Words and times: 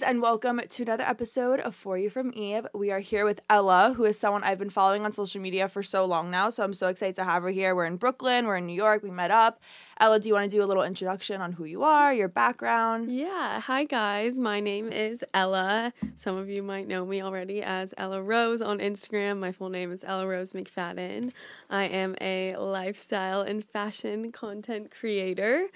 guys, 0.00 0.08
and 0.08 0.22
welcome 0.22 0.60
to 0.66 0.82
another 0.82 1.04
episode 1.04 1.60
of 1.60 1.74
For 1.74 1.98
You 1.98 2.08
from 2.10 2.32
Eve. 2.34 2.66
We 2.72 2.90
are 2.90 3.00
here 3.00 3.24
with 3.24 3.42
Ella, 3.50 3.92
who 3.96 4.04
is 4.04 4.18
someone 4.18 4.42
I've 4.42 4.58
been 4.58 4.70
following 4.70 5.04
on 5.04 5.12
social 5.12 5.40
media 5.40 5.68
for 5.68 5.82
so 5.82 6.04
long 6.04 6.30
now. 6.30 6.48
So 6.50 6.62
I'm 6.62 6.72
so 6.72 6.88
excited 6.88 7.16
to 7.16 7.24
have 7.24 7.42
her 7.42 7.50
here. 7.50 7.74
We're 7.74 7.86
in 7.86 7.96
Brooklyn, 7.96 8.46
we're 8.46 8.56
in 8.56 8.66
New 8.66 8.74
York, 8.74 9.02
we 9.02 9.10
met 9.10 9.30
up. 9.30 9.60
Ella, 9.98 10.18
do 10.18 10.28
you 10.28 10.34
want 10.34 10.50
to 10.50 10.56
do 10.56 10.62
a 10.62 10.64
little 10.64 10.82
introduction 10.82 11.40
on 11.40 11.52
who 11.52 11.64
you 11.64 11.82
are, 11.82 12.14
your 12.14 12.28
background? 12.28 13.12
Yeah. 13.12 13.60
Hi, 13.60 13.84
guys. 13.84 14.38
My 14.38 14.60
name 14.60 14.90
is 14.90 15.22
Ella. 15.34 15.92
Some 16.16 16.36
of 16.36 16.48
you 16.48 16.62
might 16.62 16.88
know 16.88 17.04
me 17.04 17.20
already 17.20 17.62
as 17.62 17.92
Ella 17.98 18.22
Rose 18.22 18.62
on 18.62 18.78
Instagram. 18.78 19.38
My 19.38 19.52
full 19.52 19.68
name 19.68 19.92
is 19.92 20.02
Ella 20.04 20.26
Rose 20.26 20.52
McFadin. 20.52 21.32
I 21.68 21.84
am 21.84 22.14
a 22.20 22.56
lifestyle 22.56 23.42
and 23.42 23.64
fashion 23.64 24.32
content 24.32 24.90
creator. 24.90 25.68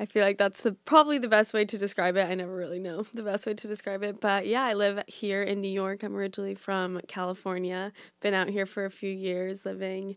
I 0.00 0.06
feel 0.06 0.24
like 0.24 0.38
that's 0.38 0.62
the 0.62 0.72
probably 0.72 1.18
the 1.18 1.28
best 1.28 1.52
way 1.52 1.66
to 1.66 1.76
describe 1.76 2.16
it. 2.16 2.26
I 2.26 2.34
never 2.34 2.56
really 2.56 2.78
know 2.78 3.02
the 3.14 3.22
best 3.22 3.44
way 3.44 3.52
to 3.52 3.68
describe 3.68 4.02
it, 4.02 4.18
but 4.18 4.46
yeah, 4.46 4.64
I 4.64 4.72
live 4.72 5.02
here 5.06 5.42
in 5.42 5.60
New 5.60 5.70
York. 5.70 6.02
I'm 6.02 6.16
originally 6.16 6.54
from 6.54 7.00
California. 7.06 7.92
Been 8.20 8.32
out 8.32 8.48
here 8.48 8.64
for 8.64 8.86
a 8.86 8.90
few 8.90 9.10
years 9.10 9.66
living 9.66 10.16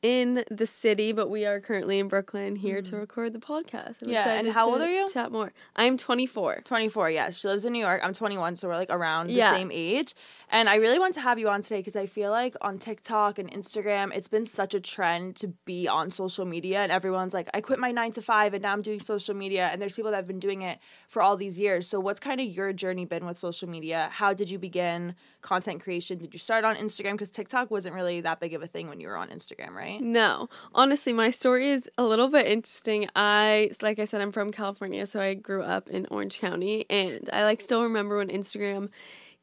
in 0.00 0.44
the 0.50 0.66
city, 0.66 1.12
but 1.12 1.28
we 1.28 1.44
are 1.44 1.60
currently 1.60 1.98
in 1.98 2.08
Brooklyn 2.08 2.56
here 2.56 2.80
to 2.80 2.90
mm-hmm. 2.92 3.00
record 3.00 3.32
the 3.32 3.40
podcast. 3.40 3.96
I'm 4.02 4.08
Yeah, 4.08 4.30
and 4.30 4.48
how 4.48 4.70
old 4.70 4.80
are 4.80 4.90
you? 4.90 5.08
Chat 5.12 5.32
more. 5.32 5.52
I'm 5.74 5.98
24. 5.98 6.62
24, 6.64 7.10
yes. 7.10 7.38
She 7.38 7.48
lives 7.48 7.64
in 7.64 7.72
New 7.72 7.80
York. 7.84 8.00
I'm 8.04 8.14
21, 8.14 8.56
so 8.56 8.68
we're 8.68 8.76
like 8.76 8.90
around 8.90 9.30
Yeah. 9.30 9.50
the 9.50 9.56
same 9.56 9.70
age. 9.72 10.14
And 10.50 10.68
I 10.68 10.76
really 10.76 10.98
want 10.98 11.14
to 11.14 11.20
have 11.20 11.38
you 11.38 11.48
on 11.48 11.62
today 11.62 11.78
because 11.78 11.96
I 11.96 12.06
feel 12.06 12.30
like 12.30 12.56
on 12.62 12.78
TikTok 12.78 13.38
and 13.38 13.50
Instagram, 13.52 14.14
it's 14.14 14.28
been 14.28 14.46
such 14.46 14.72
a 14.72 14.80
trend 14.80 15.36
to 15.36 15.48
be 15.66 15.86
on 15.86 16.10
social 16.10 16.46
media. 16.46 16.80
And 16.80 16.90
everyone's 16.90 17.34
like, 17.34 17.50
I 17.52 17.60
quit 17.60 17.78
my 17.78 17.90
nine 17.90 18.12
to 18.12 18.22
five 18.22 18.54
and 18.54 18.62
now 18.62 18.72
I'm 18.72 18.80
doing 18.80 18.98
social 18.98 19.34
media. 19.34 19.68
And 19.70 19.80
there's 19.80 19.94
people 19.94 20.10
that 20.10 20.16
have 20.16 20.26
been 20.26 20.40
doing 20.40 20.62
it 20.62 20.78
for 21.08 21.20
all 21.20 21.36
these 21.36 21.58
years. 21.58 21.86
So, 21.86 22.00
what's 22.00 22.18
kind 22.18 22.40
of 22.40 22.46
your 22.46 22.72
journey 22.72 23.04
been 23.04 23.26
with 23.26 23.36
social 23.36 23.68
media? 23.68 24.08
How 24.10 24.32
did 24.32 24.48
you 24.48 24.58
begin 24.58 25.14
content 25.42 25.82
creation? 25.82 26.18
Did 26.18 26.32
you 26.32 26.38
start 26.38 26.64
on 26.64 26.76
Instagram? 26.76 27.12
Because 27.12 27.30
TikTok 27.30 27.70
wasn't 27.70 27.94
really 27.94 28.22
that 28.22 28.40
big 28.40 28.54
of 28.54 28.62
a 28.62 28.66
thing 28.66 28.88
when 28.88 29.00
you 29.00 29.08
were 29.08 29.16
on 29.16 29.28
Instagram, 29.28 29.72
right? 29.72 30.00
No, 30.00 30.48
honestly, 30.74 31.12
my 31.12 31.30
story 31.30 31.68
is 31.68 31.90
a 31.98 32.04
little 32.04 32.28
bit 32.28 32.46
interesting. 32.46 33.08
I, 33.14 33.70
like 33.82 33.98
I 33.98 34.06
said, 34.06 34.22
I'm 34.22 34.32
from 34.32 34.50
California, 34.50 35.06
so 35.06 35.20
I 35.20 35.34
grew 35.34 35.62
up 35.62 35.90
in 35.90 36.06
Orange 36.10 36.38
County, 36.38 36.86
and 36.88 37.28
I 37.32 37.44
like 37.44 37.60
still 37.60 37.82
remember 37.82 38.16
when 38.16 38.28
Instagram 38.28 38.88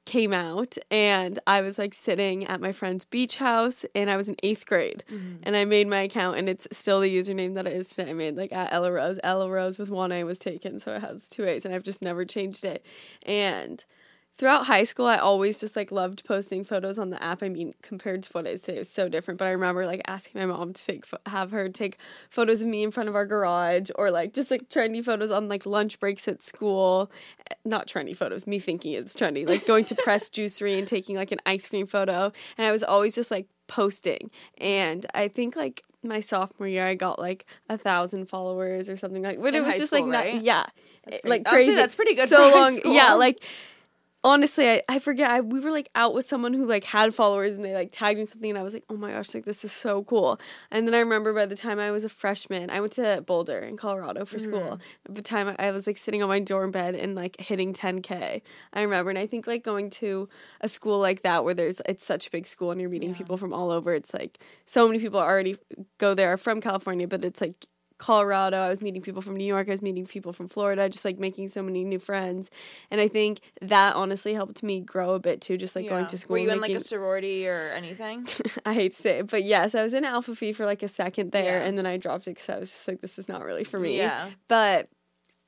came 0.06 0.34
out 0.34 0.78
and 0.92 1.40
I 1.48 1.62
was 1.62 1.78
like 1.78 1.94
sitting 1.94 2.46
at 2.46 2.62
my 2.62 2.72
friend's 2.72 3.06
beach 3.06 3.38
house 3.38 3.86
and 3.96 4.10
I 4.10 4.16
was 4.16 4.30
in 4.30 4.36
eighth 4.44 4.66
grade 4.66 5.04
mm-hmm. 5.12 5.38
and 5.44 5.56
I 5.56 5.66
made 5.66 5.88
my 5.88 6.02
account 6.02 6.38
and 6.38 6.48
it's 6.48 6.68
still 6.72 7.02
the 7.02 7.16
username 7.16 7.56
that 7.56 7.68
it 7.68 7.74
is 7.74 7.90
today. 7.90 8.12
I 8.12 8.14
made 8.14 8.36
like 8.36 8.54
at 8.54 8.72
Ella 8.72 8.92
Rose. 8.92 9.20
Ella 9.24 9.50
Rose 9.50 9.78
with 9.78 9.90
one 9.90 10.12
A 10.12 10.24
was 10.24 10.40
taken, 10.40 10.80
so 10.80 10.94
it 10.94 11.02
has 11.02 11.28
two 11.28 11.46
A's 11.46 11.66
and 11.66 11.74
I've 11.74 11.84
just 11.84 12.02
never 12.02 12.24
changed 12.24 12.66
it. 12.66 12.86
And 13.24 13.84
throughout 14.38 14.66
high 14.66 14.84
school 14.84 15.06
i 15.06 15.16
always 15.18 15.60
just 15.60 15.76
like 15.76 15.92
loved 15.92 16.24
posting 16.26 16.64
photos 16.66 16.98
on 16.98 17.10
the 17.10 17.22
app. 17.24 17.42
I 17.42 17.50
mean 17.50 17.74
compared 17.82 18.24
to 18.24 18.30
what 18.34 18.46
it 18.46 18.54
is 18.54 18.62
today 18.64 18.80
it's 18.80 18.90
so 18.90 19.08
different 19.08 19.38
but 19.38 19.46
i 19.46 19.52
remember 19.52 19.86
like 19.86 20.02
asking 20.08 20.42
my 20.42 20.46
mom 20.46 20.74
to 20.74 20.86
take 20.86 21.06
have 21.26 21.52
her 21.52 21.70
take 21.70 21.98
photos 22.30 22.62
of 22.62 22.68
me 22.68 22.84
in 22.84 22.92
front 22.92 23.08
of 23.10 23.16
our 23.16 23.26
garage 23.26 23.90
or 23.96 24.12
like 24.12 24.34
just 24.34 24.52
like 24.52 24.70
trendy 24.70 25.04
photos 25.04 25.32
on 25.32 25.48
like 25.48 25.66
lunch 25.66 26.00
breaks 26.00 26.28
at 26.28 26.44
school. 26.44 27.12
Eh, 27.50 27.54
not 27.64 27.88
trendy 27.88 28.16
photos 28.16 28.46
me 28.46 28.60
thinking 28.60 28.94
it's 28.94 29.16
trendy 29.16 29.48
like 29.48 29.66
going 29.66 29.86
to 29.86 29.96
Pressed 30.04 30.34
Juicery 30.36 30.78
and 30.78 30.88
taking 30.88 31.16
like 31.16 31.32
an 31.32 31.40
ice 31.46 31.68
cream 31.70 31.88
photo. 31.88 32.32
And 32.58 32.68
i 32.68 32.72
was 32.72 32.84
always 32.84 33.16
just 33.16 33.32
like 33.32 33.48
posting. 33.68 34.30
And 34.58 35.06
i 35.14 35.28
think 35.28 35.56
like 35.56 35.84
my 36.04 36.20
sophomore 36.20 36.68
year 36.68 36.86
i 36.86 36.94
got 36.94 37.18
like 37.18 37.46
a 37.70 37.78
thousand 37.78 38.28
followers 38.28 38.90
or 38.90 38.96
something 38.98 39.24
like 39.24 39.40
but 39.42 39.56
In 39.56 39.64
it 39.64 39.66
was 39.66 39.76
just 39.76 39.88
school, 39.94 40.08
like 40.08 40.34
not, 40.34 40.44
yeah 40.44 40.66
That's 41.06 41.24
like 41.24 41.48
I 41.48 41.52
would 41.52 41.60
say 41.62 41.66
crazy. 41.66 41.76
that's 41.76 41.96
pretty 41.96 42.14
good 42.16 42.30
so 42.30 42.52
long 42.52 42.80
yeah 42.86 43.14
like 43.14 43.44
honestly 44.26 44.68
I, 44.68 44.82
I 44.90 45.00
forget 45.00 45.30
I, 45.30 45.42
we 45.42 45.60
were 45.60 45.70
like 45.70 45.88
out 45.94 46.16
with 46.16 46.26
someone 46.26 46.54
who 46.54 46.66
like 46.66 46.84
had 46.84 47.14
followers 47.14 47.56
and 47.56 47.64
they 47.64 47.76
like 47.76 47.90
tagged 47.92 48.18
me 48.18 48.26
something 48.26 48.50
and 48.50 48.58
i 48.58 48.64
was 48.64 48.74
like 48.74 48.84
oh 48.90 48.98
my 48.98 49.12
gosh 49.12 49.34
like 49.36 49.46
this 49.46 49.64
is 49.64 49.72
so 49.72 50.04
cool. 50.04 50.40
And 50.72 50.88
then 50.88 50.96
i 50.96 51.00
remember 51.00 51.32
by 51.32 51.46
the 51.46 51.56
time 51.56 51.80
i 51.80 51.92
was 51.92 52.04
a 52.04 52.10
freshman 52.10 52.72
i 52.72 52.80
went 52.80 52.94
to 52.94 53.24
boulder 53.26 53.60
in 53.60 53.78
colorado 53.78 54.26
for 54.26 54.40
school. 54.40 54.60
Mm-hmm. 54.60 55.08
By 55.08 55.14
the 55.14 55.22
time 55.22 55.56
I, 55.60 55.68
I 55.68 55.72
was 55.72 55.86
like 55.86 55.98
sitting 55.98 56.24
on 56.24 56.30
my 56.30 56.40
dorm 56.40 56.72
bed 56.72 56.96
and 56.96 57.14
like 57.14 57.40
hitting 57.40 57.72
10k 57.72 58.42
i 58.74 58.82
remember. 58.82 59.12
And 59.12 59.20
i 59.20 59.28
think 59.28 59.46
like 59.46 59.64
going 59.64 59.92
to 59.92 60.28
a 60.60 60.68
school 60.68 61.00
like 61.00 61.22
that 61.22 61.44
where 61.44 61.54
there's 61.54 61.80
it's 61.86 62.04
such 62.04 62.26
a 62.26 62.32
big 62.32 62.48
school 62.48 62.72
and 62.72 62.82
you're 62.82 62.90
meeting 62.90 63.14
people 63.14 63.38
from 63.38 63.54
all 63.54 63.70
over 63.70 63.94
it's 63.94 64.14
like 64.14 64.40
so 64.66 64.88
many 64.88 64.98
people 64.98 65.20
already 65.20 65.56
go 66.00 66.16
there 66.16 66.36
from 66.36 66.60
california 66.60 67.08
but 67.08 67.24
it's 67.24 67.42
like 67.42 67.68
Colorado. 67.98 68.58
I 68.58 68.70
was 68.70 68.82
meeting 68.82 69.02
people 69.02 69.22
from 69.22 69.36
New 69.38 69.46
York. 69.46 69.68
I 69.68 69.72
was 69.72 69.82
meeting 69.82 70.06
people 70.06 70.34
from 70.34 70.48
Florida, 70.48 70.90
just 70.90 71.06
like 71.06 71.18
making 71.18 71.50
so 71.50 71.62
many 71.64 71.84
new 71.84 72.00
friends. 72.00 72.50
And 72.92 73.00
I 73.00 73.08
think 73.08 73.40
that 73.62 73.96
honestly 73.96 74.34
helped 74.34 74.64
me 74.64 74.82
grow 74.82 75.14
a 75.14 75.20
bit 75.20 75.42
too, 75.42 75.58
just 75.58 75.76
like 75.76 75.88
going 75.88 76.06
to 76.08 76.18
school. 76.18 76.34
Were 76.34 76.40
you 76.40 76.50
in 76.52 76.60
making, 76.60 76.76
like 76.76 76.82
a 76.84 76.88
sorority 76.88 77.48
or 77.48 77.72
anything? 77.76 78.28
I 78.66 78.74
hate 78.74 78.92
to 78.92 78.98
say 79.02 79.20
it, 79.20 79.28
but 79.32 79.44
yes, 79.44 79.76
I 79.76 79.84
was 79.84 79.94
in 79.94 80.04
Alpha 80.04 80.36
Phi 80.36 80.52
for 80.52 80.66
like 80.66 80.84
a 80.84 80.88
second 80.88 81.32
there, 81.32 81.60
Yeah. 81.60 81.66
and 81.66 81.78
then 81.78 81.86
I 81.86 81.98
dropped 81.98 82.28
it 82.28 82.32
because 82.32 82.50
I 82.50 82.60
was 82.60 82.72
just 82.72 82.88
like, 82.88 83.02
this 83.02 83.18
is 83.18 83.28
not 83.30 83.44
really 83.44 83.64
for 83.64 83.80
me. 83.80 83.98
Yeah. 83.98 84.30
But 84.48 84.90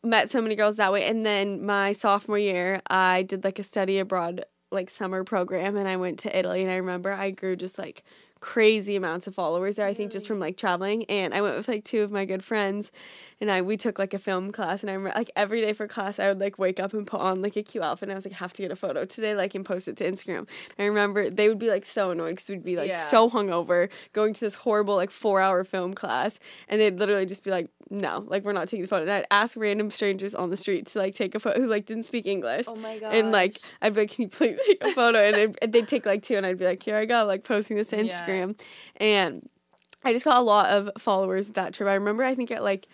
met 0.03 0.29
so 0.29 0.41
many 0.41 0.55
girls 0.55 0.77
that 0.77 0.93
way. 0.93 1.05
And 1.05 1.25
then 1.25 1.65
my 1.65 1.91
sophomore 1.91 2.39
year, 2.39 2.81
I 2.89 3.23
did 3.23 3.43
like 3.43 3.59
a 3.59 3.63
study 3.63 3.99
abroad 3.99 4.45
like 4.71 4.89
summer 4.89 5.23
program, 5.23 5.75
and 5.75 5.87
I 5.87 5.97
went 5.97 6.19
to 6.19 6.37
Italy. 6.37 6.61
And 6.61 6.71
I 6.71 6.75
remember 6.77 7.11
I 7.11 7.31
grew 7.31 7.55
just 7.55 7.77
like 7.77 8.03
crazy 8.39 8.95
amounts 8.95 9.27
of 9.27 9.35
followers 9.35 9.75
there. 9.75 9.85
I 9.87 9.93
think 9.93 10.11
just 10.11 10.27
from 10.27 10.39
like 10.39 10.57
traveling. 10.57 11.05
And 11.05 11.33
I 11.33 11.41
went 11.41 11.57
with 11.57 11.67
like 11.67 11.83
two 11.83 12.01
of 12.01 12.11
my 12.11 12.25
good 12.25 12.43
friends, 12.43 12.91
and 13.39 13.51
I 13.51 13.61
we 13.61 13.77
took 13.77 13.99
like 13.99 14.13
a 14.13 14.17
film 14.17 14.51
class. 14.51 14.81
And 14.81 14.89
I 14.89 14.93
remember 14.93 15.17
like 15.17 15.31
every 15.35 15.61
day 15.61 15.73
for 15.73 15.87
class, 15.87 16.19
I 16.19 16.27
would 16.27 16.39
like 16.39 16.57
wake 16.57 16.79
up 16.79 16.93
and 16.93 17.05
put 17.05 17.21
on 17.21 17.41
like 17.41 17.55
a 17.55 17.63
cute 17.63 17.83
outfit. 17.83 18.03
And 18.09 18.11
I 18.13 18.15
was 18.15 18.25
like, 18.25 18.33
have 18.33 18.53
to 18.53 18.61
get 18.61 18.71
a 18.71 18.75
photo 18.75 19.05
today, 19.05 19.35
like 19.35 19.53
and 19.55 19.65
post 19.65 19.87
it 19.87 19.97
to 19.97 20.09
Instagram. 20.11 20.47
I 20.79 20.85
remember 20.85 21.29
they 21.29 21.47
would 21.49 21.59
be 21.59 21.69
like 21.69 21.85
so 21.85 22.11
annoyed 22.11 22.31
because 22.31 22.49
we'd 22.49 22.63
be 22.63 22.75
like 22.75 22.89
Yeah. 22.89 23.01
so 23.03 23.29
hungover 23.29 23.89
going 24.13 24.33
to 24.33 24.39
this 24.39 24.55
horrible 24.55 24.95
like 24.95 25.11
four 25.11 25.41
hour 25.41 25.63
film 25.63 25.93
class, 25.93 26.39
and 26.67 26.79
they'd 26.81 26.97
literally 26.99 27.25
just 27.25 27.43
be 27.43 27.51
like, 27.51 27.67
no, 27.89 28.25
like 28.27 28.43
we're 28.43 28.53
not 28.53 28.67
taking 28.67 28.81
the 28.81 28.87
photo. 28.87 29.03
And 29.03 29.11
I'd 29.11 29.25
ask 29.31 29.55
random 29.57 29.91
strangers 29.91 30.35
on 30.35 30.49
the 30.49 30.57
street 30.57 30.87
to 30.87 30.99
like 30.99 31.15
take 31.15 31.35
a 31.35 31.39
photo 31.39 31.61
who 31.61 31.67
like 31.67 31.85
didn't 31.85 32.03
speak 32.03 32.25
English. 32.25 32.65
Oh 32.67 32.75
my 32.75 32.97
god! 32.99 33.13
And 33.13 33.31
like. 33.31 33.59
I'd 33.81 33.93
be 33.93 34.01
like, 34.01 34.11
can 34.11 34.23
you 34.23 34.29
please 34.29 34.57
take 34.65 34.83
a 34.83 34.91
photo? 34.93 35.19
And 35.19 35.35
they'd, 35.35 35.57
and 35.61 35.71
they'd 35.73 35.87
take 35.87 36.05
like 36.05 36.23
two, 36.23 36.35
and 36.35 36.45
I'd 36.45 36.57
be 36.57 36.65
like, 36.65 36.81
here 36.83 36.95
I 36.97 37.05
go, 37.05 37.23
like 37.25 37.43
posting 37.43 37.77
this 37.77 37.89
to 37.89 37.97
Yeah. 37.97 38.03
Instagram, 38.03 38.59
and 38.97 39.47
I 40.03 40.13
just 40.13 40.25
got 40.25 40.37
a 40.37 40.41
lot 40.41 40.69
of 40.69 40.89
followers 40.97 41.49
that 41.49 41.73
trip. 41.73 41.87
I 41.87 41.93
remember 41.93 42.23
I 42.23 42.33
think 42.35 42.49
at 42.51 42.63
like 42.63 42.87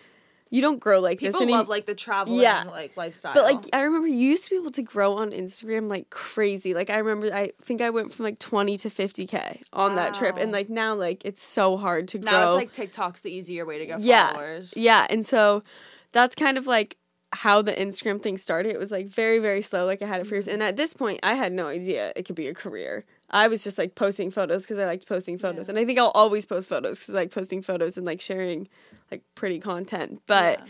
you 0.54 0.60
don't 0.62 0.78
grow 0.78 1.00
like 1.00 1.18
People 1.18 1.40
this. 1.40 1.46
People 1.46 1.58
love 1.58 1.68
like 1.68 1.84
the 1.86 1.94
traveling 1.96 2.40
Yeah. 2.40 2.62
like 2.70 2.96
lifestyle. 2.96 3.34
but 3.34 3.42
like 3.42 3.64
I 3.72 3.82
remember 3.82 4.06
you 4.06 4.16
used 4.16 4.44
to 4.44 4.50
be 4.50 4.56
able 4.56 4.70
to 4.70 4.82
grow 4.82 5.14
on 5.14 5.32
Instagram 5.32 5.88
like 5.90 6.10
crazy. 6.10 6.74
Like 6.74 6.90
I 6.90 6.98
remember 6.98 7.34
I 7.34 7.50
think 7.62 7.80
I 7.80 7.90
went 7.90 8.14
from 8.14 8.24
like 8.24 8.38
20 8.38 8.76
to 8.78 8.88
50k 8.88 9.62
on 9.72 9.96
that 9.96 10.14
trip 10.14 10.36
and 10.36 10.52
like 10.52 10.70
now 10.70 10.94
like 10.94 11.24
it's 11.24 11.42
so 11.42 11.76
hard 11.76 12.06
to 12.08 12.18
grow. 12.18 12.30
now 12.30 12.48
it's 12.50 12.56
like 12.56 12.72
TikTok's 12.72 13.22
the 13.22 13.32
easier 13.32 13.66
way 13.66 13.78
to 13.78 13.86
get 13.86 14.00
yeah. 14.00 14.32
followers. 14.32 14.72
Yeah, 14.76 15.06
and 15.10 15.26
so 15.26 15.62
that's 16.12 16.36
kind 16.36 16.56
of 16.56 16.68
like 16.68 16.98
how 17.32 17.60
the 17.60 17.72
Instagram 17.72 18.22
thing 18.22 18.38
started. 18.38 18.70
It 18.70 18.78
was 18.78 18.92
like 18.92 19.08
very 19.08 19.40
very 19.40 19.60
slow 19.60 19.86
like 19.86 20.02
I 20.02 20.06
had 20.06 20.20
it 20.20 20.26
for 20.28 20.36
years 20.36 20.46
Mm-hmm. 20.46 20.54
and 20.54 20.62
at 20.62 20.76
this 20.76 20.94
point 20.94 21.18
I 21.24 21.34
had 21.34 21.52
no 21.52 21.66
idea 21.66 22.12
it 22.14 22.26
could 22.26 22.36
be 22.36 22.46
a 22.46 22.54
career. 22.54 23.04
I 23.34 23.48
was 23.48 23.62
just 23.64 23.76
like 23.78 23.94
posting 23.96 24.30
photos 24.30 24.62
because 24.62 24.78
I 24.78 24.84
liked 24.86 25.06
posting 25.08 25.36
photos, 25.38 25.66
Yeah. 25.66 25.72
and 25.72 25.78
I 25.78 25.84
think 25.84 25.98
I'll 25.98 26.12
always 26.12 26.46
post 26.46 26.68
photos 26.68 27.00
because 27.00 27.10
I 27.14 27.18
like 27.18 27.30
posting 27.32 27.60
photos 27.62 27.96
and 27.98 28.06
like 28.06 28.20
sharing 28.20 28.68
like 29.10 29.22
pretty 29.34 29.58
content. 29.58 30.22
But 30.26 30.60
Yeah. 30.60 30.64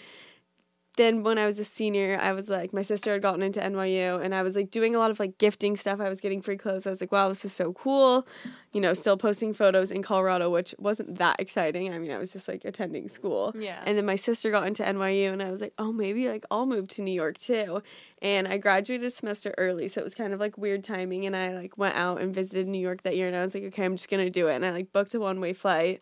Then 0.97 1.25
when 1.25 1.39
I 1.39 1.47
was 1.47 1.59
a 1.59 1.65
senior, 1.65 2.19
I 2.21 2.33
was 2.33 2.49
like, 2.49 2.73
my 2.73 2.83
sister 2.83 3.13
had 3.13 3.23
gotten 3.23 3.43
into 3.43 3.61
NYU 3.61 4.23
and 4.23 4.33
I 4.33 4.43
was 4.43 4.55
like 4.55 4.71
doing 4.71 4.95
a 4.95 4.99
lot 4.99 5.11
of 5.11 5.19
like 5.19 5.39
gifting 5.39 5.77
stuff. 5.77 6.01
I 6.01 6.09
was 6.09 6.21
getting 6.21 6.41
free 6.41 6.57
clothes. 6.57 6.87
I 6.87 6.91
was 6.91 7.01
like, 7.01 7.11
wow, 7.11 7.29
this 7.29 7.45
is 7.45 7.53
so 7.53 7.73
cool. 7.73 8.27
You 8.73 8.81
know, 8.81 8.95
still 8.95 9.17
posting 9.17 9.55
photos 9.55 9.91
in 9.91 10.03
Colorado, 10.03 10.51
which 10.51 10.73
wasn't 10.79 11.19
that 11.19 11.41
exciting. 11.41 11.93
I 11.93 11.99
mean, 11.99 12.13
I 12.13 12.19
was 12.19 12.33
just 12.33 12.47
like 12.47 12.65
attending 12.65 13.09
school. 13.09 13.53
Yeah. 13.59 13.83
And 13.85 13.99
then 13.99 14.07
my 14.07 14.15
sister 14.15 14.53
got 14.53 14.69
into 14.69 14.85
NYU 14.85 15.33
and 15.33 15.43
I 15.43 15.51
was 15.51 15.61
like, 15.61 15.75
oh, 15.79 15.93
maybe 15.93 16.29
like 16.29 16.45
I'll 16.51 16.67
move 16.67 16.87
to 16.89 17.03
New 17.03 17.13
York 17.13 17.39
too. 17.39 17.83
And 18.23 18.47
I 18.47 18.59
graduated 18.59 19.05
a 19.05 19.11
semester 19.11 19.53
early. 19.59 19.89
So 19.89 20.01
it 20.01 20.05
was 20.05 20.15
kind 20.15 20.33
of 20.33 20.39
like 20.39 20.57
weird 20.57 20.85
timing. 20.85 21.27
And 21.27 21.35
I 21.35 21.55
like 21.55 21.77
went 21.77 21.97
out 21.97 22.21
and 22.21 22.33
visited 22.33 22.69
New 22.69 22.81
York 22.81 23.03
that 23.03 23.17
year 23.17 23.27
and 23.27 23.37
I 23.37 23.43
was 23.43 23.55
like, 23.55 23.65
okay, 23.65 23.85
I'm 23.85 23.97
just 23.97 24.09
going 24.09 24.25
to 24.25 24.31
do 24.31 24.47
it. 24.47 24.55
And 24.55 24.65
I 24.65 24.71
like 24.71 24.93
booked 24.93 25.15
a 25.15 25.21
one 25.21 25.41
way 25.41 25.53
flight 25.55 26.01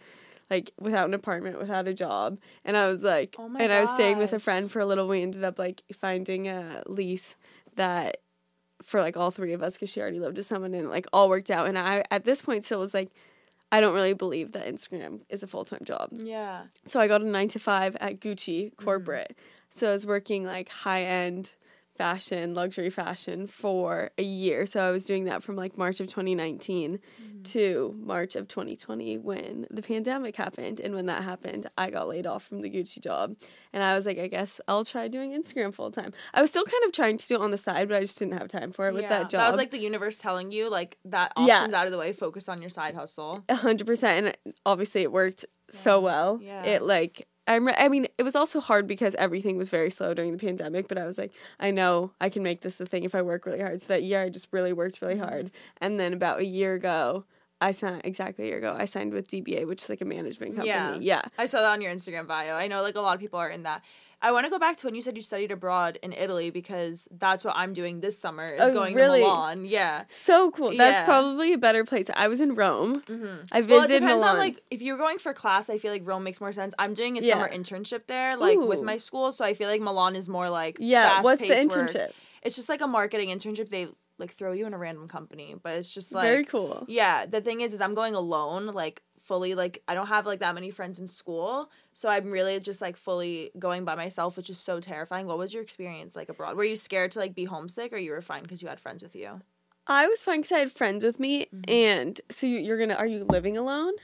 like 0.52 0.70
without 0.78 1.08
an 1.08 1.14
apartment, 1.14 1.58
without 1.58 1.88
a 1.88 1.94
job. 1.94 2.38
And 2.64 2.76
I 2.76 2.87
was 2.88 3.02
like, 3.02 3.34
Oh 3.38 3.50
and 3.58 3.72
I 3.72 3.81
was 3.81 3.90
staying 3.94 4.19
with 4.19 4.34
a 4.34 4.38
friend 4.38 4.70
for 4.70 4.81
a 4.81 4.87
little. 4.87 5.08
We 5.08 5.22
ended 5.22 5.44
up 5.44 5.58
like 5.58 5.82
finding 5.99 6.46
a 6.46 6.82
lease 6.87 7.37
that 7.76 8.19
for 8.82 9.00
like 9.00 9.16
all 9.16 9.31
three 9.31 9.54
of 9.54 9.62
us 9.62 9.75
because 9.75 9.88
she 9.88 10.00
already 10.00 10.20
lived 10.20 10.37
with 10.37 10.44
someone 10.46 10.75
and 10.75 10.90
like 10.90 11.06
all 11.12 11.31
worked 11.31 11.50
out. 11.50 11.69
And 11.69 11.78
I 11.78 12.04
at 12.10 12.25
this 12.25 12.43
point 12.43 12.64
still 12.64 12.81
was 12.81 12.93
like, 12.93 13.10
I 13.70 13.81
don't 13.81 13.94
really 13.94 14.12
believe 14.12 14.52
that 14.52 14.66
Instagram 14.66 15.20
is 15.31 15.43
a 15.43 15.46
full 15.46 15.64
time 15.64 15.84
job. 15.84 16.10
Yeah. 16.12 16.64
So 16.87 17.00
I 17.00 17.08
got 17.08 17.22
a 17.22 17.26
nine 17.26 17.49
to 17.49 17.58
five 17.58 17.96
at 17.96 18.20
Gucci 18.20 18.66
mm. 18.66 18.76
corporate. 18.76 19.34
So 19.70 19.88
I 19.88 19.93
was 19.93 20.04
working 20.04 20.44
like 20.44 20.69
high 20.69 21.04
end 21.04 21.52
fashion, 21.97 22.55
luxury 22.55 22.91
fashion 22.91 23.47
for 23.47 24.11
a 24.19 24.23
year. 24.23 24.67
So 24.67 24.81
I 24.81 24.91
was 24.91 25.05
doing 25.05 25.25
that 25.25 25.43
from 25.43 25.56
like 25.56 25.77
March 25.77 26.00
of 26.00 26.06
2019 26.09 26.99
Mm-hmm. 27.23 27.43
to 27.43 27.94
March 27.99 28.37
of 28.37 28.47
2020 28.49 29.19
when 29.19 29.67
the 29.71 29.83
pandemic 29.83 30.37
happened. 30.37 30.81
And 30.81 30.94
when 30.94 31.06
that 31.06 31.23
happened, 31.25 31.69
I 31.77 31.91
got 31.91 32.09
laid 32.09 32.27
off 32.27 32.44
from 32.44 32.62
the 32.62 32.71
Gucci 32.71 33.00
job. 33.00 33.35
And 33.73 33.83
I 33.83 33.94
was 33.94 34.06
like, 34.06 34.19
I 34.19 34.29
guess 34.29 34.61
I'll 34.69 34.85
try 34.85 35.09
doing 35.09 35.33
Instagram 35.33 35.75
full 35.75 35.91
time. 35.91 36.12
I 36.35 36.41
was 36.41 36.50
still 36.50 36.65
kind 36.65 36.85
of 36.85 36.93
trying 36.93 37.17
to 37.19 37.29
do 37.29 37.35
it 37.35 37.41
on 37.41 37.50
the 37.50 37.59
side, 37.59 37.89
but 37.89 37.97
I 37.97 38.00
just 38.00 38.19
didn't 38.19 38.38
have 38.38 38.49
time 38.49 38.73
for 38.73 38.88
it 38.88 38.95
with 38.95 39.09
that 39.09 39.29
job. 39.31 39.41
That 39.43 39.49
was 39.50 39.59
like 39.59 39.71
the 39.73 39.79
universe 39.81 40.19
telling 40.19 40.50
you 40.53 40.71
like 40.71 40.97
that 41.06 41.33
Yeah. 41.38 41.56
option's 41.59 41.75
out 41.75 41.87
of 41.87 41.93
the 41.93 41.99
way. 41.99 42.12
Focus 42.12 42.49
on 42.49 42.61
your 42.61 42.71
side 42.71 42.95
hustle. 42.95 43.43
A 43.49 43.55
hundred 43.56 43.87
percent, 43.87 44.27
and 44.45 44.55
obviously 44.65 45.03
it 45.03 45.12
worked 45.12 45.45
so 45.73 46.00
well. 46.00 46.38
Yeah. 46.43 46.65
It 46.65 46.83
like 46.83 47.27
I 47.52 47.58
rem- 47.58 47.75
I 47.78 47.88
mean, 47.88 48.06
it 48.19 48.22
was 48.22 48.34
also 48.34 48.60
hard 48.60 48.87
because 48.87 49.14
everything 49.16 49.56
was 49.56 49.70
very 49.70 49.90
slow 49.90 50.14
during 50.14 50.32
the 50.32 50.38
pandemic. 50.38 50.88
But 50.88 50.99
I 50.99 51.06
was 51.06 51.19
like, 51.19 51.32
I 51.60 51.70
know 51.70 52.12
I 52.20 52.28
can 52.28 52.43
make 52.43 52.62
this 52.62 52.81
a 52.81 52.87
thing 52.87 53.04
if 53.04 53.14
I 53.14 53.22
work 53.22 53.46
really 53.46 53.60
hard. 53.60 53.81
So 53.81 53.88
that 53.88 54.02
year, 54.02 54.22
I 54.22 54.28
just 54.28 54.49
really 54.52 54.72
worked 54.72 55.00
really 55.00 55.14
Mm-hmm. 55.14 55.22
hard. 55.25 55.50
And 55.81 56.00
then 56.00 56.12
about 56.12 56.40
a 56.40 56.44
year 56.44 56.75
ago, 56.75 57.25
I 57.60 57.70
signed 57.72 58.00
exactly 58.04 58.44
a 58.46 58.49
year 58.49 58.58
ago. 58.58 58.75
I 58.76 58.87
signed 58.87 59.12
with 59.12 59.28
DBA, 59.28 59.66
which 59.69 59.82
is 59.84 59.88
like 59.88 60.00
a 60.00 60.04
management 60.04 60.56
company. 60.56 60.69
Yeah. 60.69 60.96
Yeah. 61.00 61.22
I 61.38 61.46
saw 61.46 61.58
that 61.60 61.69
on 61.70 61.81
your 61.81 61.93
Instagram 61.94 62.26
bio. 62.26 62.54
I 62.54 62.66
know 62.66 62.82
like 62.82 62.96
a 62.96 63.00
lot 63.00 63.14
of 63.14 63.20
people 63.20 63.38
are 63.38 63.49
in 63.50 63.62
that. 63.62 63.82
I 64.25 64.31
want 64.33 64.47
to 64.47 64.51
go 64.51 64.59
back 64.59 64.77
to 64.79 64.87
when 64.87 64.95
you 64.95 65.03
said 65.03 65.17
you 65.17 65.23
studied 65.23 65.51
abroad 65.51 65.99
in 66.03 66.13
Italy 66.13 66.51
because 66.51 67.09
that's 67.19 67.45
what 67.45 67.55
I'm 67.57 67.73
doing 67.75 68.01
this 68.01 68.17
summer 68.19 68.45
is 68.47 68.61
Oh, 68.61 68.73
going 68.73 68.95
really? 68.95 69.21
to 69.21 69.27
Milan. 69.27 69.65
Yeah. 69.65 70.05
So 70.11 70.53
cool. 70.53 70.69
That's 70.71 71.01
Yeah. 71.01 71.05
probably 71.05 71.53
a 71.53 71.59
better 71.59 71.85
place. 71.85 72.07
I 72.15 72.29
was 72.29 72.41
in 72.41 72.55
Rome. 72.55 73.03
Mm-hmm. 73.03 73.45
I 73.51 73.61
visited 73.63 73.71
Well, 73.71 73.85
it 73.85 73.89
depends 73.89 74.21
Milan. 74.23 74.29
on 74.31 74.39
like 74.39 74.63
if 74.71 74.81
you're 74.81 74.97
going 74.97 75.19
for 75.19 75.35
class. 75.35 75.69
I 75.69 75.79
feel 75.79 75.91
like 75.93 76.07
Rome 76.07 76.23
makes 76.23 76.41
more 76.41 76.53
sense. 76.53 76.73
I'm 76.79 76.95
doing 76.95 77.19
a 77.19 77.21
Yeah. 77.21 77.35
summer 77.35 77.49
internship 77.51 78.07
there, 78.07 78.37
like 78.37 78.59
with 78.59 78.81
my 78.83 78.97
school, 78.97 79.33
so 79.33 79.45
I 79.45 79.55
feel 79.55 79.69
like 79.69 79.81
Milan 79.81 80.15
is 80.17 80.29
more 80.29 80.49
like 80.49 80.77
yeah. 80.79 81.21
What's 81.23 81.41
the 81.43 81.49
fast-paced 81.49 81.77
work. 81.77 81.91
internship? 81.91 82.11
It's 82.43 82.57
just 82.57 82.69
like 82.69 82.81
a 82.81 82.87
marketing 82.87 83.29
internship. 83.31 83.69
They 83.71 83.89
like 84.19 84.35
throw 84.35 84.53
you 84.53 84.67
in 84.67 84.75
a 84.75 84.79
random 84.79 85.09
company, 85.09 85.57
but 85.61 85.73
it's 85.75 85.91
just 85.93 86.13
like 86.13 86.23
Very 86.25 86.45
cool. 86.45 86.85
Yeah, 86.87 87.27
the 87.27 87.41
thing 87.41 87.61
is, 87.61 87.73
is 87.73 87.81
I'm 87.81 87.95
going 87.95 88.15
alone, 88.15 88.67
like 88.67 89.03
fully. 89.23 89.55
Like 89.55 89.83
I 89.89 89.95
don't 89.95 90.09
have 90.09 90.27
like 90.27 90.41
that 90.41 90.55
many 90.55 90.71
friends 90.71 90.99
in 90.99 91.07
school, 91.07 91.71
so 91.93 92.09
I'm 92.09 92.31
really 92.31 92.59
just 92.61 92.81
like 92.81 92.97
fully 92.97 93.51
going 93.59 93.85
by 93.85 93.95
myself, 93.95 94.37
which 94.37 94.51
is 94.51 94.59
so 94.59 94.81
terrifying. 94.81 95.27
What 95.27 95.39
was 95.39 95.55
your 95.55 95.63
experience 95.63 96.15
like 96.17 96.29
abroad? 96.29 96.57
Were 96.57 96.65
you 96.65 96.77
scared 96.77 97.13
to 97.13 97.19
like 97.19 97.35
be 97.35 97.45
homesick, 97.45 97.93
or 97.93 97.97
you 97.99 98.13
were 98.13 98.23
fine 98.23 98.43
because 98.43 98.63
you 98.63 98.69
had 98.69 98.81
friends 98.81 99.03
with 99.03 99.15
you? 99.17 99.41
I 99.87 100.07
was 100.07 100.23
fine 100.23 100.43
because 100.43 100.53
I 100.53 100.59
had 100.61 100.73
friends 100.73 101.05
with 101.05 101.19
me, 101.19 101.47
Mm-hmm. 101.47 101.73
and 101.73 102.21
so 102.31 102.47
you, 102.47 102.59
you're 102.59 102.79
gonna. 102.79 102.95
Are 102.95 103.07
you 103.07 103.25
living 103.25 103.57
alone? 103.57 103.95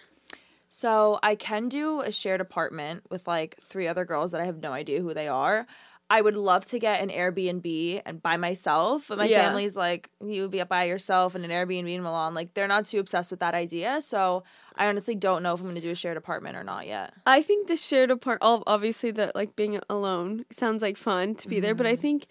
So 0.71 1.19
I 1.23 1.35
can 1.35 1.69
do 1.69 2.03
a 2.03 2.13
shared 2.13 2.41
apartment 2.41 3.05
with 3.11 3.27
like 3.27 3.57
three 3.63 3.89
other 3.89 4.05
girls 4.05 4.33
that 4.33 4.41
I 4.41 4.45
have 4.45 4.61
no 4.61 4.73
idea 4.73 5.01
who 5.01 5.15
they 5.15 5.29
are. 5.29 5.67
I 6.11 6.23
would 6.23 6.37
love 6.37 6.65
to 6.69 6.79
get 6.79 7.03
an 7.03 7.11
Airbnb 7.11 8.03
and 8.07 8.23
by 8.23 8.39
myself, 8.39 9.07
but 9.09 9.19
my 9.19 9.27
Yeah. 9.27 9.43
family's 9.43 9.77
like, 9.77 10.09
you 10.25 10.43
would 10.43 10.51
be 10.51 10.61
up 10.63 10.69
by 10.69 10.85
yourself 10.85 11.37
in 11.37 11.45
an 11.45 11.51
Airbnb 11.51 11.93
in 11.93 12.03
Milan. 12.03 12.33
Like 12.33 12.55
they're 12.55 12.67
not 12.67 12.87
too 12.87 12.99
obsessed 12.99 13.31
with 13.31 13.41
that 13.41 13.55
idea. 13.55 14.01
So 14.01 14.43
I 14.75 14.87
honestly 14.89 15.15
don't 15.15 15.43
know 15.43 15.53
if 15.53 15.61
I'm 15.61 15.67
gonna 15.67 15.81
do 15.83 15.91
a 15.91 15.95
shared 15.95 16.17
apartment 16.17 16.57
or 16.57 16.65
not 16.65 16.87
yet. 16.87 17.13
I 17.27 17.43
think 17.43 17.69
the 17.69 17.77
shared 17.77 18.11
apartment, 18.11 18.63
obviously, 18.67 19.11
that 19.13 19.35
like 19.35 19.55
being 19.55 19.79
alone 19.91 20.47
sounds 20.51 20.81
like 20.81 20.97
fun 20.97 21.35
to 21.37 21.49
be 21.49 21.61
there, 21.61 21.75
but 21.75 21.87
I 21.87 21.93
Mm-hmm. 21.93 22.01
think 22.01 22.27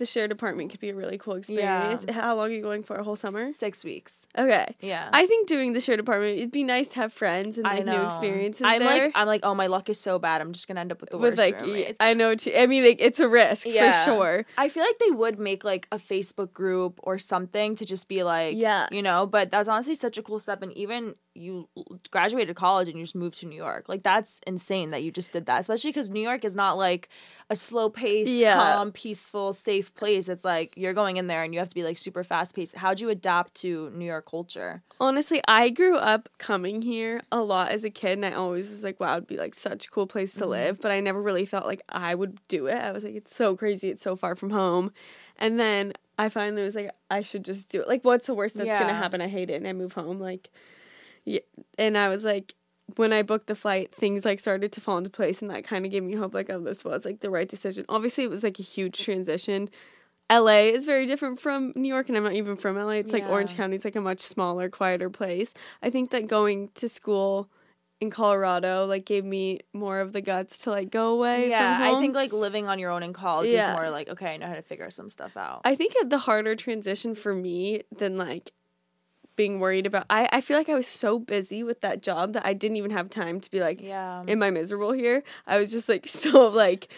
the 0.00 0.06
shared 0.06 0.32
apartment 0.32 0.70
could 0.70 0.80
be 0.80 0.88
a 0.88 0.94
really 0.94 1.16
cool 1.18 1.34
experience. 1.34 2.04
How 2.10 2.34
long 2.34 2.48
are 2.48 2.52
you 2.52 2.62
going 2.62 2.82
for? 2.82 2.96
A 2.96 3.04
whole 3.04 3.14
summer? 3.14 3.52
Six 3.52 3.84
weeks. 3.84 4.26
Okay. 4.36 4.74
Yeah. 4.80 5.08
I 5.12 5.26
think 5.26 5.46
doing 5.46 5.72
the 5.74 5.80
shared 5.80 6.00
apartment, 6.00 6.38
it'd 6.38 6.50
be 6.50 6.64
nice 6.64 6.88
to 6.88 6.96
have 6.96 7.12
friends 7.12 7.56
and 7.58 7.64
like 7.64 7.84
new 7.84 8.02
experiences 8.02 8.62
I'm 8.66 8.80
there. 8.80 9.04
like 9.04 9.12
I'm 9.14 9.26
like, 9.28 9.40
oh 9.44 9.54
my 9.54 9.68
luck 9.68 9.88
is 9.88 10.00
so 10.00 10.18
bad. 10.18 10.40
I'm 10.40 10.52
just 10.52 10.66
gonna 10.66 10.80
end 10.80 10.90
up 10.90 11.00
with 11.00 11.10
the 11.10 11.18
with 11.18 11.36
worst 11.36 11.38
like, 11.38 11.60
roommates. 11.60 11.98
I 12.00 12.14
know. 12.14 12.30
What 12.30 12.44
you, 12.46 12.56
I 12.56 12.66
mean, 12.66 12.84
like, 12.84 13.00
it's 13.00 13.20
a 13.20 13.28
risk 13.28 13.66
Yeah. 13.66 14.04
for 14.04 14.10
sure. 14.10 14.46
I 14.58 14.68
feel 14.68 14.82
like 14.84 14.98
they 14.98 15.10
would 15.12 15.38
make 15.38 15.62
like 15.64 15.86
a 15.92 15.98
Facebook 15.98 16.52
group 16.52 16.98
or 17.02 17.18
something 17.18 17.76
to 17.76 17.84
just 17.84 18.08
be 18.08 18.22
like, 18.22 18.56
Yeah. 18.56 18.88
you 18.90 19.02
know. 19.02 19.26
But 19.26 19.50
that's 19.50 19.68
honestly 19.68 19.94
such 19.94 20.16
a 20.18 20.22
cool 20.22 20.38
step. 20.38 20.62
And 20.62 20.72
even 20.72 21.14
you 21.34 21.68
graduated 22.10 22.56
college 22.56 22.88
and 22.88 22.98
you 22.98 23.04
just 23.04 23.14
moved 23.14 23.38
to 23.40 23.46
New 23.46 23.56
York, 23.56 23.88
like 23.88 24.02
that's 24.02 24.40
insane 24.46 24.90
that 24.90 25.02
you 25.02 25.10
just 25.12 25.32
did 25.32 25.46
that. 25.46 25.60
Especially 25.60 25.90
because 25.90 26.10
New 26.10 26.20
York 26.22 26.44
is 26.44 26.56
not 26.56 26.76
like 26.78 27.08
a 27.50 27.56
slow 27.56 27.88
paced, 27.90 28.30
Yeah. 28.30 28.54
calm, 28.54 28.92
peaceful, 28.92 29.52
safe 29.52 29.89
place. 29.94 30.28
It's 30.28 30.44
like 30.44 30.72
you're 30.76 30.94
going 30.94 31.16
in 31.16 31.26
there 31.26 31.42
and 31.42 31.52
you 31.52 31.60
have 31.60 31.68
to 31.68 31.74
be 31.74 31.82
like 31.82 31.98
super 31.98 32.22
fast 32.24 32.54
paced. 32.54 32.76
How'd 32.76 33.00
you 33.00 33.08
adapt 33.10 33.54
to 33.56 33.90
New 33.90 34.04
York 34.04 34.28
culture? 34.30 34.82
Honestly, 35.00 35.40
I 35.48 35.70
grew 35.70 35.96
up 35.96 36.28
coming 36.38 36.82
here 36.82 37.22
a 37.32 37.40
lot 37.40 37.70
as 37.70 37.84
a 37.84 37.90
kid, 37.90 38.12
and 38.18 38.26
I 38.26 38.32
always 38.32 38.70
was 38.70 38.84
like, 38.84 39.00
wow, 39.00 39.14
it'd 39.16 39.26
be 39.26 39.36
like 39.36 39.54
such 39.54 39.86
a 39.86 39.90
cool 39.90 40.06
place 40.06 40.32
Mm-hmm. 40.32 40.40
to 40.42 40.46
live. 40.46 40.80
But 40.80 40.90
I 40.90 41.00
never 41.00 41.20
really 41.20 41.46
thought 41.46 41.66
like 41.66 41.82
I 41.88 42.14
would 42.14 42.38
do 42.48 42.66
it. 42.66 42.76
I 42.76 42.92
was 42.92 43.04
like, 43.04 43.14
it's 43.14 43.34
so 43.34 43.56
crazy. 43.56 43.88
It's 43.90 44.02
so 44.02 44.16
far 44.16 44.34
from 44.34 44.50
home. 44.50 44.92
And 45.38 45.58
then 45.58 45.94
I 46.18 46.28
finally 46.28 46.62
was 46.62 46.74
like, 46.74 46.90
I 47.10 47.22
should 47.22 47.44
just 47.44 47.70
do 47.70 47.80
it. 47.80 47.88
Like, 47.88 48.04
what's 48.04 48.26
the 48.26 48.34
worst 48.34 48.56
that's 48.56 48.68
gonna 48.68 48.92
happen? 48.94 49.20
I 49.22 49.28
hate 49.28 49.50
it, 49.50 49.54
and 49.54 49.66
I 49.66 49.72
move 49.72 49.94
home. 49.94 50.18
Like, 50.20 50.50
yeah. 51.24 51.40
And 51.78 51.96
I 51.96 52.08
was 52.08 52.24
like, 52.24 52.54
when 52.96 53.12
I 53.12 53.22
booked 53.22 53.46
the 53.46 53.54
flight, 53.54 53.94
things 53.94 54.24
like 54.24 54.40
started 54.40 54.72
to 54.72 54.80
fall 54.80 54.98
into 54.98 55.10
place, 55.10 55.40
and 55.42 55.50
that 55.50 55.64
kind 55.64 55.84
of 55.84 55.90
gave 55.90 56.02
me 56.02 56.14
hope. 56.14 56.34
Like, 56.34 56.50
oh, 56.50 56.60
this 56.60 56.84
was 56.84 57.04
like 57.04 57.20
the 57.20 57.30
right 57.30 57.48
decision. 57.48 57.84
Obviously, 57.88 58.24
it 58.24 58.30
was 58.30 58.42
like 58.42 58.58
a 58.58 58.62
huge 58.62 59.00
transition. 59.02 59.68
LA 60.32 60.68
is 60.70 60.84
very 60.84 61.06
different 61.06 61.40
from 61.40 61.72
New 61.74 61.88
York, 61.88 62.08
and 62.08 62.16
I'm 62.16 62.22
not 62.24 62.34
even 62.34 62.56
from 62.56 62.76
LA. 62.76 62.90
It's 62.92 63.12
like 63.12 63.24
Orange 63.28 63.56
County. 63.56 63.74
It's 63.76 63.84
like 63.84 63.96
a 63.96 64.00
much 64.00 64.20
smaller, 64.20 64.68
quieter 64.68 65.10
place. 65.10 65.52
I 65.82 65.90
think 65.90 66.10
that 66.10 66.28
going 66.28 66.68
to 66.76 66.88
school 66.88 67.48
in 68.00 68.08
Colorado 68.10 68.86
like 68.86 69.04
gave 69.04 69.26
me 69.26 69.60
more 69.74 70.00
of 70.00 70.14
the 70.14 70.22
guts 70.22 70.56
to 70.58 70.70
like 70.70 70.90
go 70.90 71.08
away. 71.10 71.50
yeah, 71.50 71.76
from 71.76 71.96
I 71.96 72.00
think 72.00 72.14
like 72.14 72.32
living 72.32 72.66
on 72.66 72.78
your 72.78 72.90
own 72.90 73.02
in 73.02 73.12
college 73.12 73.50
Yeah. 73.50 73.72
is 73.72 73.76
more 73.76 73.90
like 73.90 74.08
okay, 74.08 74.32
I 74.32 74.36
know 74.38 74.46
how 74.46 74.54
to 74.54 74.62
figure 74.62 74.90
some 74.90 75.10
stuff 75.10 75.36
out. 75.36 75.60
I 75.64 75.74
think 75.74 75.94
the 76.08 76.16
harder 76.16 76.56
transition 76.56 77.14
for 77.14 77.34
me 77.34 77.82
than 77.94 78.16
like 78.16 78.52
being 79.40 79.58
worried 79.58 79.86
about. 79.86 80.04
I 80.10 80.28
I 80.30 80.40
feel 80.42 80.58
like 80.60 80.68
I 80.68 80.74
was 80.74 80.86
so 80.86 81.18
busy 81.18 81.62
with 81.62 81.80
that 81.80 82.02
job 82.02 82.34
that 82.34 82.44
I 82.44 82.52
didn't 82.52 82.76
even 82.76 82.90
have 82.90 83.08
time 83.08 83.40
to 83.40 83.50
be 83.50 83.60
like, 83.60 83.80
yeah. 83.80 84.22
am 84.28 84.42
I 84.42 84.50
miserable 84.50 84.92
here? 84.92 85.22
I 85.46 85.58
was 85.58 85.70
just 85.70 85.88
like 85.88 86.06
so 86.22 86.48
like 86.48 86.88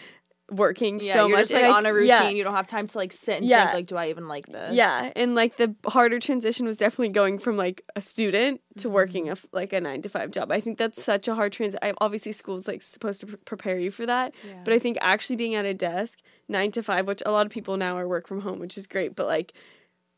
working 0.51 0.99
Yeah, 0.99 1.13
so 1.13 1.27
you're 1.27 1.37
much 1.37 1.49
just 1.49 1.61
like 1.61 1.73
on 1.73 1.85
a 1.85 1.93
routine. 1.93 2.07
yeah. 2.09 2.29
You 2.29 2.43
don't 2.43 2.53
have 2.53 2.67
time 2.67 2.85
to 2.87 2.97
like 2.97 3.13
sit 3.13 3.37
and 3.37 3.45
Yeah. 3.45 3.63
think 3.67 3.73
like, 3.75 3.87
do 3.87 3.95
I 3.95 4.09
even 4.09 4.27
like 4.27 4.47
this? 4.47 4.75
Yeah, 4.75 5.11
and 5.15 5.35
like 5.35 5.55
the 5.55 5.73
harder 5.87 6.19
transition 6.19 6.65
was 6.65 6.75
definitely 6.77 7.09
going 7.21 7.39
from 7.39 7.55
like 7.55 7.81
a 7.95 8.01
student 8.01 8.59
to 8.77 8.87
mm-hmm. 8.87 8.93
working 8.93 9.29
a 9.29 9.37
like 9.53 9.71
a 9.71 9.79
nine 9.79 10.01
to 10.01 10.09
five 10.09 10.29
job. 10.31 10.51
I 10.51 10.59
think 10.59 10.77
that's 10.77 11.01
such 11.01 11.29
a 11.29 11.35
hard 11.35 11.53
transition. 11.53 11.95
Obviously, 12.01 12.33
school's 12.33 12.67
like 12.67 12.81
supposed 12.81 13.21
to 13.21 13.27
pre- 13.27 13.37
prepare 13.45 13.79
you 13.79 13.89
for 13.89 14.05
that, 14.05 14.35
Yeah. 14.45 14.61
but 14.65 14.73
I 14.73 14.79
think 14.79 14.97
actually 14.99 15.37
being 15.37 15.55
at 15.55 15.65
a 15.65 15.73
desk 15.73 16.19
nine 16.49 16.71
to 16.73 16.83
five, 16.83 17.07
which 17.07 17.23
a 17.25 17.31
lot 17.31 17.45
of 17.45 17.51
people 17.51 17.77
now 17.77 17.97
are 17.97 18.07
work 18.07 18.27
from 18.27 18.41
home, 18.41 18.59
which 18.59 18.77
is 18.77 18.85
great, 18.85 19.15
but 19.15 19.27
like 19.27 19.53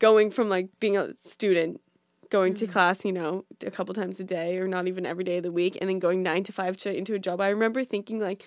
going 0.00 0.30
from 0.30 0.48
like 0.48 0.68
being 0.80 0.96
a 0.96 1.14
student. 1.22 1.80
Going 2.30 2.54
to 2.54 2.66
mm. 2.66 2.72
class, 2.72 3.04
you 3.04 3.12
know, 3.12 3.44
a 3.64 3.70
couple 3.70 3.94
times 3.94 4.18
a 4.18 4.24
day 4.24 4.58
or 4.58 4.66
not 4.66 4.88
even 4.88 5.06
every 5.06 5.22
day 5.22 5.36
of 5.36 5.44
the 5.44 5.52
week, 5.52 5.78
and 5.80 5.88
then 5.88 5.98
going 5.98 6.22
nine 6.22 6.42
to 6.44 6.52
five 6.52 6.78
straight 6.78 6.96
into 6.96 7.14
a 7.14 7.18
job. 7.18 7.40
I 7.40 7.48
remember 7.48 7.84
thinking, 7.84 8.18
like, 8.18 8.44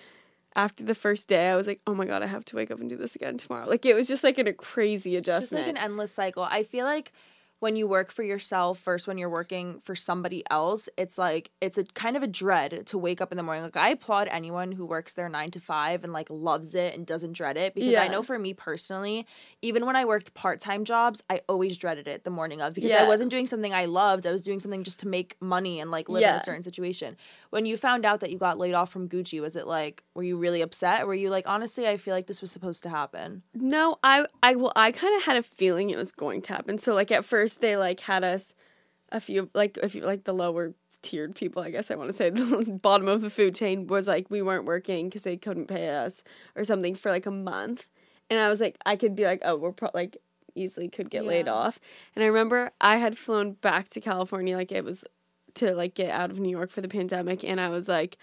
after 0.54 0.84
the 0.84 0.94
first 0.94 1.28
day, 1.28 1.48
I 1.48 1.56
was 1.56 1.66
like, 1.66 1.80
oh 1.86 1.94
my 1.94 2.04
God, 2.04 2.22
I 2.22 2.26
have 2.26 2.44
to 2.46 2.56
wake 2.56 2.70
up 2.70 2.80
and 2.80 2.88
do 2.88 2.96
this 2.96 3.14
again 3.14 3.38
tomorrow. 3.38 3.68
Like, 3.68 3.86
it 3.86 3.94
was 3.94 4.06
just 4.08 4.24
like 4.24 4.38
in 4.38 4.48
a 4.48 4.52
crazy 4.52 5.16
It's 5.16 5.26
just 5.26 5.38
adjustment. 5.38 5.66
like 5.66 5.76
an 5.76 5.82
endless 5.82 6.12
cycle. 6.12 6.42
I 6.42 6.64
feel 6.64 6.84
like 6.84 7.12
when 7.60 7.76
you 7.76 7.86
work 7.86 8.10
for 8.10 8.22
yourself 8.22 8.78
first 8.78 9.06
when 9.06 9.16
you're 9.16 9.30
working 9.30 9.80
for 9.80 9.94
somebody 9.94 10.42
else 10.50 10.88
it's 10.98 11.16
like 11.16 11.50
it's 11.60 11.78
a 11.78 11.84
kind 11.84 12.16
of 12.16 12.22
a 12.22 12.26
dread 12.26 12.86
to 12.86 12.98
wake 12.98 13.20
up 13.20 13.30
in 13.30 13.36
the 13.36 13.42
morning. 13.42 13.62
Like 13.62 13.76
i 13.76 13.90
applaud 13.90 14.28
anyone 14.28 14.72
who 14.72 14.84
works 14.84 15.14
their 15.14 15.28
nine 15.28 15.50
to 15.52 15.60
five 15.60 16.02
and 16.04 16.12
like 16.12 16.28
loves 16.30 16.74
it 16.74 16.94
and 16.94 17.06
doesn't 17.06 17.32
dread 17.32 17.56
it 17.56 17.74
because 17.74 17.94
i 17.96 18.08
know 18.08 18.22
for 18.22 18.38
me 18.38 18.54
personally 18.54 19.26
even 19.62 19.86
when 19.86 19.94
i 19.96 20.04
worked 20.04 20.34
part-time 20.34 20.84
jobs 20.84 21.22
i 21.30 21.40
always 21.48 21.76
dreaded 21.76 22.08
it 22.08 22.24
the 22.24 22.30
morning 22.30 22.60
of 22.60 22.74
because 22.74 22.90
i 22.92 23.06
wasn't 23.06 23.30
doing 23.30 23.46
something 23.46 23.72
i 23.74 23.84
loved. 23.84 24.26
I 24.26 24.32
was 24.32 24.42
doing 24.42 24.60
something 24.60 24.82
just 24.84 25.00
to 25.00 25.08
make 25.08 25.36
money 25.40 25.80
and 25.80 25.90
like 25.90 26.08
live 26.08 26.22
in 26.22 26.28
a 26.36 26.44
certain 26.44 26.62
situation. 26.62 27.16
When 27.50 27.66
you 27.66 27.76
found 27.76 28.04
out 28.04 28.20
that 28.20 28.30
you 28.30 28.38
got 28.38 28.58
laid 28.58 28.74
off 28.74 28.90
from 28.90 29.08
gucci 29.08 29.40
was 29.40 29.56
it 29.56 29.66
like 29.66 30.02
were 30.14 30.22
you 30.22 30.36
really 30.36 30.62
upset? 30.62 31.02
Or 31.02 31.06
were 31.06 31.14
you 31.14 31.30
like 31.30 31.48
honestly 31.48 31.86
i 31.86 31.96
feel 31.96 32.14
like 32.14 32.26
this 32.26 32.40
was 32.40 32.50
supposed 32.50 32.82
to 32.84 32.88
happen? 32.88 33.42
No, 33.54 33.98
I 34.02 34.24
I 34.42 34.54
well 34.56 34.72
I 34.76 34.92
kind 34.92 35.14
of 35.16 35.22
had 35.24 35.36
a 35.36 35.42
feeling 35.42 35.90
it 35.90 35.98
was 35.98 36.12
going 36.12 36.40
to 36.42 36.52
happen. 36.52 36.78
So 36.78 36.94
like 36.94 37.10
at 37.10 37.24
first 37.24 37.49
they 37.54 37.76
like 37.76 38.00
had 38.00 38.24
us 38.24 38.54
a 39.12 39.20
few 39.20 39.50
like 39.54 39.78
if 39.82 39.94
you 39.94 40.02
like 40.02 40.24
the 40.24 40.34
lower 40.34 40.74
tiered 41.02 41.34
people, 41.34 41.62
I 41.62 41.70
guess 41.70 41.90
I 41.90 41.94
want 41.94 42.10
to 42.10 42.14
say. 42.14 42.30
The 42.30 42.78
bottom 42.82 43.08
of 43.08 43.20
the 43.20 43.30
food 43.30 43.54
chain 43.54 43.86
was 43.86 44.06
like 44.06 44.30
we 44.30 44.42
weren't 44.42 44.64
working 44.64 45.08
because 45.08 45.22
they 45.22 45.36
couldn't 45.36 45.66
pay 45.66 45.88
us 45.90 46.22
or 46.56 46.64
something 46.64 46.94
for 46.94 47.10
like 47.10 47.26
a 47.26 47.30
month, 47.30 47.88
and 48.28 48.38
I 48.38 48.48
was 48.48 48.60
like 48.60 48.76
I 48.86 48.96
could 48.96 49.14
be 49.14 49.24
like 49.24 49.42
oh 49.44 49.56
we're 49.56 49.72
pro- 49.72 49.90
like 49.94 50.16
easily 50.54 50.88
could 50.88 51.10
get 51.10 51.24
laid 51.24 51.48
off, 51.48 51.78
and 52.14 52.22
I 52.22 52.26
remember 52.26 52.72
I 52.80 52.96
had 52.96 53.16
flown 53.16 53.52
back 53.52 53.88
to 53.90 54.00
California 54.00 54.56
like 54.56 54.72
it 54.72 54.84
was 54.84 55.04
to 55.54 55.74
like 55.74 55.94
get 55.94 56.10
out 56.10 56.30
of 56.30 56.38
New 56.38 56.50
York 56.50 56.70
for 56.70 56.80
the 56.80 56.88
pandemic, 56.88 57.44
and 57.44 57.60
I 57.60 57.68
was 57.68 57.88
like 57.88 58.18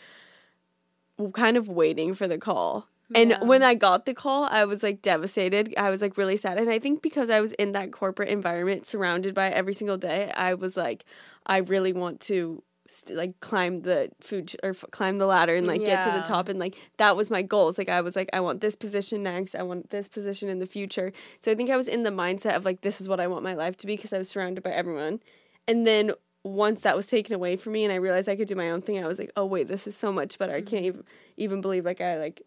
kind 1.33 1.57
of 1.57 1.67
waiting 1.67 2.13
for 2.13 2.27
the 2.27 2.37
call. 2.37 2.87
And 3.15 3.31
Yeah. 3.31 3.43
when 3.43 3.63
I 3.63 3.73
got 3.73 4.05
the 4.05 4.13
call, 4.13 4.45
I 4.51 4.65
was 4.65 4.83
like 4.83 5.01
devastated. 5.01 5.73
I 5.77 5.89
was 5.89 6.01
like 6.01 6.17
really 6.17 6.37
sad. 6.37 6.57
And 6.57 6.69
I 6.69 6.79
think 6.79 7.01
because 7.01 7.29
I 7.29 7.39
was 7.39 7.53
in 7.53 7.71
that 7.71 7.91
corporate 7.91 8.29
environment 8.29 8.85
surrounded 8.85 9.33
by 9.33 9.49
every 9.49 9.73
single 9.73 9.97
day, 9.97 10.31
I 10.35 10.55
was 10.55 10.75
like, 10.75 11.05
I 11.45 11.57
really 11.57 11.93
want 11.93 12.19
to 12.21 12.63
st- 12.87 13.17
like 13.17 13.39
climb 13.39 13.81
the 13.81 14.11
food 14.19 14.49
ch- 14.49 14.55
or 14.63 14.71
f- 14.71 14.85
climb 14.91 15.17
the 15.17 15.25
ladder 15.25 15.55
and 15.55 15.67
like 15.67 15.85
get 15.85 16.01
to 16.03 16.11
the 16.11 16.21
top. 16.21 16.49
And 16.49 16.59
like 16.59 16.75
that 16.97 17.15
was 17.15 17.29
my 17.31 17.41
goals. 17.41 17.77
Like 17.77 17.89
i 17.89 18.01
was 18.01 18.15
like 18.15 18.29
i 18.33 18.39
want 18.39 18.61
this 18.61 18.75
position 18.75 19.23
next. 19.23 19.55
I 19.55 19.63
want 19.63 19.89
this 19.89 20.07
position 20.07 20.49
in 20.49 20.59
the 20.59 20.65
future. 20.65 21.11
So 21.41 21.51
i 21.51 21.55
think 21.55 21.69
i 21.69 21.77
was 21.77 21.87
in 21.87 22.03
the 22.03 22.09
mindset 22.09 22.55
of 22.55 22.65
like 22.65 22.81
this 22.81 22.99
is 22.99 23.07
what 23.07 23.19
i 23.19 23.27
want 23.27 23.43
my 23.43 23.53
life 23.53 23.77
to 23.77 23.87
be 23.87 23.95
because 23.95 24.13
i 24.13 24.17
was 24.17 24.29
surrounded 24.29 24.63
by 24.63 24.71
everyone. 24.71 25.19
And 25.67 25.85
then 25.85 26.11
once 26.43 26.81
that 26.81 26.95
was 26.95 27.07
taken 27.07 27.35
away 27.35 27.57
from 27.57 27.73
me 27.73 27.83
and 27.83 27.91
i 27.91 27.95
realized 27.97 28.29
i 28.29 28.35
could 28.35 28.47
do 28.47 28.55
my 28.55 28.69
own 28.69 28.81
thing 28.81 29.03
i 29.03 29.07
was 29.07 29.19
like 29.19 29.31
oh 29.35 29.45
wait 29.45 29.67
this 29.67 29.85
is 29.85 29.97
so 29.97 30.13
much 30.13 30.37
better. 30.37 30.53
I 30.53 30.61
mm-hmm. 30.61 30.67
can't 30.69 30.85
even 30.85 31.03
even 31.35 31.61
believe 31.61 31.83
like 31.83 31.99
i 31.99 32.17
like 32.17 32.41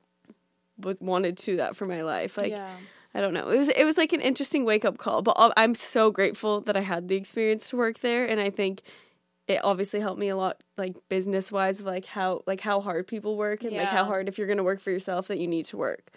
wanted 1.01 1.37
to 1.39 1.57
that 1.57 1.77
for 1.77 1.87
my 1.87 2.03
life 2.03 2.37
like 2.37 2.53
yeah. 2.53 2.75
I 3.13 3.21
don't 3.21 3.35
know. 3.35 3.49
It 3.49 3.57
was 3.57 3.69
it 3.71 3.85
was 3.85 3.99
like 3.99 4.13
an 4.13 4.21
interesting 4.21 4.65
wake 4.65 4.85
up 4.85 4.99
call, 4.99 5.23
but 5.23 5.35
I'm 5.57 5.75
so 5.75 6.13
grateful 6.13 6.61
that 6.61 6.77
I 6.77 6.81
had 6.81 7.09
the 7.09 7.17
experience 7.17 7.69
to 7.71 7.77
work 7.77 7.99
there, 8.01 8.25
and 8.25 8.41
I 8.41 8.51
think 8.51 8.83
it 9.51 9.61
obviously 9.65 9.99
helped 9.99 10.21
me 10.21 10.29
a 10.29 10.37
lot, 10.37 10.63
like 10.79 10.95
business 11.09 11.51
wise, 11.51 11.81
of 11.81 11.87
like 11.87 12.07
how 12.07 12.43
like 12.47 12.61
how 12.61 12.81
hard 12.81 13.07
people 13.09 13.37
work 13.37 13.65
and 13.65 13.75
like 13.77 13.89
how 13.91 14.05
hard 14.05 14.29
if 14.29 14.39
you're 14.39 14.47
gonna 14.47 14.63
work 14.63 14.79
for 14.81 14.91
yourself 14.93 15.27
that 15.29 15.39
you 15.39 15.49
need 15.49 15.65
to 15.67 15.77
work. 15.77 16.13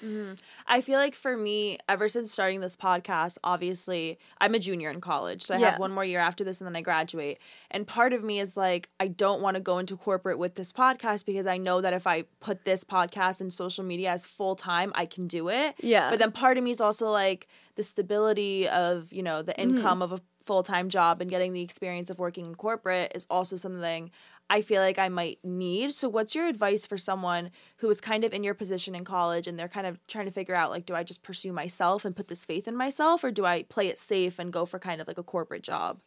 I 0.68 0.82
feel 0.82 1.00
like 1.00 1.16
for 1.16 1.36
me, 1.36 1.80
ever 1.90 2.08
since 2.08 2.32
starting 2.32 2.62
this 2.62 2.76
podcast, 2.76 3.38
obviously, 3.44 4.20
I'm 4.40 4.54
a 4.54 4.60
junior 4.60 4.90
in 4.92 5.02
college. 5.02 5.42
So 5.44 5.56
I 5.56 5.58
Yeah. 5.58 5.72
have 5.72 5.80
one 5.80 5.92
more 5.92 6.06
year 6.06 6.20
after 6.20 6.44
this 6.44 6.62
and 6.62 6.68
then 6.68 6.76
I 6.76 6.82
graduate. 6.82 7.40
And 7.72 7.88
part 7.88 8.14
of 8.14 8.24
me 8.24 8.40
is 8.40 8.56
like, 8.56 8.90
I 9.00 9.08
don't 9.08 9.42
want 9.42 9.56
to 9.56 9.62
go 9.62 9.80
into 9.80 9.98
corporate 9.98 10.38
with 10.38 10.54
this 10.56 10.72
podcast 10.72 11.26
because 11.26 11.48
I 11.48 11.58
know 11.58 11.82
that 11.82 11.94
if 11.94 12.06
I 12.06 12.24
put 12.40 12.66
this 12.66 12.84
podcast 12.84 13.42
and 13.42 13.52
social 13.52 13.84
media 13.84 14.12
as 14.12 14.26
full 14.28 14.56
time, 14.56 14.92
I 14.96 15.06
can 15.06 15.28
do 15.28 15.50
it. 15.50 15.76
Yeah. 15.80 16.10
But 16.12 16.20
then 16.20 16.32
part 16.32 16.58
of 16.58 16.64
me 16.64 16.72
is 16.72 16.82
also 16.82 17.10
like 17.10 17.48
the 17.76 17.84
stability 17.84 18.68
of, 18.70 19.12
you 19.12 19.24
know, 19.24 19.42
the 19.42 19.54
Mm-hmm. 19.54 19.78
income 19.78 20.02
of 20.02 20.12
a 20.12 20.20
full 20.46 20.64
time 20.64 20.90
job 20.90 21.22
and 21.22 21.30
getting 21.30 21.54
the 21.54 21.62
experience 21.62 22.10
of 22.10 22.20
working 22.20 22.46
in 22.46 22.56
corporate 22.56 23.12
is 23.16 23.26
also 23.30 23.56
something 23.56 24.12
I 24.50 24.62
feel 24.62 24.82
like 24.82 25.00
I 25.00 25.10
might 25.10 25.40
need. 25.44 25.94
So 25.94 26.10
what's 26.10 26.36
your 26.36 26.48
advice 26.48 26.86
for 26.86 26.98
someone 26.98 27.50
who 27.78 27.90
is 27.90 28.02
kind 28.02 28.24
of 28.24 28.34
in 28.34 28.44
your 28.44 28.54
position 28.54 28.94
in 28.94 29.06
college 29.06 29.48
and 29.48 29.58
they're 29.58 29.68
kind 29.68 29.88
of 29.88 30.06
trying 30.08 30.26
to 30.26 30.32
figure 30.32 30.56
out 30.56 30.70
like 30.70 30.86
do 30.86 30.96
I 30.96 31.04
just 31.04 31.24
pursue 31.24 31.54
myself 31.54 32.06
and 32.06 32.16
put 32.16 32.28
this 32.28 32.46
faith 32.46 32.68
in 32.68 32.76
myself 32.76 33.24
or 33.24 33.32
do 33.32 33.46
I 33.46 33.64
play 33.64 33.88
it 33.88 33.98
safe 33.98 34.40
and 34.40 34.52
go 34.52 34.66
for 34.66 34.80
kind 34.80 35.02
of 35.02 35.08
like 35.08 35.18
a 35.18 35.24
corporate 35.24 35.64
job? 35.64 36.00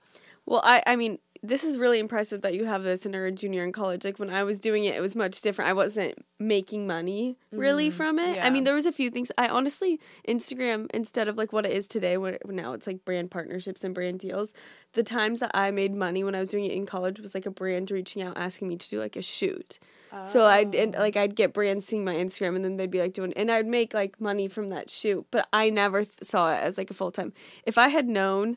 Well, 0.46 0.62
I 0.64 0.82
I 0.86 0.96
mean, 0.96 1.18
this 1.42 1.64
is 1.64 1.78
really 1.78 1.98
impressive 1.98 2.42
that 2.42 2.54
you 2.54 2.64
have 2.64 2.82
this 2.82 3.06
and 3.06 3.14
are 3.14 3.26
a 3.26 3.32
junior 3.32 3.64
in 3.64 3.72
college. 3.72 4.04
Like 4.04 4.18
when 4.18 4.30
I 4.30 4.44
was 4.44 4.60
doing 4.60 4.84
it, 4.84 4.94
it 4.94 5.00
was 5.00 5.14
much 5.14 5.40
different. 5.42 5.68
I 5.68 5.72
wasn't 5.72 6.14
making 6.38 6.86
money 6.86 7.36
really 7.52 7.90
mm, 7.90 7.92
from 7.92 8.18
it. 8.18 8.38
I 8.42 8.50
mean, 8.50 8.64
there 8.64 8.74
was 8.74 8.86
a 8.86 8.92
few 8.92 9.10
things. 9.10 9.30
I 9.38 9.48
honestly 9.48 10.00
Instagram 10.28 10.88
instead 10.92 11.28
of 11.28 11.36
like 11.36 11.52
what 11.52 11.66
it 11.66 11.72
is 11.72 11.86
today, 11.88 12.16
what 12.16 12.46
now 12.48 12.72
it's 12.72 12.86
like 12.86 13.04
brand 13.04 13.30
partnerships 13.30 13.84
and 13.84 13.94
brand 13.94 14.20
deals. 14.20 14.52
The 14.92 15.02
times 15.02 15.40
that 15.40 15.50
I 15.54 15.70
made 15.70 15.94
money 15.94 16.24
when 16.24 16.34
I 16.34 16.40
was 16.40 16.48
doing 16.48 16.64
it 16.64 16.72
in 16.72 16.86
college 16.86 17.20
was 17.20 17.34
like 17.34 17.46
a 17.46 17.50
brand 17.50 17.90
reaching 17.90 18.22
out 18.22 18.36
asking 18.36 18.68
me 18.68 18.76
to 18.76 18.88
do 18.88 18.98
like 18.98 19.16
a 19.16 19.22
shoot. 19.22 19.78
So 20.24 20.46
I'd 20.46 20.74
and, 20.74 20.94
like 20.94 21.16
I'd 21.16 21.36
get 21.36 21.52
brands 21.52 21.84
seeing 21.84 22.02
my 22.02 22.14
Instagram 22.14 22.56
and 22.56 22.64
then 22.64 22.76
they'd 22.76 22.90
be 22.90 23.00
like 23.00 23.12
doing 23.12 23.34
and 23.34 23.50
I'd 23.50 23.66
make 23.66 23.92
like 23.92 24.18
money 24.18 24.48
from 24.48 24.70
that 24.70 24.88
shoot, 24.88 25.26
but 25.30 25.46
I 25.52 25.68
never 25.68 26.04
th- 26.04 26.16
saw 26.22 26.54
it 26.54 26.62
as 26.62 26.78
like 26.78 26.90
a 26.90 26.94
full 26.94 27.10
time. 27.10 27.34
If 27.66 27.76
I 27.76 27.88
had 27.88 28.08
known 28.08 28.56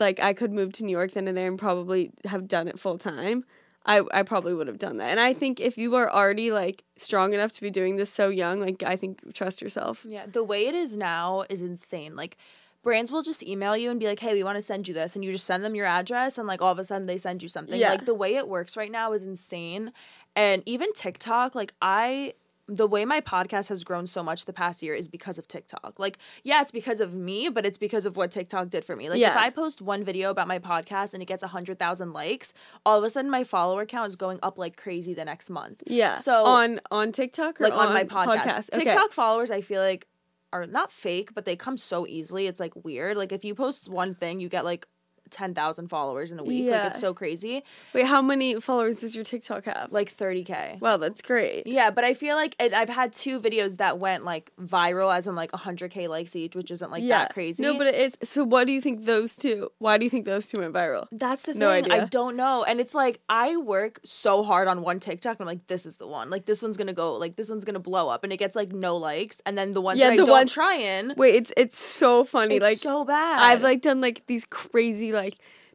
like 0.00 0.20
I 0.20 0.32
could 0.32 0.52
move 0.52 0.72
to 0.74 0.84
New 0.84 0.92
York 0.92 1.12
then 1.12 1.28
and 1.28 1.36
there 1.36 1.48
and 1.48 1.58
probably 1.58 2.12
have 2.24 2.48
done 2.48 2.68
it 2.68 2.78
full 2.78 2.98
time, 2.98 3.44
I 3.86 4.02
I 4.12 4.22
probably 4.22 4.54
would 4.54 4.66
have 4.66 4.78
done 4.78 4.98
that. 4.98 5.10
And 5.10 5.20
I 5.20 5.32
think 5.32 5.60
if 5.60 5.78
you 5.78 5.94
are 5.96 6.10
already 6.10 6.50
like 6.50 6.84
strong 6.96 7.32
enough 7.34 7.52
to 7.52 7.60
be 7.60 7.70
doing 7.70 7.96
this 7.96 8.10
so 8.10 8.28
young, 8.28 8.60
like 8.60 8.82
I 8.82 8.96
think 8.96 9.34
trust 9.34 9.62
yourself. 9.62 10.04
Yeah, 10.06 10.26
the 10.26 10.44
way 10.44 10.66
it 10.66 10.74
is 10.74 10.96
now 10.96 11.44
is 11.48 11.62
insane. 11.62 12.14
Like 12.14 12.36
brands 12.82 13.10
will 13.10 13.22
just 13.22 13.42
email 13.42 13.76
you 13.76 13.90
and 13.90 13.98
be 13.98 14.06
like, 14.06 14.20
"Hey, 14.20 14.34
we 14.34 14.44
want 14.44 14.56
to 14.56 14.62
send 14.62 14.88
you 14.88 14.94
this," 14.94 15.14
and 15.16 15.24
you 15.24 15.32
just 15.32 15.46
send 15.46 15.64
them 15.64 15.74
your 15.74 15.86
address, 15.86 16.38
and 16.38 16.46
like 16.46 16.62
all 16.62 16.72
of 16.72 16.78
a 16.78 16.84
sudden 16.84 17.06
they 17.06 17.18
send 17.18 17.42
you 17.42 17.48
something. 17.48 17.78
Yeah. 17.78 17.90
Like 17.90 18.04
the 18.04 18.14
way 18.14 18.36
it 18.36 18.48
works 18.48 18.76
right 18.76 18.90
now 18.90 19.12
is 19.12 19.24
insane, 19.24 19.92
and 20.36 20.62
even 20.66 20.92
TikTok. 20.92 21.54
Like 21.54 21.74
I, 21.82 22.34
the 22.68 22.86
way 22.86 23.06
my 23.06 23.20
podcast 23.22 23.68
has 23.70 23.82
grown 23.82 24.06
so 24.06 24.22
much 24.22 24.44
the 24.44 24.52
past 24.52 24.82
year 24.82 24.94
is 24.94 25.08
because 25.08 25.38
of 25.38 25.48
TikTok. 25.48 25.94
Like 25.98 26.18
yeah, 26.44 26.60
it's 26.60 26.70
because 26.70 27.00
of 27.00 27.14
me, 27.14 27.48
but 27.48 27.64
it's 27.64 27.78
because 27.78 28.04
of 28.04 28.16
what 28.16 28.30
TikTok 28.30 28.68
did 28.68 28.84
for 28.84 28.94
me. 28.94 29.08
Like 29.08 29.20
if 29.30 29.36
I 29.36 29.48
post 29.50 29.80
one 29.80 30.04
video 30.04 30.30
about 30.30 30.46
my 30.46 30.58
podcast 30.58 31.14
and 31.14 31.22
it 31.22 31.26
gets 31.26 31.42
a 31.42 31.48
hundred 31.48 31.78
thousand 31.78 32.12
likes, 32.12 32.52
all 32.84 32.98
of 32.98 33.04
a 33.04 33.10
sudden 33.10 33.30
my 33.30 33.42
follower 33.42 33.86
count 33.86 34.08
is 34.08 34.16
going 34.16 34.38
up 34.42 34.58
like 34.58 34.76
crazy 34.76 35.14
the 35.14 35.24
next 35.24 35.48
month. 35.48 35.82
Yeah. 35.86 36.18
So- 36.18 36.44
on 36.44 36.80
on 36.90 37.10
TikTok 37.12 37.60
or 37.60 37.64
like 37.64 37.72
on, 37.72 37.94
my 37.94 38.04
podcast. 38.04 38.68
Okay. 38.74 38.84
TikTok 38.84 39.12
followers, 39.12 39.50
I 39.50 39.62
feel 39.62 39.80
like 39.80 40.06
are 40.52 40.66
not 40.66 40.92
fake, 40.92 41.34
but 41.34 41.44
they 41.44 41.56
come 41.56 41.76
so 41.76 42.06
easily. 42.06 42.46
It's 42.46 42.60
like 42.60 42.72
weird. 42.84 43.16
Like 43.16 43.32
if 43.32 43.44
you 43.44 43.54
post 43.54 43.88
one 43.88 44.14
thing, 44.14 44.40
you 44.40 44.48
get 44.48 44.64
like 44.64 44.86
ten 45.30 45.54
thousand 45.54 45.88
followers 45.88 46.32
in 46.32 46.38
a 46.38 46.44
week. 46.44 46.64
Yeah. 46.64 46.82
Like 46.84 46.90
it's 46.92 47.00
so 47.00 47.14
crazy. 47.14 47.62
Wait, 47.92 48.06
how 48.06 48.20
many 48.22 48.60
followers 48.60 49.00
does 49.00 49.14
your 49.14 49.24
TikTok 49.24 49.64
have? 49.66 49.88
Like 49.92 50.10
thirty 50.10 50.44
k. 50.44 50.78
Wow, 50.80 50.96
that's 50.96 51.22
great. 51.22 51.66
Yeah, 51.66 51.90
but 51.90 52.04
I 52.04 52.14
feel 52.14 52.36
like 52.36 52.54
and 52.58 52.74
I've 52.74 52.88
had 52.88 53.12
two 53.12 53.40
videos 53.40 53.76
that 53.78 53.98
went 53.98 54.24
like 54.24 54.50
viral, 54.60 55.14
as 55.16 55.26
in 55.26 55.34
like 55.34 55.52
hundred 55.52 55.90
k 55.90 56.08
likes 56.08 56.34
each, 56.36 56.54
which 56.54 56.70
isn't 56.70 56.90
like 56.90 57.06
that 57.08 57.32
crazy. 57.34 57.62
No, 57.62 57.76
but 57.76 57.86
it 57.88 57.94
is. 57.94 58.16
So, 58.24 58.44
what 58.44 58.66
do 58.66 58.72
you 58.72 58.80
think 58.80 59.04
those 59.04 59.36
two? 59.36 59.70
Why 59.78 59.98
do 59.98 60.04
you 60.04 60.10
think 60.10 60.24
those 60.24 60.48
two 60.48 60.60
went 60.60 60.72
viral? 60.74 61.06
That's 61.12 61.42
the 61.42 61.52
thing. 61.52 61.58
No 61.60 61.70
I 61.70 62.00
don't 62.00 62.36
know. 62.36 62.64
And 62.64 62.80
it's 62.80 62.94
like 62.94 63.20
I 63.28 63.56
work 63.56 64.00
so 64.04 64.42
hard 64.42 64.68
on 64.68 64.82
one 64.82 65.00
TikTok 65.00 65.38
and 65.40 65.48
I'm 65.48 65.54
like, 65.56 65.66
this 65.66 65.86
is 65.86 65.96
the 65.96 66.06
one. 66.06 66.30
Like 66.30 66.46
this 66.46 66.62
one's 66.62 66.76
gonna 66.76 66.92
go 66.92 67.14
like 67.14 67.36
this 67.36 67.48
one's 67.48 67.64
gonna 67.64 67.78
blow 67.78 68.08
up 68.08 68.24
and 68.24 68.32
it 68.32 68.36
gets 68.36 68.56
like 68.56 68.72
no 68.72 68.96
likes. 68.96 69.40
And 69.46 69.56
then 69.58 69.72
the 69.72 69.80
ones 69.80 69.98
Yeah, 69.98 70.06
that 70.08 70.12
I 70.14 70.16
the 70.16 70.24
don't 70.24 70.30
ones- 70.32 70.52
try 70.52 70.74
in 70.76 71.14
Wait, 71.16 71.34
it's 71.34 71.52
it's 71.56 71.78
so 71.78 72.24
funny. 72.24 72.56
it's 72.56 72.62
like 72.62 72.78
so 72.78 73.04
bad. 73.04 73.40
I've 73.40 73.62
like 73.62 73.82
done 73.82 74.00
like 74.00 74.26
these 74.26 74.44
crazy 74.44 75.12
like 75.12 75.17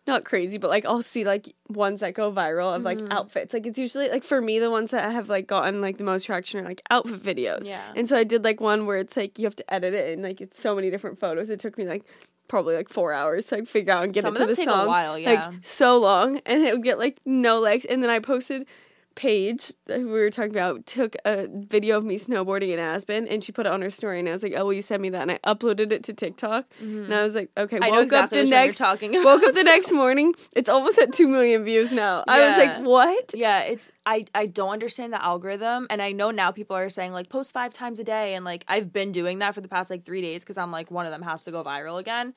not 0.06 0.26
crazy, 0.26 0.58
but 0.58 0.70
like 0.70 0.86
I'll 0.86 1.02
see 1.02 1.24
like 1.24 1.54
ones 1.70 2.02
that 2.02 2.14
go 2.14 2.32
viral 2.32 2.76
of 2.76 2.82
like 2.84 2.98
Mm-hmm. 2.98 3.12
outfits. 3.12 3.54
Like 3.54 3.66
it's 3.66 3.78
usually 3.78 4.10
like 4.10 4.24
for 4.26 4.42
me 4.42 4.60
the 4.60 4.70
ones 4.70 4.92
that 4.92 5.10
have 5.12 5.30
like 5.30 5.48
gotten 5.48 5.80
like 5.82 5.98
the 5.98 6.04
most 6.04 6.26
traction 6.26 6.60
are 6.60 6.68
like 6.68 6.82
outfit 6.92 7.24
videos. 7.24 7.68
Yeah. 7.68 7.82
And 7.96 8.08
so 8.10 8.18
I 8.18 8.24
did 8.26 8.44
like 8.44 8.60
one 8.60 8.86
where 8.86 8.98
it's 8.98 9.16
like 9.16 9.40
you 9.40 9.46
have 9.46 9.56
to 9.56 9.74
edit 9.74 9.94
it 9.94 10.14
and 10.14 10.22
like 10.22 10.42
it's 10.42 10.60
so 10.60 10.76
many 10.76 10.90
different 10.90 11.20
photos. 11.20 11.50
It 11.50 11.60
took 11.62 11.78
me 11.78 11.86
like 11.86 12.04
probably 12.50 12.76
like 12.76 12.90
four 12.90 13.14
hours 13.14 13.46
to 13.48 13.56
like 13.56 13.68
figure 13.68 13.94
out 13.94 14.04
and 14.04 14.14
get 14.14 14.24
Some 14.24 14.36
it 14.36 14.42
of 14.42 14.48
to 14.50 14.56
them 14.56 14.56
the 14.56 14.56
take 14.58 14.68
a 14.68 14.72
song. 14.72 14.88
while, 14.88 15.18
yeah. 15.18 15.32
Like 15.46 15.54
so 15.64 15.98
long 15.98 16.42
and 16.46 16.62
it 16.64 16.74
would 16.74 16.84
get 16.84 17.00
like 17.00 17.20
no 17.26 17.60
likes 17.62 17.86
and 17.86 18.04
then 18.04 18.10
I 18.10 18.20
posted 18.20 18.68
Paige 19.16 19.74
that 19.86 20.00
we 20.00 20.06
were 20.06 20.30
talking 20.30 20.52
about 20.52 20.86
took 20.86 21.16
a 21.26 21.48
video 21.48 21.98
of 21.98 22.04
me 22.04 22.18
snowboarding 22.18 22.70
in 22.70 22.80
Aspen 22.80 23.28
and 23.28 23.44
she 23.44 23.52
put 23.52 23.66
it 23.66 23.72
on 23.72 23.82
her 23.82 23.90
story 23.90 24.20
and 24.20 24.28
I 24.28 24.32
was 24.32 24.44
like, 24.44 24.54
Oh, 24.56 24.66
will 24.66 24.74
you 24.74 24.82
send 24.82 25.02
me 25.02 25.10
that? 25.10 25.22
And 25.22 25.32
I 25.32 25.40
uploaded 25.54 25.92
it 25.92 26.04
to 26.06 26.14
TikTok 26.14 26.66
and 26.80 27.14
I 27.14 27.24
was 27.24 27.36
like, 27.36 27.50
Okay, 27.58 27.76
Mm-hmm. 27.78 27.84
I 27.84 27.90
woke 27.90 28.04
exactly 28.04 28.40
up 28.40 28.46
the 28.46 28.46
which 28.46 28.52
one 28.52 28.60
you're 28.60 28.66
next 28.68 28.78
talking 28.78 29.24
woke 29.24 29.44
up 29.44 29.54
the 29.54 29.64
next 29.64 29.92
morning. 29.92 30.34
It's 30.56 30.70
almost 30.70 30.98
at 31.00 31.14
two 31.14 31.28
million 31.28 31.64
views 31.64 31.92
now. 31.92 32.24
I 32.28 32.40
was 32.48 32.58
like, 32.58 32.86
What? 32.86 33.34
Yeah, 33.34 33.60
it's 33.62 33.92
I 34.06 34.26
I 34.34 34.48
don't 34.48 34.70
understand 34.70 35.14
the 35.14 35.24
algorithm 35.24 35.88
and 35.90 36.02
I 36.02 36.12
know 36.12 36.32
now 36.32 36.52
people 36.52 36.76
are 36.76 36.90
saying 36.90 37.14
like 37.14 37.30
post 37.30 37.54
5 37.54 37.74
times 37.74 38.00
a 38.00 38.04
day 38.04 38.36
and 38.36 38.44
like 38.44 38.66
I've 38.68 38.92
been 38.92 39.12
doing 39.12 39.40
that 39.40 39.54
for 39.54 39.62
the 39.62 39.68
past 39.70 39.90
like 39.90 40.04
3 40.06 40.22
days 40.22 40.44
cuz 40.44 40.58
I'm 40.58 40.72
like 40.72 40.92
one 40.92 41.06
of 41.06 41.12
them 41.12 41.22
has 41.22 41.44
to 41.46 41.52
go 41.52 41.64
viral 41.64 42.00
again. 42.00 42.34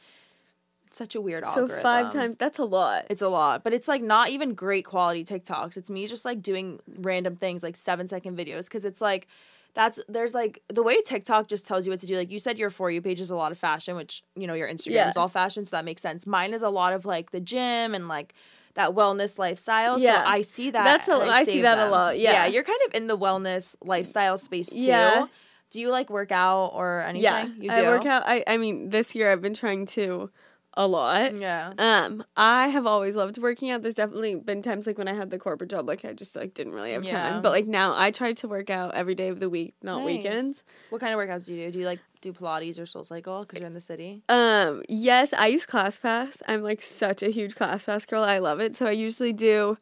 It's 0.87 0.97
such 0.97 1.15
a 1.15 1.21
weird 1.21 1.45
So 1.45 1.51
algorithm. 1.63 1.83
five 1.83 2.13
times 2.13 2.37
that's 2.37 2.59
a 2.59 2.65
lot. 2.65 3.07
It's 3.11 3.23
a 3.23 3.29
lot, 3.29 3.65
but 3.65 3.73
it's 3.75 3.89
like 3.89 4.03
not 4.03 4.29
even 4.31 4.55
great 4.55 4.85
quality 4.85 5.25
TikToks. 5.25 5.77
It's 5.77 5.91
me 5.91 6.07
just 6.07 6.25
like 6.25 6.43
doing 6.43 6.81
random 6.99 7.37
things 7.37 7.63
like 7.63 7.77
7 7.77 8.07
second 8.09 8.37
videos 8.39 8.69
cuz 8.71 8.85
it's 8.85 9.01
like 9.01 9.27
that's 9.75 9.99
there's 10.09 10.33
like 10.35 10.63
the 10.69 10.83
way 10.83 11.03
TikTok 11.03 11.49
just 11.49 11.67
tells 11.67 11.85
you 11.87 11.93
what 11.93 12.01
to 12.01 12.07
do. 12.07 12.17
Like 12.17 12.31
you 12.31 12.39
said, 12.39 12.57
your 12.59 12.71
for 12.71 12.91
you 12.91 13.03
page 13.03 13.21
is 13.21 13.31
a 13.31 13.37
lot 13.37 13.53
of 13.53 13.59
fashion, 13.59 13.95
which 13.97 14.23
you 14.35 14.47
know 14.47 14.55
your 14.55 14.69
Instagram 14.69 14.93
Yeah. 14.93 15.09
is 15.11 15.17
all 15.19 15.29
fashion, 15.29 15.65
so 15.67 15.77
that 15.77 15.85
makes 15.85 16.01
sense. 16.01 16.27
Mine 16.27 16.55
is 16.55 16.63
a 16.63 16.71
lot 16.71 16.93
of 16.95 17.05
like 17.05 17.31
the 17.31 17.41
gym 17.41 17.95
and 17.95 18.09
like 18.09 18.33
that 18.75 18.91
wellness 18.95 19.39
lifestyle. 19.39 19.99
Yeah. 19.99 20.23
So 20.23 20.29
I 20.31 20.41
see 20.43 20.71
that. 20.71 20.85
That's 20.85 21.09
a- 21.09 21.19
and 21.21 21.31
I 21.31 21.45
see 21.45 21.61
that 21.63 21.79
a 21.79 21.83
them. 21.83 21.91
lot, 21.91 22.19
yeah. 22.19 22.47
you're 22.47 22.63
kind 22.63 22.79
of 22.87 22.95
in 22.95 23.07
the 23.07 23.19
wellness 23.19 23.75
lifestyle 23.83 24.39
space 24.39 24.69
too. 24.71 24.79
Yeah. 24.81 25.27
Do 25.71 25.81
you 25.81 25.91
like 25.91 26.09
work 26.11 26.31
out 26.33 26.69
or 26.75 27.01
anything? 27.01 27.23
Yeah. 27.25 27.45
you 27.47 27.69
do. 27.69 27.75
I 27.75 27.83
work 27.83 28.07
out 28.07 28.23
I 28.25 28.45
I 28.47 28.57
mean, 28.57 28.89
this 28.91 29.15
year 29.15 29.31
I've 29.33 29.43
been 29.43 29.53
trying 29.55 29.85
to 29.97 30.31
a 30.77 30.87
lot. 30.87 31.35
Yeah. 31.35 31.73
Um, 31.79 32.23
I 32.37 32.69
have 32.69 32.87
always 32.87 33.17
loved 33.17 33.39
working 33.39 33.71
out. 33.71 33.83
There's 33.83 33.95
definitely 33.95 34.35
been 34.35 34.61
times 34.63 34.87
like 34.87 34.99
when 34.99 35.09
I 35.09 35.15
had 35.15 35.31
the 35.31 35.39
corporate 35.39 35.71
job, 35.71 35.89
like 35.89 36.05
I 36.05 36.13
just 36.13 36.37
like 36.37 36.53
didn't 36.55 36.75
really 36.75 36.93
have 36.93 37.05
Yeah. 37.05 37.31
time. 37.31 37.43
But 37.43 37.53
like 37.53 37.67
now, 37.67 37.95
I 37.97 38.11
try 38.11 38.33
to 38.35 38.49
work 38.49 38.69
out 38.71 38.95
every 38.95 39.15
day 39.15 39.29
of 39.29 39.41
the 39.41 39.49
week, 39.49 39.75
not 39.83 39.99
Nice. 40.01 40.07
weekends. 40.07 40.63
What 40.91 41.01
kind 41.01 41.15
of 41.15 41.19
workouts 41.19 41.47
do 41.47 41.55
you 41.55 41.67
do? 41.67 41.73
Do 41.73 41.79
you 41.81 41.87
like 41.87 42.01
do 42.21 42.33
Pilates 42.33 42.79
or 42.81 42.87
Soul 42.87 43.05
Cycle 43.05 43.41
because 43.41 43.59
you're 43.61 43.67
in 43.67 43.75
the 43.75 43.81
city? 43.81 44.23
Um, 44.29 44.83
yes, 44.89 45.33
I 45.33 45.47
use 45.47 45.65
ClassPass. 45.67 46.43
I'm 46.47 46.63
like 46.63 46.83
such 46.83 47.23
a 47.23 47.31
huge 47.31 47.55
ClassPass 47.55 48.07
girl. 48.07 48.23
I 48.25 48.39
love 48.39 48.61
it. 48.61 48.77
So 48.77 48.87
I 48.87 48.91
usually 48.91 49.33
do. 49.33 49.77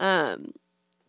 Um, 0.00 0.52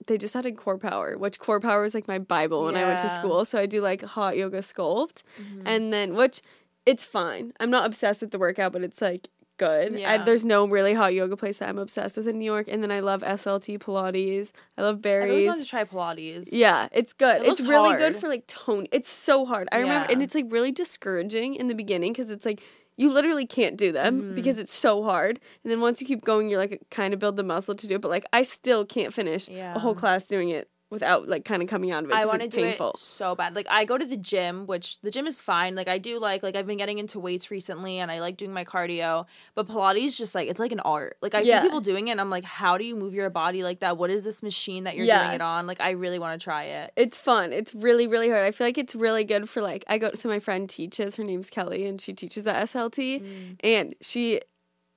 they 0.07 0.17
just 0.19 0.35
added 0.35 0.55
Core 0.55 0.77
Power, 0.77 1.17
which 1.17 1.39
Core 1.39 1.59
Power 1.59 1.83
is 1.83 1.95
like 1.95 2.07
my 2.07 2.19
bible 2.19 2.65
when 2.65 2.75
I 2.77 2.85
went 2.85 2.99
to 2.99 3.09
school. 3.09 3.43
So 3.43 3.57
I 3.57 3.65
do 3.65 3.81
like 3.81 4.03
hot 4.03 4.37
yoga 4.37 4.59
sculpt, 4.59 5.23
Mm-hmm. 5.41 5.61
and 5.67 5.91
then 5.91 6.13
which 6.15 6.41
it's 6.85 7.03
fine. 7.05 7.53
I'm 7.59 7.69
not 7.69 7.85
obsessed 7.85 8.21
with 8.21 8.31
the 8.31 8.39
workout, 8.39 8.71
but 8.73 8.83
it's 8.83 9.01
like 9.01 9.29
good. 9.57 9.95
I, 9.95 9.99
Yeah. 9.99 10.23
there's 10.23 10.43
no 10.43 10.67
really 10.67 10.93
hot 10.93 11.13
yoga 11.13 11.37
place 11.37 11.59
that 11.59 11.69
I'm 11.69 11.77
obsessed 11.77 12.17
with 12.17 12.27
in 12.27 12.37
New 12.39 12.45
York. 12.45 12.67
And 12.67 12.83
then 12.83 12.91
I 12.91 12.99
love 12.99 13.21
SLT 13.21 13.79
Pilates. 13.79 14.51
I 14.77 14.81
love 14.81 14.99
I 15.05 15.09
always 15.09 15.27
Barry's. 15.27 15.47
wanted 15.47 15.63
to 15.63 15.69
try 15.69 15.83
Pilates. 15.85 16.49
Yeah, 16.51 16.89
it's 16.91 17.13
good. 17.13 17.41
It 17.41 17.47
it's 17.47 17.61
really 17.61 17.95
good 17.97 18.15
for 18.17 18.27
like 18.27 18.47
tone. 18.47 18.87
It's 18.91 19.09
so 19.09 19.45
hard. 19.45 19.69
I 19.71 19.77
remember, 19.79 20.11
and 20.11 20.21
it's 20.21 20.35
like 20.35 20.45
really 20.49 20.71
discouraging 20.73 21.55
in 21.55 21.67
the 21.69 21.75
beginning 21.75 22.11
because 22.13 22.29
it's 22.29 22.45
like 22.45 22.61
you 22.97 23.11
literally 23.11 23.45
can't 23.45 23.75
do 23.77 23.91
them 23.91 24.21
Mhm. 24.21 24.35
because 24.35 24.57
it's 24.59 24.73
so 24.73 25.03
hard. 25.03 25.39
And 25.63 25.71
then 25.71 25.81
once 25.81 25.99
you 26.01 26.07
keep 26.07 26.23
going, 26.23 26.49
you're 26.49 26.59
like 26.59 26.81
kind 26.91 27.13
of 27.13 27.19
build 27.19 27.35
the 27.37 27.43
muscle 27.43 27.75
to 27.75 27.87
do 27.87 27.95
it. 27.95 28.01
But 28.01 28.09
like 28.11 28.25
I 28.33 28.43
still 28.43 28.85
can't 28.85 29.13
finish 29.13 29.47
Yeah. 29.49 29.73
a 29.75 29.79
whole 29.79 29.95
class 29.95 30.27
doing 30.27 30.49
it 30.49 30.69
without 30.95 31.27
like 31.27 31.45
kind 31.45 31.61
of 31.61 31.69
coming 31.69 31.91
out 31.91 32.03
of 32.03 32.09
it. 32.09 32.15
I 32.15 32.25
want 32.25 32.41
to 32.41 32.47
do 32.49 32.57
painful. 32.57 32.89
it 32.89 32.97
so 32.99 33.35
bad. 33.35 33.55
Like 33.55 33.67
I 33.69 33.85
go 33.85 33.97
to 33.99 34.05
the 34.05 34.17
gym, 34.17 34.65
which 34.65 34.99
the 35.01 35.11
gym 35.11 35.27
is 35.27 35.39
fine. 35.39 35.75
Like 35.75 35.87
I 35.87 35.99
do 35.99 36.17
like 36.19 36.41
like 36.41 36.55
I've 36.55 36.65
been 36.65 36.77
getting 36.79 36.97
into 36.97 37.19
weights 37.19 37.51
recently, 37.51 37.99
and 37.99 38.09
I 38.09 38.19
like 38.19 38.37
doing 38.37 38.51
my 38.53 38.65
cardio. 38.65 39.27
But 39.53 39.67
Pilates 39.67 40.17
just 40.17 40.33
like 40.33 40.49
it's 40.49 40.59
like 40.59 40.71
an 40.71 40.79
art. 40.79 41.17
Like 41.21 41.35
I 41.35 41.41
Yeah. 41.41 41.59
see 41.61 41.67
people 41.67 41.81
doing 41.81 42.07
it, 42.07 42.11
and 42.11 42.19
I'm 42.21 42.31
like, 42.31 42.45
how 42.45 42.77
do 42.79 42.83
you 42.85 42.95
move 42.95 43.13
your 43.13 43.29
body 43.29 43.61
like 43.61 43.81
that? 43.81 43.97
What 43.97 44.09
is 44.09 44.23
this 44.23 44.41
machine 44.41 44.85
that 44.85 44.95
you're 44.95 45.05
Yeah. 45.05 45.19
doing 45.23 45.35
it 45.35 45.41
on? 45.41 45.67
Like 45.67 45.79
I 45.81 45.91
really 45.91 46.17
want 46.17 46.39
to 46.39 46.43
try 46.43 46.63
it. 46.63 46.91
It's 46.95 47.17
fun. 47.19 47.53
It's 47.53 47.75
really, 47.75 48.07
really 48.07 48.29
hard. 48.29 48.43
I 48.43 48.51
feel 48.51 48.65
like 48.65 48.77
it's 48.79 48.95
really 48.95 49.23
good 49.23 49.47
for 49.47 49.61
like 49.61 49.83
I 49.87 49.97
go 49.99 50.11
so 50.15 50.29
my 50.29 50.39
friend 50.39 50.67
teaches, 50.69 51.17
her 51.17 51.23
name's 51.23 51.49
Kelly, 51.51 51.85
and 51.85 52.01
she 52.01 52.13
teaches 52.13 52.47
at 52.47 52.55
SLT 52.69 53.21
Mm. 53.21 53.55
and 53.63 53.95
she 54.01 54.41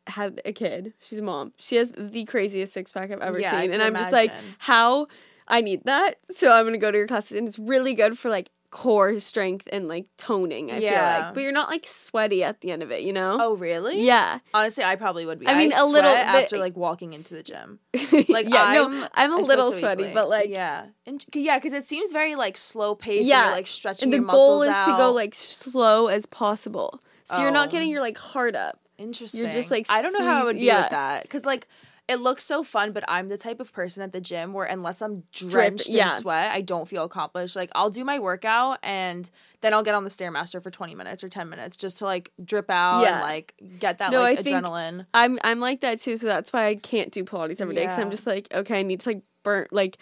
had 0.06 0.40
a 0.46 0.52
kid. 0.52 0.94
She's 1.00 1.18
a 1.18 1.22
mom. 1.22 1.52
She 1.58 1.76
has 1.76 1.92
the 1.94 2.24
craziest 2.24 2.72
six 2.72 2.90
pack 2.90 3.10
I've 3.10 3.20
ever 3.20 3.40
Yeah, 3.40 3.60
seen. 3.60 3.72
And 3.72 3.82
I'm 3.82 3.94
just 3.94 4.10
like, 4.12 4.32
how 4.56 5.06
I 5.48 5.60
need 5.60 5.84
that. 5.84 6.16
So 6.30 6.52
I'm 6.52 6.64
gonna 6.64 6.78
go 6.78 6.90
to 6.90 6.98
your 6.98 7.06
classes 7.06 7.36
and 7.38 7.48
it's 7.48 7.58
really 7.58 7.94
good 7.94 8.18
for 8.18 8.28
like 8.30 8.50
core 8.70 9.18
strength 9.18 9.66
and 9.72 9.88
like 9.88 10.04
toning, 10.18 10.70
I 10.70 10.78
feel 10.80 10.92
like. 10.92 11.32
But 11.34 11.42
you're 11.42 11.52
not 11.52 11.70
like 11.70 11.86
sweaty 11.88 12.44
at 12.44 12.60
the 12.60 12.70
end 12.70 12.82
of 12.82 12.90
it, 12.90 13.00
you 13.00 13.14
know? 13.14 13.38
Oh 13.40 13.56
really? 13.56 14.02
Yeah. 14.04 14.40
Honestly, 14.52 14.84
I 14.84 14.94
probably 14.96 15.24
would 15.24 15.38
be. 15.38 15.48
I 15.48 15.54
mean, 15.54 15.72
a 15.72 15.86
little 15.86 16.12
bit- 16.12 16.26
after 16.26 16.58
like 16.58 16.76
walking 16.76 17.14
into 17.14 17.32
the 17.34 17.42
gym. 17.42 17.78
Like 18.28 18.48
yeah, 18.48 18.72
no, 18.74 18.84
I'm, 18.90 19.08
I'm 19.14 19.32
a 19.32 19.38
I 19.38 19.40
little 19.40 19.72
so 19.72 19.78
sweaty, 19.78 20.02
easily. 20.02 20.14
but 20.14 20.28
like 20.28 20.50
yeah, 20.50 20.86
and 21.06 21.24
yeah, 21.34 21.56
because 21.58 21.72
it 21.72 21.84
seems 21.86 22.12
very 22.12 22.34
like 22.34 22.56
slow 22.58 22.94
paced. 22.94 23.26
Yeah. 23.26 23.38
and 23.38 23.46
you're, 23.46 23.56
like 23.56 23.66
stretching. 23.66 24.12
and 24.12 24.22
the 24.22 24.26
goal 24.26 24.62
is 24.62 24.74
to 24.86 24.94
go 24.96 25.12
like 25.12 25.34
slow 25.34 26.08
as 26.08 26.26
possible. 26.26 27.00
So 27.24 27.40
you're 27.40 27.50
not 27.50 27.68
Oh. 27.68 27.70
getting 27.70 27.88
your 27.90 28.00
like 28.02 28.18
heart 28.18 28.54
up. 28.54 28.80
Interesting. 28.98 29.42
You're 29.42 29.52
just, 29.52 29.70
like, 29.70 29.86
I 29.88 30.02
don't 30.02 30.12
know 30.12 30.24
how 30.24 30.42
I 30.42 30.44
would 30.44 30.56
be 30.56 30.62
yeah. 30.64 30.82
with 30.82 30.90
that 30.90 31.22
because 31.22 31.44
like 31.44 31.68
it 32.08 32.20
looks 32.20 32.42
so 32.42 32.64
fun, 32.64 32.92
but 32.92 33.04
I'm 33.06 33.28
the 33.28 33.36
type 33.36 33.60
of 33.60 33.70
person 33.72 34.02
at 34.02 34.12
the 34.12 34.20
gym 34.20 34.54
where 34.54 34.64
unless 34.64 35.02
I'm 35.02 35.24
drenched 35.32 35.88
yeah. 35.90 36.14
in 36.14 36.20
sweat, 36.22 36.50
I 36.52 36.62
don't 36.62 36.88
feel 36.88 37.04
accomplished. 37.04 37.54
Like 37.54 37.70
I'll 37.74 37.90
do 37.90 38.02
my 38.04 38.18
workout 38.18 38.78
and 38.82 39.30
then 39.60 39.74
I'll 39.74 39.82
get 39.82 39.94
on 39.94 40.04
the 40.04 40.10
stairmaster 40.10 40.62
for 40.62 40.70
20 40.70 40.94
minutes 40.94 41.22
or 41.22 41.28
10 41.28 41.50
minutes 41.50 41.76
just 41.76 41.98
to 41.98 42.06
like 42.06 42.30
drip 42.42 42.70
out 42.70 43.02
Yeah. 43.02 43.12
and 43.16 43.20
like 43.20 43.54
get 43.78 43.98
that 43.98 44.10
No, 44.10 44.22
like 44.22 44.38
I 44.38 44.42
think- 44.42 44.64
adrenaline. 44.64 45.06
I'm 45.12 45.38
I'm 45.44 45.60
like 45.60 45.82
that 45.82 46.00
too, 46.00 46.16
so 46.16 46.26
that's 46.26 46.52
why 46.52 46.66
I 46.68 46.76
can't 46.76 47.12
do 47.12 47.24
Pilates 47.24 47.60
every 47.60 47.74
day 47.74 47.82
because 47.82 47.98
I'm 47.98 48.10
just 48.10 48.26
like, 48.26 48.48
okay, 48.54 48.80
I 48.80 48.82
need 48.82 49.00
to 49.00 49.10
like 49.10 49.22
burn 49.42 49.66
like 49.70 49.98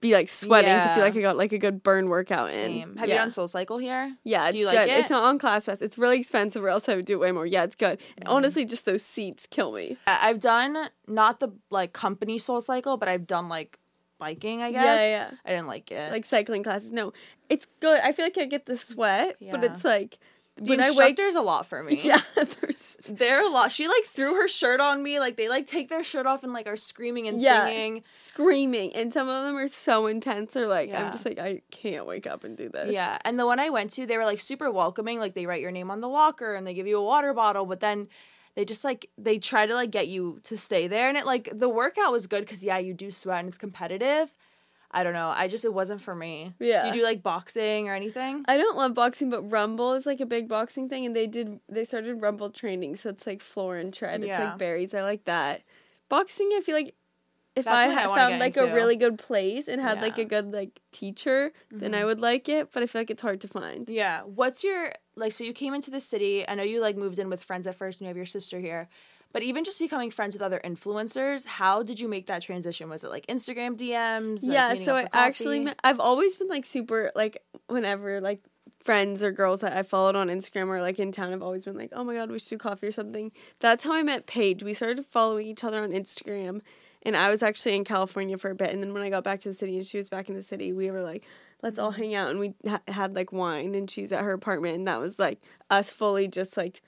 be 0.00 0.12
like 0.12 0.28
sweating 0.28 0.74
to 0.74 0.94
feel 0.94 1.02
like 1.02 1.16
I 1.16 1.20
got 1.20 1.36
like 1.36 1.52
a 1.52 1.58
good 1.58 1.82
burn 1.82 2.08
workout 2.08 2.50
in. 2.50 2.72
Same. 2.72 2.96
Have 2.96 3.08
yeah. 3.08 3.14
you 3.14 3.20
done 3.20 3.30
Soul 3.30 3.48
Cycle 3.48 3.78
here? 3.78 4.14
Yeah, 4.24 4.44
it's 4.44 4.52
Do 4.52 4.58
you 4.58 4.66
good. 4.66 4.74
like 4.74 4.88
it? 4.88 4.98
It's 5.00 5.10
not 5.10 5.24
on 5.24 5.38
class 5.38 5.64
ClassPass. 5.64 5.82
It's 5.82 5.96
really 5.96 6.18
expensive, 6.18 6.62
or 6.62 6.68
else 6.68 6.88
I 6.88 6.96
would 6.96 7.06
do 7.06 7.14
it 7.14 7.20
way 7.20 7.32
more. 7.32 7.46
Yeah, 7.46 7.64
it's 7.64 7.76
good. 7.76 7.98
Mm. 8.20 8.24
Honestly, 8.26 8.64
just 8.64 8.84
those 8.84 9.02
seats 9.02 9.46
kill 9.50 9.72
me. 9.72 9.96
I've 10.06 10.40
done 10.40 10.90
not 11.08 11.40
the 11.40 11.48
like 11.70 11.92
company 11.92 12.38
Soul 12.38 12.60
Cycle, 12.60 12.96
but 12.96 13.08
I've 13.08 13.26
done 13.26 13.48
like 13.48 13.78
biking. 14.18 14.62
I 14.62 14.72
guess. 14.72 14.84
Yeah, 14.84 15.06
yeah. 15.06 15.30
I 15.44 15.50
didn't 15.50 15.66
like 15.66 15.90
it. 15.90 16.12
Like 16.12 16.26
cycling 16.26 16.62
classes. 16.62 16.92
No, 16.92 17.12
it's 17.48 17.66
good. 17.80 18.00
I 18.00 18.12
feel 18.12 18.26
like 18.26 18.38
I 18.38 18.44
get 18.44 18.66
the 18.66 18.76
sweat, 18.76 19.36
but 19.50 19.64
it's 19.64 19.84
like 19.84 20.18
the 20.56 20.64
when 20.70 20.80
I 20.80 20.90
wake. 20.90 21.10
instructor's 21.10 21.34
a 21.34 21.42
lot 21.42 21.66
for 21.66 21.82
me. 21.82 22.00
Yeah, 22.04 22.20
there's- 22.34 22.96
They're 23.08 23.42
a 23.44 23.48
lot. 23.48 23.70
She 23.72 23.86
like 23.88 24.04
threw 24.06 24.34
her 24.36 24.48
shirt 24.48 24.80
on 24.80 25.02
me. 25.02 25.20
Like 25.20 25.36
they 25.36 25.48
like 25.48 25.66
take 25.66 25.88
their 25.88 26.02
shirt 26.02 26.26
off 26.26 26.42
and 26.44 26.52
like 26.52 26.66
are 26.66 26.76
screaming 26.76 27.28
and 27.28 27.40
Yeah. 27.40 27.66
singing. 27.66 28.02
screaming, 28.14 28.92
and 28.94 29.12
some 29.12 29.28
of 29.28 29.44
them 29.44 29.56
are 29.56 29.68
so 29.68 30.06
intense. 30.06 30.52
They're 30.54 30.66
like, 30.66 30.88
Yeah. 30.90 31.04
I'm 31.04 31.12
just 31.12 31.24
like, 31.24 31.38
I 31.38 31.62
can't 31.70 32.06
wake 32.06 32.26
up 32.26 32.42
and 32.44 32.56
do 32.56 32.68
this. 32.68 32.92
Yeah. 32.92 33.18
And 33.24 33.38
the 33.38 33.46
one 33.46 33.60
I 33.60 33.70
went 33.70 33.92
to, 33.92 34.06
they 34.06 34.16
were 34.16 34.24
like 34.24 34.40
super 34.40 34.70
welcoming. 34.70 35.20
Like 35.20 35.34
they 35.34 35.46
write 35.46 35.60
your 35.60 35.70
name 35.72 35.90
on 35.90 36.00
the 36.00 36.08
locker 36.08 36.54
and 36.54 36.66
they 36.66 36.74
give 36.74 36.86
you 36.86 36.98
a 36.98 37.04
water 37.04 37.32
bottle, 37.34 37.66
but 37.66 37.80
then 37.80 38.08
they 38.54 38.64
just 38.64 38.84
like 38.84 39.10
they 39.18 39.38
try 39.38 39.66
to 39.66 39.74
like 39.74 39.90
get 39.90 40.08
you 40.08 40.40
to 40.44 40.56
stay 40.56 40.88
there. 40.88 41.08
And 41.08 41.18
it 41.18 41.26
like 41.26 41.50
the 41.52 41.68
workout 41.68 42.12
was 42.12 42.26
good 42.26 42.40
because 42.40 42.64
yeah, 42.64 42.78
you 42.78 42.94
do 42.94 43.10
sweat 43.10 43.40
and 43.40 43.48
it's 43.48 43.58
competitive. 43.58 44.30
I 44.96 45.04
don't 45.04 45.12
know. 45.12 45.28
I 45.28 45.46
just 45.46 45.66
it 45.66 45.74
wasn't 45.74 46.00
for 46.00 46.14
me. 46.14 46.54
Yeah. 46.58 46.80
Do 46.80 46.88
you 46.88 46.94
do 46.94 47.02
like 47.04 47.22
boxing 47.22 47.86
or 47.86 47.94
anything? 47.94 48.46
I 48.48 48.56
don't 48.56 48.78
love 48.78 48.94
boxing, 48.94 49.28
but 49.28 49.42
Rumble 49.42 49.92
is 49.92 50.06
like 50.06 50.20
a 50.20 50.26
big 50.26 50.48
boxing 50.48 50.88
thing, 50.88 51.04
and 51.04 51.14
they 51.14 51.26
did 51.26 51.60
they 51.68 51.84
started 51.84 52.22
Rumble 52.22 52.48
training, 52.48 52.96
so 52.96 53.10
it's 53.10 53.26
like 53.26 53.42
floor 53.42 53.76
and 53.76 53.92
tread. 53.92 54.20
It's 54.20 54.28
Yeah. 54.28 54.50
like 54.50 54.58
Barry's. 54.58 54.94
I 54.94 55.02
like 55.02 55.24
that. 55.24 55.60
Boxing, 56.08 56.50
I 56.56 56.60
feel 56.60 56.74
like 56.74 56.94
if 57.54 57.66
That's 57.66 57.74
I 57.74 57.88
what 57.88 57.98
I 57.98 58.16
found 58.16 58.38
like 58.38 58.56
into. 58.56 58.70
a 58.70 58.74
really 58.74 58.96
good 58.96 59.18
place 59.18 59.68
and 59.68 59.80
had 59.80 60.00
like 60.00 60.16
a 60.16 60.24
good 60.24 60.52
like 60.52 60.80
teacher, 60.92 61.52
then 61.70 61.94
I 61.94 61.98
mm-hmm. 61.98 62.06
would 62.06 62.20
like 62.20 62.48
it. 62.48 62.72
But 62.72 62.82
I 62.82 62.86
feel 62.86 63.00
like 63.00 63.10
it's 63.10 63.22
hard 63.22 63.42
to 63.42 63.48
find. 63.48 63.86
Yeah. 63.88 64.22
What's 64.22 64.64
your 64.64 64.92
like 65.16 65.32
so 65.32 65.44
you 65.44 65.52
came 65.52 65.74
into 65.74 65.90
the 65.90 66.00
city. 66.00 66.46
I 66.48 66.54
know 66.54 66.62
you 66.62 66.80
like 66.80 66.96
moved 66.96 67.18
in 67.18 67.28
with 67.28 67.42
friends 67.42 67.66
at 67.66 67.74
first 67.74 68.00
and 68.00 68.06
you 68.06 68.08
have 68.08 68.16
your 68.16 68.26
sister 68.26 68.60
here. 68.60 68.88
But 69.32 69.42
even 69.42 69.64
just 69.64 69.78
becoming 69.78 70.10
friends 70.10 70.34
with 70.34 70.42
other 70.42 70.60
influencers, 70.64 71.44
how 71.44 71.82
did 71.82 72.00
you 72.00 72.08
make 72.08 72.26
that 72.26 72.42
transition? 72.42 72.88
Was 72.88 73.04
it 73.04 73.10
like 73.10 73.26
Instagram 73.26 73.76
DMs? 73.76 74.40
yeah, 74.42 74.70
meeting 74.70 74.84
so 74.84 74.96
I 74.96 75.08
actually 75.12 75.68
I've 75.84 76.00
always 76.00 76.36
been 76.36 76.48
like 76.48 76.64
super 76.64 77.12
like 77.14 77.42
whenever 77.66 78.20
like 78.20 78.40
friends 78.80 79.22
or 79.22 79.32
girls 79.32 79.60
that 79.60 79.76
I 79.76 79.82
followed 79.82 80.16
on 80.16 80.28
Instagram 80.28 80.68
or 80.68 80.80
like 80.80 80.98
in 80.98 81.12
town 81.12 81.32
have 81.32 81.42
always 81.42 81.64
been 81.64 81.76
like, 81.76 81.90
oh 81.92 82.04
my 82.04 82.14
god, 82.14 82.30
we 82.30 82.38
should 82.38 82.50
do 82.50 82.58
coffee 82.58 82.86
or 82.86 82.92
something. 82.92 83.32
That's 83.58 83.84
how 83.84 83.92
I 83.92 84.02
met 84.02 84.26
Paige. 84.26 84.62
We 84.62 84.72
started 84.72 85.04
following 85.06 85.46
each 85.46 85.64
other 85.64 85.82
on 85.82 85.90
Instagram, 85.90 86.60
and 87.02 87.16
I 87.16 87.28
was 87.28 87.42
actually 87.42 87.74
in 87.74 87.84
California 87.84 88.38
for 88.38 88.50
a 88.50 88.54
bit, 88.54 88.70
and 88.70 88.82
then 88.82 88.94
when 88.94 89.02
I 89.02 89.10
got 89.10 89.24
back 89.24 89.40
to 89.40 89.48
the 89.48 89.54
city 89.54 89.76
and 89.76 89.86
she 89.86 89.96
was 89.98 90.08
back 90.08 90.28
in 90.28 90.34
the 90.34 90.42
city, 90.42 90.72
we 90.72 90.90
were 90.90 91.02
like. 91.02 91.24
Let's 91.62 91.78
all 91.78 91.90
mm. 91.90 91.96
hang 91.96 92.14
out, 92.14 92.28
and 92.28 92.38
we 92.38 92.52
ha- 92.68 92.82
had 92.86 93.16
like 93.16 93.32
wine, 93.32 93.74
and 93.74 93.90
she's 93.90 94.12
at 94.12 94.22
her 94.22 94.34
apartment, 94.34 94.76
and 94.76 94.86
that 94.86 95.00
was 95.00 95.18
like 95.18 95.40
us 95.70 95.88
fully 95.88 96.28
just 96.28 96.54
like 96.54 96.82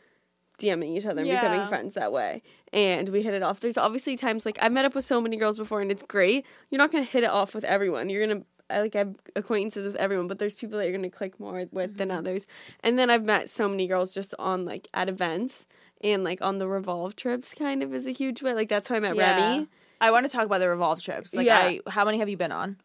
DMing 0.58 0.96
each 0.96 1.06
other 1.06 1.20
and 1.22 1.30
becoming 1.30 1.66
friends 1.66 1.94
that 1.94 2.12
way. 2.12 2.42
And 2.72 3.08
we 3.10 3.22
hit 3.22 3.34
it 3.34 3.42
off. 3.42 3.60
There's 3.60 3.76
obviously 3.78 4.16
times 4.16 4.44
like 4.44 4.58
I've 4.60 4.72
met 4.72 4.84
up 4.84 4.94
with 4.94 5.04
so 5.04 5.20
many 5.20 5.36
girls 5.36 5.56
before 5.56 5.80
and 5.80 5.90
it's 5.90 6.02
great. 6.02 6.44
You're 6.70 6.78
not 6.78 6.90
gonna 6.92 7.04
hit 7.04 7.24
it 7.24 7.30
off 7.30 7.54
with 7.54 7.64
everyone. 7.64 8.10
You're 8.10 8.26
gonna 8.26 8.42
I 8.70 8.80
like 8.80 8.94
I 8.96 8.98
have 8.98 9.14
acquaintances 9.36 9.86
with 9.86 9.96
everyone, 9.96 10.26
but 10.26 10.38
there's 10.38 10.54
people 10.54 10.78
that 10.78 10.84
you're 10.86 10.96
gonna 10.96 11.08
click 11.10 11.38
more 11.40 11.64
with 11.72 11.96
than 11.96 12.08
Mm-hmm. 12.08 12.18
others. 12.18 12.46
And 12.84 12.98
then 12.98 13.08
I've 13.08 13.24
met 13.24 13.48
so 13.48 13.68
many 13.68 13.86
girls 13.86 14.10
just 14.10 14.34
on 14.38 14.64
like 14.64 14.88
at 14.92 15.08
events 15.08 15.64
and 16.02 16.22
like 16.22 16.42
on 16.42 16.58
the 16.58 16.68
revolve 16.68 17.16
trips 17.16 17.54
kind 17.54 17.82
of 17.82 17.94
is 17.94 18.06
a 18.06 18.10
huge 18.12 18.42
way. 18.42 18.52
Like 18.52 18.68
that's 18.68 18.88
how 18.88 18.96
I 18.96 19.00
met 19.00 19.16
Yeah. 19.16 19.52
Remi. 19.52 19.68
I 20.00 20.10
want 20.10 20.26
to 20.26 20.32
talk 20.32 20.44
about 20.44 20.58
the 20.58 20.68
revolve 20.68 21.00
trips. 21.02 21.34
Like, 21.34 21.46
Yeah. 21.46 21.58
I 21.58 21.80
how 21.88 22.04
many 22.04 22.18
have 22.18 22.28
you 22.28 22.36
been 22.36 22.52
on? 22.52 22.76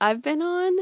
I've 0.00 0.20
been 0.22 0.42
on 0.42 0.76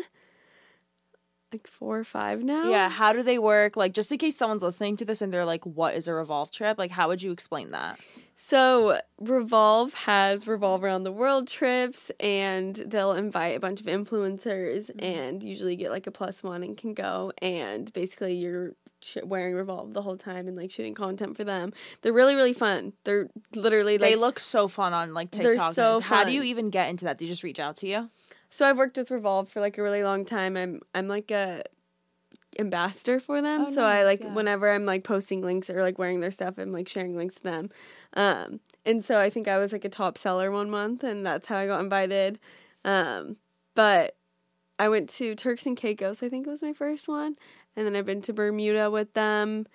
like 1.52 1.66
four 1.66 1.98
or 1.98 2.04
five 2.04 2.42
now. 2.42 2.70
Yeah, 2.70 2.88
how 2.88 3.12
do 3.12 3.22
they 3.22 3.38
work? 3.38 3.76
Like, 3.76 3.92
just 3.92 4.10
in 4.10 4.18
case 4.18 4.36
someone's 4.36 4.62
listening 4.62 4.96
to 4.96 5.04
this 5.04 5.22
and 5.22 5.32
they're 5.32 5.44
like, 5.44 5.64
"What 5.66 5.94
is 5.94 6.08
a 6.08 6.14
revolve 6.14 6.50
trip?" 6.50 6.78
Like, 6.78 6.90
how 6.90 7.08
would 7.08 7.22
you 7.22 7.30
explain 7.32 7.70
that? 7.72 8.00
So 8.36 9.00
Revolve 9.20 9.94
has 9.94 10.48
Revolve 10.48 10.82
Around 10.82 11.04
the 11.04 11.12
World 11.12 11.46
trips, 11.46 12.10
and 12.18 12.74
they'll 12.74 13.12
invite 13.12 13.56
a 13.56 13.60
bunch 13.60 13.80
of 13.80 13.86
influencers, 13.86 14.90
mm-hmm. 14.90 15.04
and 15.04 15.44
usually 15.44 15.76
get 15.76 15.90
like 15.90 16.06
a 16.06 16.10
plus 16.10 16.42
one 16.42 16.62
and 16.62 16.76
can 16.76 16.94
go. 16.94 17.32
And 17.40 17.92
basically, 17.92 18.34
you're 18.34 18.72
wearing 19.22 19.54
Revolve 19.54 19.94
the 19.94 20.02
whole 20.02 20.16
time 20.16 20.48
and 20.48 20.56
like 20.56 20.70
shooting 20.70 20.94
content 20.94 21.36
for 21.36 21.44
them. 21.44 21.72
They're 22.00 22.12
really 22.12 22.34
really 22.34 22.52
fun. 22.52 22.92
They're 23.04 23.28
literally 23.54 23.98
like 23.98 24.10
they 24.10 24.16
look 24.16 24.40
so 24.40 24.68
fun 24.68 24.92
on 24.92 25.14
like 25.14 25.30
TikTok. 25.30 25.52
They're 25.52 25.72
so 25.74 25.94
and 25.96 26.04
How 26.04 26.24
do 26.24 26.32
you 26.32 26.42
even 26.42 26.70
get 26.70 26.88
into 26.88 27.04
that? 27.04 27.18
They 27.18 27.26
just 27.26 27.42
reach 27.42 27.60
out 27.60 27.76
to 27.76 27.88
you? 27.88 28.10
So 28.52 28.68
I've 28.68 28.76
worked 28.76 28.98
with 28.98 29.10
Revolve 29.10 29.48
for 29.48 29.60
like 29.60 29.78
a 29.78 29.82
really 29.82 30.04
long 30.04 30.26
time. 30.26 30.58
I'm 30.58 30.80
I'm 30.94 31.08
like 31.08 31.30
a 31.30 31.62
ambassador 32.58 33.18
for 33.18 33.40
them. 33.40 33.62
Oh, 33.62 33.70
so 33.70 33.82
I 33.82 34.04
like 34.04 34.20
yeah. 34.20 34.34
whenever 34.34 34.70
I'm 34.70 34.84
like 34.84 35.04
posting 35.04 35.40
links 35.40 35.70
or 35.70 35.80
like 35.80 35.98
wearing 35.98 36.20
their 36.20 36.30
stuff, 36.30 36.58
I'm 36.58 36.70
like 36.70 36.86
sharing 36.86 37.16
links 37.16 37.36
to 37.36 37.42
them. 37.42 37.70
Um 38.12 38.60
and 38.84 39.02
so 39.02 39.18
I 39.18 39.30
think 39.30 39.48
I 39.48 39.56
was 39.56 39.72
like 39.72 39.86
a 39.86 39.88
top 39.88 40.18
seller 40.18 40.50
one 40.50 40.68
month 40.68 41.02
and 41.02 41.24
that's 41.24 41.46
how 41.46 41.56
I 41.56 41.66
got 41.66 41.80
invited. 41.80 42.38
Um 42.84 43.38
but 43.74 44.16
I 44.78 44.90
went 44.90 45.08
to 45.10 45.34
Turks 45.34 45.64
and 45.64 45.74
Caicos, 45.74 46.22
I 46.22 46.28
think 46.28 46.46
it 46.46 46.50
was 46.50 46.60
my 46.60 46.74
first 46.74 47.08
one. 47.08 47.36
And 47.74 47.86
then 47.86 47.96
I've 47.96 48.04
been 48.04 48.20
to 48.20 48.34
Bermuda 48.34 48.90
with 48.90 49.14
them. 49.14 49.66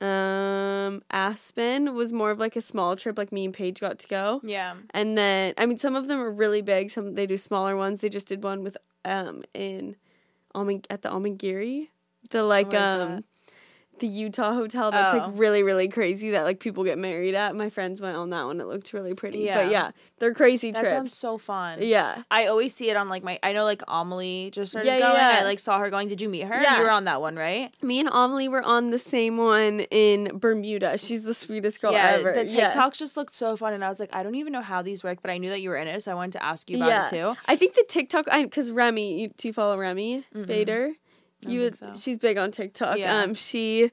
Um 0.00 1.02
Aspen 1.10 1.94
was 1.94 2.12
more 2.12 2.30
of 2.30 2.38
like 2.38 2.56
a 2.56 2.62
small 2.62 2.96
trip, 2.96 3.18
like 3.18 3.32
me 3.32 3.44
and 3.44 3.54
Paige 3.54 3.80
got 3.80 3.98
to 4.00 4.08
go. 4.08 4.40
Yeah. 4.42 4.74
And 4.94 5.16
then 5.16 5.54
I 5.58 5.66
mean 5.66 5.78
some 5.78 5.94
of 5.96 6.08
them 6.08 6.20
are 6.20 6.30
really 6.30 6.62
big, 6.62 6.90
some 6.90 7.14
they 7.14 7.26
do 7.26 7.36
smaller 7.36 7.76
ones. 7.76 8.00
They 8.00 8.08
just 8.08 8.28
did 8.28 8.42
one 8.42 8.62
with 8.62 8.76
um 9.04 9.42
in 9.54 9.96
Almond 10.54 10.86
at 10.90 11.02
the 11.02 11.10
Amangiri. 11.10 11.88
The 12.30 12.42
like 12.42 12.74
um? 12.74 13.24
The 14.00 14.06
Utah 14.06 14.54
hotel 14.54 14.90
that's 14.90 15.14
Oh. 15.14 15.18
like 15.18 15.30
really, 15.34 15.62
really 15.62 15.88
crazy 15.88 16.30
that 16.30 16.44
like 16.44 16.58
people 16.58 16.84
get 16.84 16.98
married 16.98 17.34
at. 17.34 17.54
My 17.54 17.70
friends 17.70 18.00
went 18.00 18.16
on 18.16 18.30
that 18.30 18.44
one. 18.44 18.60
It 18.60 18.66
looked 18.66 18.92
really 18.92 19.14
pretty. 19.14 19.40
Yeah. 19.40 19.62
But 19.62 19.70
yeah, 19.70 19.90
they're 20.18 20.34
crazy 20.34 20.72
That 20.72 20.80
trips. 20.80 20.92
sounds 20.94 21.16
so 21.16 21.38
fun. 21.38 21.78
yeah. 21.82 22.22
I 22.30 22.46
always 22.46 22.74
see 22.74 22.90
it 22.90 22.96
on 22.96 23.08
like 23.08 23.22
my. 23.22 23.38
I 23.42 23.52
know 23.52 23.64
like 23.64 23.82
Amelie 23.88 24.50
just 24.52 24.72
started 24.72 24.88
Yeah, 24.88 24.96
yeah, 24.96 25.00
going. 25.00 25.16
yeah. 25.16 25.38
I 25.40 25.44
like 25.44 25.60
saw 25.60 25.78
her 25.78 25.90
going. 25.90 26.08
Did 26.08 26.20
you 26.20 26.28
meet 26.28 26.44
her? 26.46 26.60
Yeah. 26.60 26.78
You 26.78 26.82
were 26.84 26.90
on 26.90 27.04
that 27.04 27.20
one, 27.20 27.36
right? 27.36 27.74
Me 27.82 28.00
and 28.00 28.08
Amelie 28.10 28.48
were 28.48 28.62
on 28.62 28.88
the 28.88 28.98
same 28.98 29.36
one 29.36 29.80
in 29.90 30.30
Bermuda. 30.34 30.96
She's 30.98 31.22
the 31.22 31.34
sweetest 31.34 31.80
girl 31.80 31.94
ever 31.94 32.30
yeah. 32.30 32.30
ever. 32.30 32.44
The 32.44 32.52
Yeah. 32.52 32.72
TikToks 32.72 32.94
just 32.96 33.16
looked 33.16 33.34
so 33.34 33.56
fun, 33.56 33.74
and 33.74 33.84
I 33.84 33.88
was 33.88 34.00
like, 34.00 34.10
I 34.12 34.22
don't 34.22 34.34
even 34.34 34.52
know 34.52 34.62
how 34.62 34.82
these 34.82 35.04
work, 35.04 35.18
but 35.22 35.30
I 35.30 35.38
knew 35.38 35.50
that 35.50 35.60
you 35.60 35.68
were 35.70 35.76
in 35.76 35.88
it, 35.88 36.02
so 36.02 36.10
I 36.10 36.14
wanted 36.14 36.32
to 36.32 36.44
ask 36.44 36.70
you 36.70 36.76
about 36.78 36.88
yeah. 36.88 37.06
it 37.06 37.10
too. 37.10 37.36
I 37.46 37.56
think 37.56 37.74
the 37.74 37.84
TikTok 37.88 38.26
because 38.32 38.70
Remi, 38.70 39.30
do 39.36 39.48
you 39.48 39.52
follow 39.52 39.76
Remi 39.78 40.24
mm-hmm. 40.34 40.44
Bader? 40.44 40.92
You 41.46 41.60
would, 41.60 41.76
so. 41.76 41.92
she's 41.96 42.16
big 42.18 42.36
on 42.38 42.50
TikTok. 42.50 42.98
Yeah. 42.98 43.20
Um, 43.22 43.34
she 43.34 43.90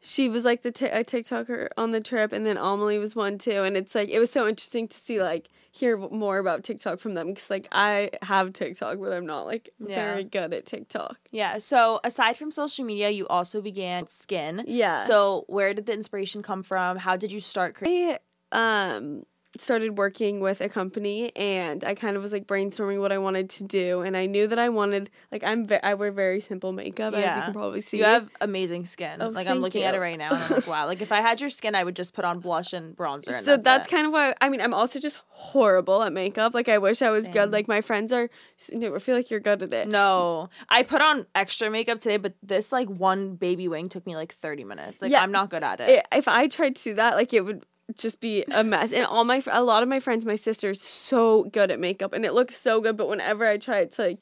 she 0.00 0.28
was 0.28 0.44
like 0.44 0.62
the 0.62 0.70
t- 0.70 0.84
a 0.86 1.02
TikToker 1.02 1.68
on 1.78 1.92
the 1.92 2.00
trip, 2.00 2.32
and 2.32 2.44
then 2.44 2.56
Amelie 2.58 2.98
was 2.98 3.16
one 3.16 3.38
too. 3.38 3.62
And 3.62 3.76
it's 3.76 3.94
like 3.94 4.10
it 4.10 4.18
was 4.18 4.30
so 4.30 4.46
interesting 4.46 4.86
to 4.88 4.96
see 4.96 5.22
like 5.22 5.48
hear 5.72 5.96
more 5.96 6.38
about 6.38 6.62
TikTok 6.62 7.00
from 7.00 7.14
them 7.14 7.28
because 7.28 7.48
like 7.50 7.66
I 7.72 8.10
have 8.22 8.52
TikTok, 8.52 8.98
but 9.00 9.12
I'm 9.12 9.26
not 9.26 9.46
like 9.46 9.70
Yeah. 9.80 10.12
very 10.12 10.24
good 10.24 10.52
at 10.52 10.66
TikTok. 10.66 11.18
Yeah. 11.32 11.58
So 11.58 12.00
aside 12.04 12.36
from 12.36 12.50
social 12.50 12.84
media, 12.84 13.10
you 13.10 13.26
also 13.28 13.60
began 13.62 14.06
skin. 14.06 14.64
Yeah. 14.66 14.98
So 14.98 15.44
where 15.48 15.72
did 15.74 15.86
the 15.86 15.94
inspiration 15.94 16.42
come 16.42 16.62
from? 16.62 16.98
How 16.98 17.16
did 17.16 17.32
you 17.32 17.40
start 17.40 17.74
creating? 17.74 18.18
Um 18.52 19.24
started 19.58 19.96
working 19.98 20.40
with 20.40 20.60
a 20.60 20.68
company 20.68 21.34
and 21.36 21.84
I 21.84 21.94
kind 21.94 22.16
of 22.16 22.22
was 22.22 22.32
like 22.32 22.46
brainstorming 22.46 23.00
what 23.00 23.12
I 23.12 23.18
wanted 23.18 23.50
to 23.50 23.64
do 23.64 24.00
and 24.02 24.16
I 24.16 24.26
knew 24.26 24.46
that 24.48 24.58
I 24.58 24.68
wanted 24.68 25.10
like 25.30 25.44
I'm 25.44 25.66
ve- 25.66 25.78
I 25.82 25.94
wear 25.94 26.10
very 26.10 26.40
simple 26.40 26.72
makeup 26.72 27.14
as 27.14 27.36
you 27.36 27.42
can 27.42 27.52
probably 27.52 27.80
see. 27.80 27.98
You 27.98 28.04
have 28.04 28.28
amazing 28.40 28.86
skin. 28.86 29.22
Oh, 29.22 29.28
like 29.28 29.46
I'm 29.46 29.58
looking 29.58 29.82
at 29.84 29.94
it 29.94 30.00
right 30.00 30.18
now, 30.18 30.30
and 30.32 30.38
I'm 30.42 30.50
like, 30.50 30.66
wow. 30.66 30.86
Like 30.86 31.00
if 31.00 31.12
I 31.12 31.20
had 31.20 31.40
your 31.40 31.50
skin, 31.50 31.74
I 31.74 31.84
would 31.84 31.94
just 31.96 32.14
put 32.14 32.24
on 32.24 32.40
blush 32.40 32.72
and 32.72 32.96
bronzer. 32.96 33.32
And 33.32 33.44
so 33.44 33.56
that's, 33.56 33.86
it. 33.86 33.90
kind 33.90 34.06
of 34.06 34.12
why 34.12 34.34
I 34.40 34.48
mean 34.48 34.60
I'm 34.60 34.74
also 34.74 34.98
just 34.98 35.20
horrible 35.28 36.02
at 36.02 36.12
makeup. 36.12 36.54
Like 36.54 36.68
I 36.68 36.78
wish 36.78 37.00
I 37.02 37.10
was 37.10 37.24
Same. 37.26 37.34
good. 37.34 37.52
Like 37.52 37.68
my 37.68 37.80
friends 37.80 38.12
are 38.12 38.28
you 38.72 38.78
know, 38.78 38.94
I 38.94 38.98
feel 38.98 39.14
like 39.14 39.30
you're 39.30 39.40
good 39.40 39.62
at 39.62 39.72
it. 39.72 39.88
No, 39.88 40.48
I 40.68 40.82
put 40.82 41.00
on 41.00 41.26
extra 41.34 41.70
makeup 41.70 41.98
today, 41.98 42.16
but 42.16 42.34
this 42.42 42.72
like 42.72 42.88
one 42.88 43.36
baby 43.36 43.68
wing 43.68 43.88
took 43.88 44.06
me 44.06 44.16
like 44.16 44.34
30 44.36 44.64
minutes. 44.64 45.00
Like 45.02 45.12
Yeah. 45.12 45.22
I'm 45.22 45.32
not 45.32 45.50
good 45.50 45.62
at 45.62 45.80
it. 45.80 45.90
It- 45.90 46.06
if 46.12 46.28
I 46.28 46.48
tried 46.48 46.76
to 46.76 46.82
do 46.82 46.94
that, 46.94 47.14
like 47.16 47.32
it 47.32 47.44
would 47.44 47.64
just 47.96 48.20
be 48.20 48.44
a 48.50 48.64
mess. 48.64 48.92
And 48.92 49.06
all 49.06 49.24
my 49.24 49.42
a 49.50 49.62
lot 49.62 49.82
of 49.82 49.88
my 49.88 50.00
friends, 50.00 50.24
my 50.24 50.36
sister 50.36 50.70
is 50.70 50.80
so 50.82 51.44
good 51.44 51.70
at 51.70 51.78
makeup, 51.80 52.12
and 52.12 52.24
it 52.24 52.32
looks 52.34 52.56
so 52.56 52.80
good. 52.80 52.96
But 52.96 53.08
whenever 53.08 53.46
I 53.46 53.58
try, 53.58 53.80
it's 53.80 53.98
like 53.98 54.20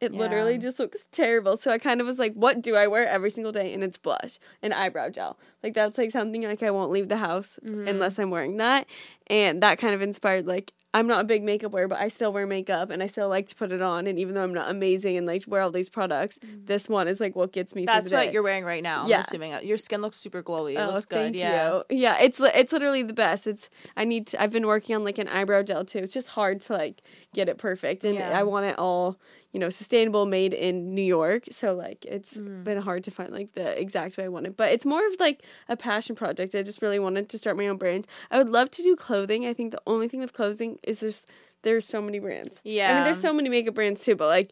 it 0.00 0.12
literally 0.12 0.58
just 0.58 0.78
looks 0.78 1.06
terrible. 1.12 1.56
So 1.56 1.70
I 1.70 1.78
kind 1.78 2.00
of 2.00 2.06
was 2.06 2.18
like, 2.18 2.34
what 2.34 2.60
do 2.60 2.74
I 2.76 2.88
wear 2.88 3.06
every 3.06 3.30
single 3.30 3.52
day? 3.52 3.72
And 3.72 3.82
it's 3.82 3.96
blush 3.96 4.38
and 4.62 4.74
eyebrow 4.74 5.08
gel. 5.08 5.38
Like 5.62 5.72
that's 5.74 5.96
like 5.96 6.10
something 6.10 6.42
like 6.42 6.62
I 6.62 6.70
won't 6.72 6.90
leave 6.90 7.08
the 7.08 7.16
house 7.16 7.58
Mm-hmm. 7.64 7.88
unless 7.88 8.18
I'm 8.18 8.30
wearing 8.30 8.56
that. 8.58 8.86
And 9.28 9.62
that 9.62 9.78
kind 9.78 9.94
of 9.94 10.02
inspired 10.02 10.46
like. 10.46 10.72
I'm 10.94 11.06
not 11.08 11.20
a 11.20 11.24
big 11.24 11.42
makeup 11.42 11.72
wearer, 11.72 11.88
but 11.88 11.98
I 11.98 12.08
still 12.08 12.32
wear 12.32 12.46
makeup 12.46 12.90
and 12.90 13.02
I 13.02 13.06
still 13.08 13.28
like 13.28 13.48
to 13.48 13.54
put 13.56 13.72
it 13.72 13.82
on. 13.82 14.06
And 14.06 14.18
even 14.18 14.34
though 14.34 14.44
I'm 14.44 14.54
not 14.54 14.70
amazing 14.70 15.16
and 15.16 15.26
like 15.26 15.42
wear 15.46 15.60
all 15.60 15.72
these 15.72 15.88
products, 15.88 16.38
this 16.64 16.88
one 16.88 17.08
is 17.08 17.18
like 17.20 17.34
what 17.34 17.52
gets 17.52 17.74
me. 17.74 17.82
Mm-hmm. 17.82 17.86
That's 17.86 18.10
what 18.12 18.26
day. 18.26 18.32
you're 18.32 18.44
wearing 18.44 18.64
right 18.64 18.82
now. 18.82 19.02
I'm 19.02 19.08
Yeah. 19.10 19.20
assuming 19.20 19.52
your 19.64 19.76
skin 19.76 20.00
looks 20.00 20.16
super 20.16 20.42
glowy. 20.42 20.74
It 20.74 20.78
Oh, 20.78 20.90
looks 20.92 21.04
good. 21.04 21.34
yeah. 21.34 21.82
you. 21.90 21.98
Yeah, 21.98 22.16
it's 22.20 22.38
it's 22.40 22.72
literally 22.72 23.02
the 23.02 23.12
best. 23.12 23.46
It's 23.46 23.68
I 23.96 24.04
need 24.04 24.28
to, 24.28 24.40
I've 24.42 24.52
been 24.52 24.66
working 24.66 24.94
on 24.94 25.04
like 25.04 25.18
an 25.18 25.28
eyebrow 25.28 25.62
gel 25.64 25.84
too. 25.84 25.98
It's 25.98 26.14
just 26.14 26.28
hard 26.28 26.60
to 26.62 26.72
like 26.74 27.02
get 27.34 27.48
it 27.48 27.58
perfect, 27.58 28.04
and 28.04 28.14
Yeah. 28.14 28.38
I 28.38 28.44
want 28.44 28.66
it 28.66 28.78
all 28.78 29.18
you 29.54 29.60
know 29.60 29.70
sustainable, 29.70 30.26
made 30.26 30.52
in 30.52 30.94
New 30.98 31.08
York. 31.18 31.44
So 31.50 31.66
like 31.74 32.04
it's 32.04 32.34
Mm. 32.34 32.64
been 32.64 32.78
hard 32.88 33.02
to 33.04 33.10
find 33.18 33.30
like 33.32 33.50
the 33.54 33.68
exact 33.80 34.18
way 34.18 34.24
I 34.24 34.28
want 34.28 34.46
it, 34.48 34.56
but 34.56 34.68
it's 34.74 34.84
more 34.84 35.04
of 35.06 35.14
like 35.20 35.38
a 35.68 35.76
passion 35.76 36.14
project. 36.16 36.54
I 36.54 36.62
just 36.70 36.82
really 36.82 36.98
wanted 36.98 37.28
to 37.32 37.38
start 37.38 37.56
my 37.56 37.68
own 37.68 37.78
brand. 37.78 38.06
I 38.32 38.38
would 38.38 38.50
love 38.50 38.68
to 38.72 38.82
do 38.82 38.96
clothing. 38.96 39.46
I 39.46 39.54
think 39.54 39.70
the 39.70 39.80
only 39.86 40.08
thing 40.08 40.20
with 40.20 40.32
clothing 40.40 40.78
is 40.82 41.00
there's 41.00 41.24
there's 41.62 41.86
so 41.86 42.02
many 42.02 42.18
brands. 42.18 42.60
Yeah. 42.64 42.90
I 42.90 42.94
mean 42.94 43.04
there's 43.04 43.20
so 43.28 43.32
many 43.32 43.48
makeup 43.48 43.74
brands 43.74 44.02
too, 44.04 44.16
but 44.16 44.26
like. 44.38 44.50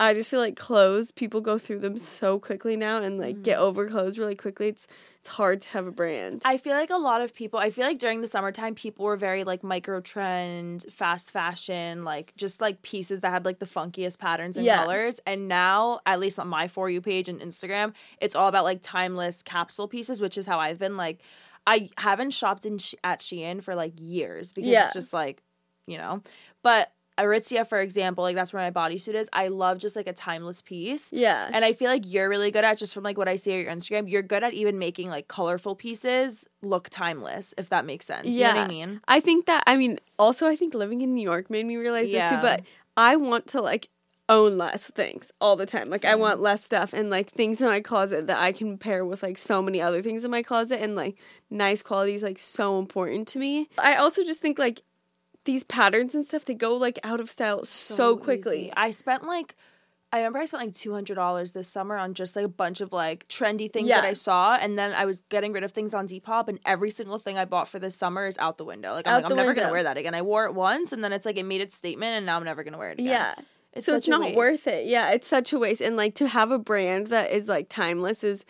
I 0.00 0.14
just 0.14 0.30
feel 0.30 0.40
like 0.40 0.56
clothes, 0.56 1.12
people 1.12 1.42
go 1.42 1.58
through 1.58 1.80
them 1.80 1.98
so 1.98 2.38
quickly 2.38 2.74
now 2.74 3.02
and 3.02 3.18
like 3.18 3.42
get 3.42 3.58
mm. 3.58 3.62
over 3.62 3.86
clothes 3.86 4.18
really 4.18 4.34
quickly. 4.34 4.68
It's 4.68 4.86
it's 5.20 5.28
hard 5.28 5.60
to 5.60 5.68
have 5.68 5.86
a 5.86 5.90
brand. 5.92 6.40
I 6.46 6.56
feel 6.56 6.72
like 6.72 6.88
a 6.88 6.96
lot 6.96 7.20
of 7.20 7.34
people, 7.34 7.60
I 7.60 7.68
feel 7.68 7.84
like 7.84 7.98
during 7.98 8.22
the 8.22 8.26
summertime, 8.26 8.74
people 8.74 9.04
were 9.04 9.16
very 9.16 9.44
like 9.44 9.62
micro 9.62 10.00
trend, 10.00 10.86
fast 10.90 11.30
fashion, 11.30 12.04
like 12.04 12.32
just 12.38 12.62
like 12.62 12.80
pieces 12.80 13.20
that 13.20 13.30
had 13.30 13.44
like 13.44 13.58
the 13.58 13.66
funkiest 13.66 14.18
patterns 14.18 14.56
and 14.56 14.64
Yeah. 14.64 14.78
colors. 14.78 15.20
And 15.26 15.46
now, 15.46 16.00
at 16.06 16.18
least 16.18 16.38
on 16.38 16.48
my 16.48 16.66
For 16.68 16.88
You 16.88 17.02
page 17.02 17.28
and 17.28 17.38
Instagram, 17.38 17.92
it's 18.22 18.34
all 18.34 18.48
about 18.48 18.64
like 18.64 18.78
timeless 18.80 19.42
capsule 19.42 19.86
pieces, 19.86 20.22
which 20.22 20.38
is 20.38 20.46
how 20.46 20.58
I've 20.58 20.78
been 20.78 20.96
like, 20.96 21.20
I 21.66 21.90
haven't 21.98 22.30
shopped 22.30 22.64
in 22.64 22.78
at 23.04 23.20
Shein 23.20 23.62
for 23.62 23.74
like 23.74 23.92
years 23.98 24.52
because 24.52 24.70
Yeah. 24.70 24.84
it's 24.86 24.94
just 24.94 25.12
like, 25.12 25.42
you 25.86 25.98
know, 25.98 26.22
but 26.62 26.90
Aritzia, 27.20 27.66
for 27.66 27.80
example, 27.80 28.24
like 28.24 28.36
that's 28.36 28.52
where 28.52 28.62
my 28.62 28.70
bodysuit 28.70 29.14
is. 29.14 29.28
I 29.32 29.48
love 29.48 29.78
just 29.78 29.96
like 29.96 30.06
a 30.06 30.12
timeless 30.12 30.62
piece. 30.62 31.08
Yeah. 31.12 31.48
And 31.52 31.64
I 31.64 31.72
feel 31.72 31.88
like 31.88 32.02
you're 32.04 32.28
really 32.28 32.50
good 32.50 32.64
at 32.64 32.78
just 32.78 32.94
from 32.94 33.04
like 33.04 33.18
what 33.18 33.28
I 33.28 33.36
see 33.36 33.52
on 33.52 33.60
your 33.60 33.72
Instagram, 33.72 34.10
you're 34.10 34.22
good 34.22 34.42
at 34.42 34.54
even 34.54 34.78
making 34.78 35.08
like 35.08 35.28
colorful 35.28 35.74
pieces 35.74 36.44
look 36.62 36.88
timeless, 36.90 37.54
if 37.58 37.68
that 37.70 37.84
makes 37.84 38.06
sense. 38.06 38.26
You 38.28 38.44
know 38.44 38.54
what 38.54 38.58
I 38.58 38.68
mean? 38.68 39.00
I 39.08 39.20
think 39.20 39.46
that 39.46 39.62
I 39.66 39.76
mean 39.76 39.98
also 40.18 40.46
I 40.46 40.56
think 40.56 40.74
living 40.74 41.02
in 41.02 41.14
New 41.14 41.22
York 41.22 41.50
made 41.50 41.66
me 41.66 41.76
realize 41.76 42.10
this 42.10 42.30
too, 42.30 42.38
but 42.40 42.62
I 42.96 43.16
want 43.16 43.46
to 43.48 43.60
like 43.60 43.88
own 44.30 44.56
less 44.56 44.88
things 44.90 45.32
all 45.40 45.56
the 45.56 45.66
time. 45.66 45.90
Like 45.90 46.04
I 46.04 46.14
want 46.14 46.40
less 46.40 46.64
stuff 46.64 46.92
and 46.92 47.10
like 47.10 47.28
things 47.28 47.60
in 47.60 47.66
my 47.66 47.80
closet 47.80 48.28
that 48.28 48.38
I 48.38 48.52
can 48.52 48.78
pair 48.78 49.04
with 49.04 49.24
like 49.24 49.36
so 49.36 49.60
many 49.60 49.82
other 49.82 50.02
things 50.02 50.24
in 50.24 50.30
my 50.30 50.42
closet 50.42 50.80
and 50.80 50.94
like 50.94 51.16
nice 51.50 51.82
quality 51.82 52.14
is 52.14 52.22
like 52.22 52.38
so 52.38 52.78
important 52.78 53.26
to 53.28 53.40
me. 53.40 53.68
I 53.76 53.96
also 53.96 54.22
just 54.22 54.40
think 54.40 54.58
like 54.58 54.82
these 55.44 55.64
patterns 55.64 56.14
and 56.14 56.24
stuff 56.24 56.44
they 56.44 56.54
go 56.54 56.76
like 56.76 56.98
out 57.02 57.20
of 57.20 57.30
style 57.30 57.64
so, 57.64 58.16
quickly. 58.16 58.62
easy. 58.64 58.72
I 58.76 58.90
spent 58.90 59.24
like 59.24 59.54
I 60.12 60.18
remember 60.18 60.40
I 60.40 60.44
spent 60.44 60.64
like 60.64 60.74
two 60.74 60.92
hundred 60.92 61.14
dollars 61.14 61.52
this 61.52 61.68
summer 61.68 61.96
on 61.96 62.14
just 62.14 62.34
like 62.34 62.44
a 62.44 62.48
bunch 62.48 62.80
of 62.80 62.92
like 62.92 63.28
trendy 63.28 63.72
things 63.72 63.88
that 63.88 64.04
I 64.04 64.12
saw, 64.14 64.56
and 64.56 64.78
then 64.78 64.92
I 64.92 65.04
was 65.04 65.22
getting 65.28 65.52
rid 65.52 65.62
of 65.62 65.70
things 65.70 65.94
on 65.94 66.08
Depop, 66.08 66.48
and 66.48 66.58
every 66.66 66.90
single 66.90 67.18
thing 67.18 67.38
I 67.38 67.44
bought 67.44 67.68
for 67.68 67.78
this 67.78 67.94
summer 67.94 68.26
is 68.26 68.36
out 68.38 68.58
the 68.58 68.64
window. 68.64 68.92
Like 68.92 69.06
I'm 69.06 69.22
like 69.22 69.30
I'm 69.30 69.36
never 69.36 69.54
gonna 69.54 69.70
wear 69.70 69.84
that 69.84 69.96
again. 69.96 70.14
I 70.14 70.22
wore 70.22 70.46
it 70.46 70.54
once, 70.54 70.92
and 70.92 71.04
then 71.04 71.12
it's 71.12 71.24
like 71.24 71.36
it 71.36 71.44
made 71.44 71.60
its 71.60 71.76
statement, 71.76 72.16
and 72.16 72.26
now 72.26 72.36
I'm 72.36 72.44
never 72.44 72.64
gonna 72.64 72.78
wear 72.78 72.90
it 72.90 72.94
again. 72.94 73.06
Yeah. 73.06 73.34
It's 73.72 73.86
so 73.86 73.96
it's 73.96 74.08
not 74.08 74.20
waste. 74.20 74.36
worth 74.36 74.66
it. 74.66 74.86
Yeah, 74.86 75.12
it's 75.12 75.28
such 75.28 75.52
a 75.52 75.58
waste. 75.58 75.80
And 75.80 75.96
like 75.96 76.16
to 76.16 76.26
have 76.26 76.50
a 76.50 76.58
brand 76.58 77.06
that 77.08 77.30
is 77.30 77.46
like 77.48 77.68
timeless 77.68 78.24
is 78.24 78.44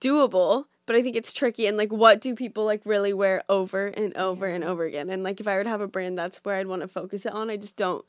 doable, 0.00 0.66
but 0.88 0.96
I 0.96 1.02
think 1.02 1.14
it's 1.16 1.32
tricky. 1.32 1.66
And 1.66 1.76
like, 1.76 1.92
what 1.92 2.20
do 2.20 2.34
people 2.34 2.64
like 2.64 2.80
really 2.84 3.12
wear 3.12 3.44
over 3.48 3.86
and 3.88 4.16
over 4.16 4.46
and 4.46 4.64
over 4.64 4.84
again? 4.84 5.10
And 5.10 5.22
like, 5.22 5.38
if 5.38 5.46
I 5.46 5.54
were 5.54 5.62
to 5.62 5.68
have 5.70 5.82
a 5.82 5.86
brand, 5.86 6.18
that's 6.18 6.38
where 6.38 6.56
I'd 6.56 6.66
want 6.66 6.80
to 6.82 6.88
focus 6.88 7.26
it 7.26 7.32
on. 7.34 7.50
I 7.50 7.58
just 7.58 7.76
don't. 7.76 8.04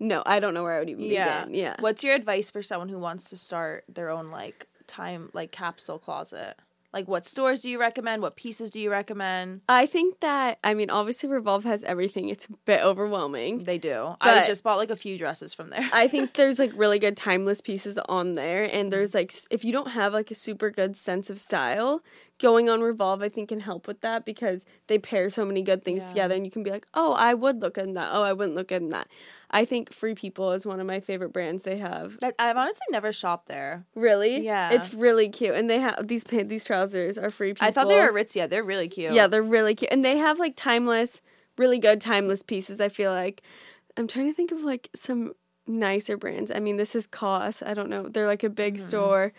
No, 0.00 0.22
I 0.26 0.40
don't 0.40 0.52
know 0.52 0.64
where 0.64 0.74
I 0.74 0.80
would 0.80 0.90
even 0.90 1.04
Yeah. 1.04 1.44
begin. 1.44 1.54
Yeah. 1.54 1.76
What's 1.78 2.02
your 2.04 2.14
advice 2.14 2.50
for 2.50 2.62
someone 2.62 2.88
who 2.88 2.98
wants 2.98 3.30
to 3.30 3.36
start 3.36 3.84
their 3.88 4.10
own 4.10 4.30
like 4.30 4.66
time 4.88 5.30
like 5.32 5.52
capsule 5.52 5.98
closet? 6.00 6.56
Like 6.96 7.08
what 7.08 7.26
stores 7.26 7.60
do 7.60 7.68
you 7.68 7.78
recommend? 7.78 8.22
What 8.22 8.36
pieces 8.36 8.70
do 8.70 8.80
you 8.80 8.90
recommend? 8.90 9.60
I 9.68 9.84
think 9.84 10.20
that 10.20 10.58
I 10.64 10.72
mean, 10.72 10.88
obviously, 10.88 11.28
Revolve 11.28 11.64
has 11.64 11.84
everything. 11.84 12.30
It's 12.30 12.46
a 12.46 12.52
bit 12.64 12.80
overwhelming. 12.80 13.64
They 13.64 13.76
do. 13.76 14.14
I 14.18 14.42
just 14.44 14.64
bought 14.64 14.78
like 14.78 14.88
a 14.88 14.96
few 14.96 15.18
dresses 15.18 15.52
from 15.52 15.68
there. 15.68 15.86
I 15.92 16.08
think 16.08 16.32
there's 16.32 16.58
like 16.58 16.72
really 16.74 16.98
good 16.98 17.14
timeless 17.14 17.60
pieces 17.60 17.98
on 18.08 18.32
there, 18.32 18.64
and 18.64 18.90
there's 18.90 19.12
like 19.12 19.34
if 19.50 19.62
you 19.62 19.72
don't 19.72 19.90
have 19.90 20.14
like 20.14 20.30
a 20.30 20.34
super 20.34 20.70
good 20.70 20.96
sense 20.96 21.28
of 21.28 21.38
style, 21.38 22.00
going 22.38 22.68
on 22.68 22.80
Revolve 22.82 23.22
I 23.22 23.28
think 23.28 23.48
can 23.48 23.60
help 23.60 23.86
with 23.86 24.00
that 24.02 24.24
because 24.24 24.64
they 24.88 24.98
pair 24.98 25.30
so 25.30 25.44
many 25.44 25.62
good 25.62 25.84
things 25.84 26.02
Yeah. 26.02 26.08
together, 26.10 26.34
and 26.34 26.44
you 26.44 26.50
can 26.50 26.62
be 26.62 26.70
like, 26.70 26.86
oh, 26.94 27.12
I 27.12 27.32
would 27.34 27.60
look 27.62 27.78
in 27.78 27.94
that. 27.94 28.10
Oh, 28.12 28.22
I 28.22 28.32
wouldn't 28.32 28.54
look 28.56 28.70
in 28.72 28.90
that. 28.90 29.08
I 29.50 29.64
think 29.64 29.92
Free 29.92 30.14
People 30.14 30.52
is 30.52 30.66
one 30.66 30.80
of 30.80 30.86
my 30.86 31.00
favorite 31.00 31.32
brands 31.32 31.62
they 31.62 31.78
have. 31.78 32.18
I've 32.38 32.56
honestly 32.56 32.86
never 32.90 33.12
shopped 33.12 33.48
there. 33.48 33.86
Really, 33.94 34.40
Yeah. 34.44 34.70
it's 34.72 34.92
really 34.92 35.28
cute, 35.28 35.54
and 35.54 35.70
they 35.70 35.78
have 35.78 36.08
these 36.08 36.24
these 36.24 36.64
trousers 36.64 37.16
are 37.16 37.30
Free 37.30 37.52
People. 37.54 37.66
I 37.68 37.70
thought 37.70 37.88
they 37.88 37.96
were 37.98 38.12
Aritzia. 38.12 38.48
They're 38.48 38.64
really 38.64 38.88
cute. 38.88 39.12
Yeah, 39.12 39.26
they're 39.28 39.42
really 39.42 39.74
cute. 39.74 39.90
And 39.92 40.04
they 40.04 40.18
have 40.18 40.38
like 40.38 40.54
timeless, 40.56 41.20
really 41.56 41.78
good 41.78 42.00
timeless 42.00 42.42
pieces, 42.42 42.80
I 42.80 42.88
feel 42.88 43.12
like. 43.12 43.42
I'm 43.96 44.06
trying 44.08 44.26
to 44.28 44.34
think 44.34 44.52
of 44.52 44.62
like 44.62 44.90
some 44.94 45.32
nicer 45.66 46.16
brands. 46.16 46.50
I 46.50 46.60
mean, 46.60 46.76
this 46.76 46.94
is 46.94 47.06
COS. 47.06 47.62
I 47.62 47.72
don't 47.74 47.88
know. 47.88 48.08
They're 48.08 48.26
like 48.26 48.44
a 48.44 48.50
big 48.50 48.74
Mm-hmm. 48.76 48.86
store. 48.88 49.32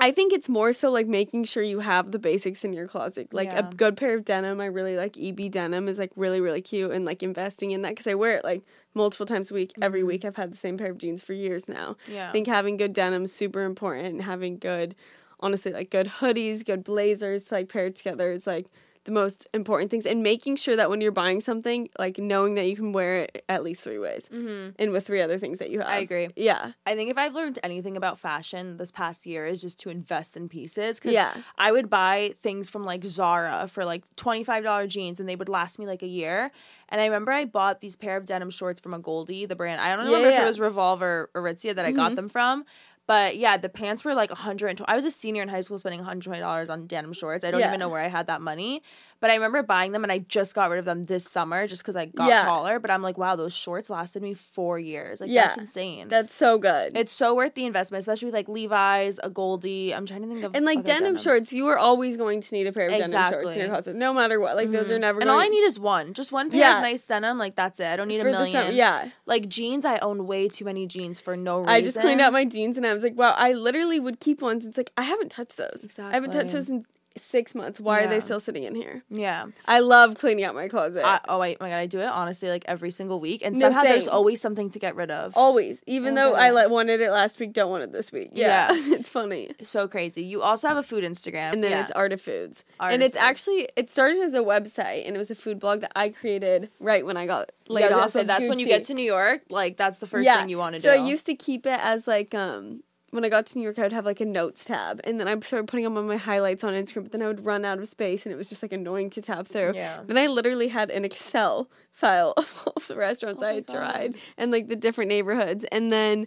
I 0.00 0.12
think 0.12 0.32
it's 0.32 0.48
more 0.48 0.72
so 0.72 0.90
like 0.90 1.08
making 1.08 1.44
sure 1.44 1.62
you 1.62 1.80
have 1.80 2.12
the 2.12 2.18
basics 2.20 2.64
in 2.64 2.72
your 2.72 2.86
closet. 2.86 3.32
Like 3.34 3.48
Yeah. 3.50 3.68
a 3.68 3.74
good 3.74 3.96
pair 3.96 4.14
of 4.14 4.24
denim. 4.24 4.60
I 4.60 4.66
really 4.66 4.96
like 4.96 5.16
EB 5.18 5.50
denim 5.50 5.88
is 5.88 5.98
like 5.98 6.12
really, 6.14 6.40
really 6.40 6.60
cute 6.62 6.92
and 6.92 7.04
like 7.04 7.22
investing 7.22 7.72
in 7.72 7.82
that 7.82 7.90
because 7.90 8.06
I 8.06 8.14
wear 8.14 8.36
it 8.36 8.44
like 8.44 8.62
multiple 8.94 9.26
times 9.26 9.50
a 9.50 9.54
week. 9.54 9.72
Every 9.82 10.04
week 10.04 10.24
I've 10.24 10.36
had 10.36 10.52
the 10.52 10.56
same 10.56 10.76
pair 10.78 10.90
of 10.90 10.98
jeans 10.98 11.20
for 11.22 11.32
years 11.32 11.68
now. 11.68 11.96
Mm-hmm. 12.04 12.12
Yeah. 12.12 12.28
I 12.28 12.32
think 12.32 12.46
having 12.46 12.76
good 12.76 12.92
denim 12.92 13.24
is 13.24 13.32
super 13.32 13.62
important 13.64 14.06
and 14.06 14.22
having 14.22 14.58
good, 14.58 14.94
honestly, 15.40 15.72
like 15.72 15.90
good 15.90 16.06
hoodies, 16.06 16.64
good 16.64 16.84
blazers 16.84 17.44
to 17.44 17.54
like 17.54 17.68
pair 17.68 17.90
together 17.90 18.30
is 18.30 18.46
like 18.46 18.66
the 19.04 19.10
most 19.12 19.46
important 19.54 19.90
things. 19.90 20.06
And 20.06 20.22
making 20.22 20.56
sure 20.56 20.76
that 20.76 20.90
when 20.90 21.00
you're 21.00 21.12
buying 21.12 21.40
something, 21.40 21.88
like 21.98 22.18
knowing 22.18 22.54
that 22.54 22.66
you 22.66 22.76
can 22.76 22.92
wear 22.92 23.22
it 23.22 23.44
at 23.48 23.62
least 23.62 23.82
three 23.82 23.98
ways 23.98 24.28
hmm 24.30 24.70
and 24.78 24.92
with 24.92 25.06
three 25.06 25.20
other 25.20 25.38
things 25.38 25.58
that 25.58 25.70
you 25.70 25.78
have. 25.80 25.88
I 25.88 25.98
agree. 25.98 26.28
Yeah. 26.36 26.72
I 26.86 26.94
think 26.94 27.10
if 27.10 27.18
I've 27.18 27.34
learned 27.34 27.58
anything 27.62 27.96
about 27.96 28.18
fashion 28.18 28.76
this 28.76 28.90
past 28.92 29.26
year 29.26 29.46
is 29.46 29.60
just 29.62 29.78
to 29.80 29.90
invest 29.90 30.36
in 30.36 30.48
pieces. 30.48 31.00
Cause 31.00 31.12
Yeah. 31.12 31.34
I 31.56 31.72
would 31.72 31.88
buy 31.90 32.34
things 32.42 32.68
from 32.68 32.84
like 32.84 33.04
Zara 33.04 33.68
for 33.68 33.84
like 33.84 34.04
$25 34.16 34.88
jeans 34.88 35.20
and 35.20 35.28
they 35.28 35.36
would 35.36 35.48
last 35.48 35.78
me 35.78 35.86
like 35.86 36.02
a 36.02 36.06
year. 36.06 36.50
And 36.88 37.00
I 37.00 37.04
remember 37.04 37.32
I 37.32 37.44
bought 37.44 37.80
these 37.80 37.96
pair 37.96 38.16
of 38.16 38.24
denim 38.24 38.50
shorts 38.50 38.80
from 38.80 38.92
AGOLDE, 38.94 39.48
the 39.48 39.56
brand. 39.56 39.80
I 39.80 39.94
don't 39.96 40.06
Yeah, 40.06 40.12
remember 40.12 40.28
if 40.36 40.42
it 40.42 40.46
was 40.46 40.60
Revolve 40.60 41.02
or 41.02 41.30
Aritzia 41.34 41.74
that 41.74 41.84
I 41.84 41.92
got 41.92 42.16
them 42.16 42.28
from. 42.28 42.64
But 43.08 43.38
yeah, 43.38 43.56
the 43.56 43.70
pants 43.70 44.04
were 44.04 44.14
like 44.14 44.30
120. 44.30 44.84
I 44.86 44.94
was 44.94 45.04
a 45.06 45.10
senior 45.10 45.42
in 45.42 45.48
high 45.48 45.62
school 45.62 45.78
spending 45.78 46.02
$120 46.02 46.70
on 46.70 46.86
denim 46.86 47.14
shorts. 47.14 47.42
I 47.42 47.50
don't 47.50 47.60
Yeah. 47.60 47.68
even 47.68 47.80
know 47.80 47.88
where 47.88 48.02
I 48.02 48.08
had 48.08 48.26
that 48.28 48.40
money. 48.42 48.82
But 49.20 49.30
I 49.30 49.34
remember 49.34 49.62
buying 49.62 49.92
them 49.92 50.04
and 50.04 50.12
I 50.12 50.18
just 50.18 50.54
got 50.54 50.70
rid 50.70 50.78
of 50.78 50.84
them 50.84 51.04
this 51.04 51.28
summer 51.28 51.66
just 51.66 51.82
because 51.82 51.96
I 51.96 52.06
got 52.06 52.28
Yeah. 52.28 52.42
taller. 52.42 52.78
But 52.78 52.90
I'm 52.90 53.02
like, 53.02 53.18
wow, 53.18 53.34
those 53.34 53.52
shorts 53.52 53.90
lasted 53.90 54.22
me 54.22 54.34
four 54.34 54.78
years. 54.78 55.20
Like 55.20 55.30
Yeah. 55.30 55.48
that's 55.48 55.58
insane. 55.58 56.08
That's 56.08 56.32
so 56.34 56.56
good. 56.58 56.96
it's 56.96 57.10
so 57.10 57.34
worth 57.34 57.54
the 57.54 57.66
investment, 57.66 58.00
especially 58.00 58.26
with 58.26 58.34
like 58.34 58.48
Levi's, 58.48 59.18
AGOLDE. 59.24 59.94
I'm 59.94 60.06
trying 60.06 60.22
to 60.22 60.28
think 60.28 60.44
of 60.44 60.54
and 60.54 60.64
like 60.64 60.84
denim 60.84 61.02
denims. 61.02 61.22
shorts, 61.22 61.52
you 61.52 61.66
are 61.66 61.78
always 61.78 62.16
going 62.16 62.40
to 62.40 62.54
need 62.54 62.66
a 62.66 62.72
pair 62.72 62.86
of 62.86 62.92
denim 62.92 63.10
shorts 63.10 63.56
in 63.56 63.60
your 63.60 63.68
closet, 63.68 63.96
no 63.96 64.14
matter 64.14 64.38
what. 64.38 64.54
Like 64.54 64.70
those 64.70 64.88
are 64.88 64.94
mm-hmm. 64.94 65.00
never. 65.00 65.20
And 65.20 65.30
all 65.30 65.40
I 65.40 65.48
need 65.48 65.64
is 65.64 65.80
one, 65.80 66.14
just 66.14 66.30
one 66.30 66.50
pair 66.50 66.60
Yeah. 66.60 66.76
of 66.76 66.82
nice 66.82 67.04
denim. 67.04 67.38
Like 67.38 67.56
that's 67.56 67.80
it. 67.80 67.86
I 67.86 67.96
don't 67.96 68.08
need 68.08 68.20
for 68.20 68.28
a 68.28 68.32
million. 68.32 68.52
summer. 68.52 68.70
Yeah, 68.70 69.08
Like 69.26 69.48
jeans, 69.48 69.84
I 69.84 69.98
own 69.98 70.26
way 70.26 70.48
too 70.48 70.64
many 70.64 70.86
jeans 70.86 71.18
for 71.18 71.36
no 71.36 71.58
reason. 71.58 71.70
I 71.70 71.80
just 71.80 71.98
cleaned 71.98 72.20
out 72.20 72.32
my 72.32 72.44
jeans 72.44 72.76
and 72.76 72.86
I 72.86 72.94
was 72.94 73.02
like, 73.02 73.16
wow, 73.16 73.34
I 73.36 73.52
literally 73.52 73.98
would 73.98 74.20
keep 74.20 74.40
ones. 74.42 74.64
It's 74.64 74.76
like 74.76 74.92
I 74.96 75.02
haven't 75.02 75.30
touched 75.30 75.56
those. 75.56 75.80
Exactly. 75.82 76.12
I 76.12 76.14
haven't 76.14 76.32
touched 76.32 76.52
those 76.52 76.68
in 76.68 76.84
six 77.18 77.54
months. 77.54 77.78
Why 77.80 78.02
are 78.04 78.06
they 78.06 78.20
still 78.20 78.40
sitting 78.40 78.64
in 78.64 78.74
here? 78.74 79.02
yeah. 79.10 79.46
I 79.66 79.80
love 79.80 80.14
cleaning 80.16 80.44
out 80.44 80.54
my 80.54 80.68
closet. 80.68 81.04
I, 81.04 81.20
oh 81.28 81.38
wait, 81.38 81.60
my 81.60 81.68
god, 81.68 81.76
I 81.76 81.86
do 81.86 82.00
it 82.00 82.06
honestly 82.06 82.48
like 82.48 82.64
every 82.66 82.90
single 82.90 83.20
week, 83.20 83.42
and 83.44 83.54
No, 83.56 83.66
somehow 83.66 83.82
there's 83.82 84.08
always 84.08 84.40
something 84.40 84.70
to 84.70 84.78
get 84.78 84.94
rid 84.96 85.10
of. 85.10 85.32
Always, 85.36 85.82
even 85.86 86.16
Oh, 86.18 86.22
though 86.24 86.30
God. 86.32 86.40
I 86.40 86.50
like 86.50 86.70
wanted 86.70 87.00
it 87.00 87.10
last 87.10 87.38
week, 87.38 87.52
don't 87.52 87.70
want 87.70 87.82
it 87.84 87.92
this 87.92 88.12
week. 88.12 88.30
Yeah, 88.32 88.72
Yeah. 88.72 88.94
it's 88.94 89.08
funny. 89.08 89.50
So 89.62 89.88
crazy. 89.88 90.22
You 90.22 90.42
also 90.42 90.68
have 90.68 90.76
a 90.76 90.82
food 90.82 91.04
Instagram, 91.04 91.52
And 91.52 91.62
then 91.62 91.70
yeah. 91.72 91.82
it's 91.82 91.90
Art 91.92 92.12
of 92.12 92.20
Foods, 92.20 92.64
Art 92.80 92.92
and 92.92 93.02
of 93.02 93.06
it's 93.08 93.16
Foods. 93.16 93.24
actually 93.24 93.68
it 93.76 93.90
started 93.90 94.20
as 94.22 94.34
a 94.34 94.40
website, 94.40 95.06
and 95.06 95.14
it 95.14 95.18
was 95.18 95.30
a 95.30 95.34
food 95.34 95.58
blog 95.58 95.80
that 95.80 95.92
I 95.96 96.10
created 96.10 96.70
right 96.80 97.04
when 97.04 97.16
I 97.16 97.26
got 97.26 97.52
laid 97.68 97.82
yeah, 97.82 97.86
I 97.88 97.90
was 97.90 97.96
gonna 97.96 98.04
off. 98.04 98.12
say 98.12 98.24
that's 98.24 98.48
when 98.48 98.58
you 98.58 98.66
get 98.66 98.84
to 98.84 98.94
New 98.94 99.02
York. 99.04 99.42
Like 99.50 99.76
that's 99.76 99.98
the 99.98 100.06
first 100.06 100.28
thing 100.28 100.48
you 100.48 100.58
want 100.58 100.74
to 100.76 100.80
so 100.80 100.90
do. 100.90 100.96
So 100.96 101.02
I 101.02 101.06
used 101.06 101.26
to 101.26 101.34
keep 101.34 101.66
it 101.66 101.78
as 101.82 102.06
like 102.06 102.34
um 102.34 102.82
when 103.10 103.24
I 103.24 103.28
got 103.28 103.46
to 103.46 103.58
New 103.58 103.64
York, 103.64 103.78
I 103.78 103.82
would 103.82 103.92
have 103.92 104.04
like 104.04 104.20
a 104.20 104.24
notes 104.24 104.64
tab, 104.64 105.00
and 105.04 105.18
then 105.18 105.28
I 105.28 105.38
started 105.40 105.66
putting 105.66 105.84
them 105.84 105.96
on 105.96 106.06
my 106.06 106.16
highlights 106.16 106.62
on 106.62 106.74
Instagram. 106.74 107.04
But 107.04 107.12
then 107.12 107.22
I 107.22 107.26
would 107.26 107.44
run 107.44 107.64
out 107.64 107.78
of 107.78 107.88
space, 107.88 108.26
and 108.26 108.32
it 108.32 108.36
was 108.36 108.48
just 108.48 108.62
like 108.62 108.72
annoying 108.72 109.10
to 109.10 109.22
tab 109.22 109.48
through. 109.48 109.72
Yeah. 109.74 110.00
Then 110.06 110.18
I 110.18 110.26
literally 110.26 110.68
had 110.68 110.90
an 110.90 111.04
Excel 111.04 111.70
file 111.90 112.34
of 112.36 112.64
all 112.66 112.82
the 112.86 112.96
restaurants 112.96 113.42
Oh 113.42 113.46
I 113.46 113.54
had 113.54 113.66
God. 113.66 113.74
tried 113.74 114.14
and 114.36 114.50
like 114.50 114.68
the 114.68 114.76
different 114.76 115.08
neighborhoods. 115.08 115.64
And 115.72 115.90
then 115.90 116.26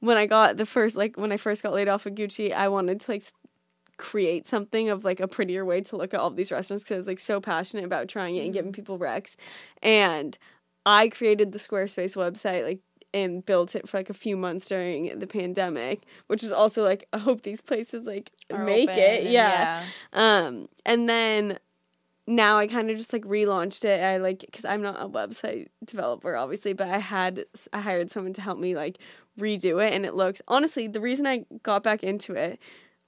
when 0.00 0.16
I 0.16 0.26
got 0.26 0.56
the 0.56 0.66
first 0.66 0.96
like 0.96 1.16
when 1.16 1.32
I 1.32 1.36
first 1.36 1.62
got 1.62 1.72
laid 1.72 1.88
off 1.88 2.06
of 2.06 2.14
Gucci, 2.14 2.52
I 2.52 2.68
wanted 2.68 3.00
to 3.00 3.10
like 3.10 3.22
create 3.96 4.46
something 4.46 4.88
of 4.90 5.04
like 5.04 5.20
a 5.20 5.28
prettier 5.28 5.64
way 5.64 5.80
to 5.80 5.96
look 5.96 6.14
at 6.14 6.20
all 6.20 6.30
these 6.30 6.50
restaurants 6.50 6.84
because 6.84 6.94
I 6.94 6.98
was 6.98 7.06
like 7.06 7.20
so 7.20 7.40
passionate 7.40 7.84
about 7.84 8.08
trying 8.08 8.36
it 8.36 8.44
and 8.44 8.52
giving 8.52 8.72
mm-hmm. 8.72 8.76
people 8.76 8.98
recs. 8.98 9.36
And 9.82 10.36
I 10.86 11.08
created 11.08 11.52
the 11.52 11.58
Squarespace 11.58 12.16
website 12.16 12.64
like 12.64 12.80
and 13.14 13.46
built 13.46 13.74
it 13.74 13.88
for 13.88 13.96
like 13.98 14.10
a 14.10 14.14
few 14.14 14.36
months 14.36 14.68
during 14.68 15.18
the 15.18 15.26
pandemic, 15.26 16.02
which 16.26 16.42
was 16.42 16.52
also 16.52 16.82
like 16.82 17.06
I 17.12 17.18
hope 17.18 17.42
these 17.42 17.60
places 17.62 18.04
like 18.04 18.30
Are 18.52 18.62
make 18.64 18.88
it. 18.90 19.24
and 19.24 19.32
Yeah. 19.32 19.84
Um 20.12 20.68
and 20.84 21.08
then 21.08 21.58
now 22.26 22.56
I 22.58 22.66
kind 22.66 22.90
of 22.90 22.96
just 22.96 23.12
like 23.12 23.24
relaunched 23.24 23.84
it. 23.84 24.02
I 24.02 24.16
like 24.16 24.44
cuz 24.52 24.64
I'm 24.64 24.82
not 24.82 25.00
a 25.00 25.08
website 25.08 25.68
developer 25.84 26.36
obviously, 26.36 26.72
but 26.72 26.88
I 26.88 26.98
had 26.98 27.44
I 27.72 27.80
hired 27.80 28.10
someone 28.10 28.32
to 28.34 28.40
help 28.40 28.58
me 28.58 28.74
like 28.74 28.98
redo 29.38 29.84
it 29.84 29.92
and 29.92 30.04
it 30.06 30.14
looks 30.14 30.40
honestly 30.48 30.86
the 30.88 31.00
reason 31.00 31.26
I 31.26 31.44
got 31.62 31.82
back 31.82 32.02
into 32.04 32.34
it 32.34 32.58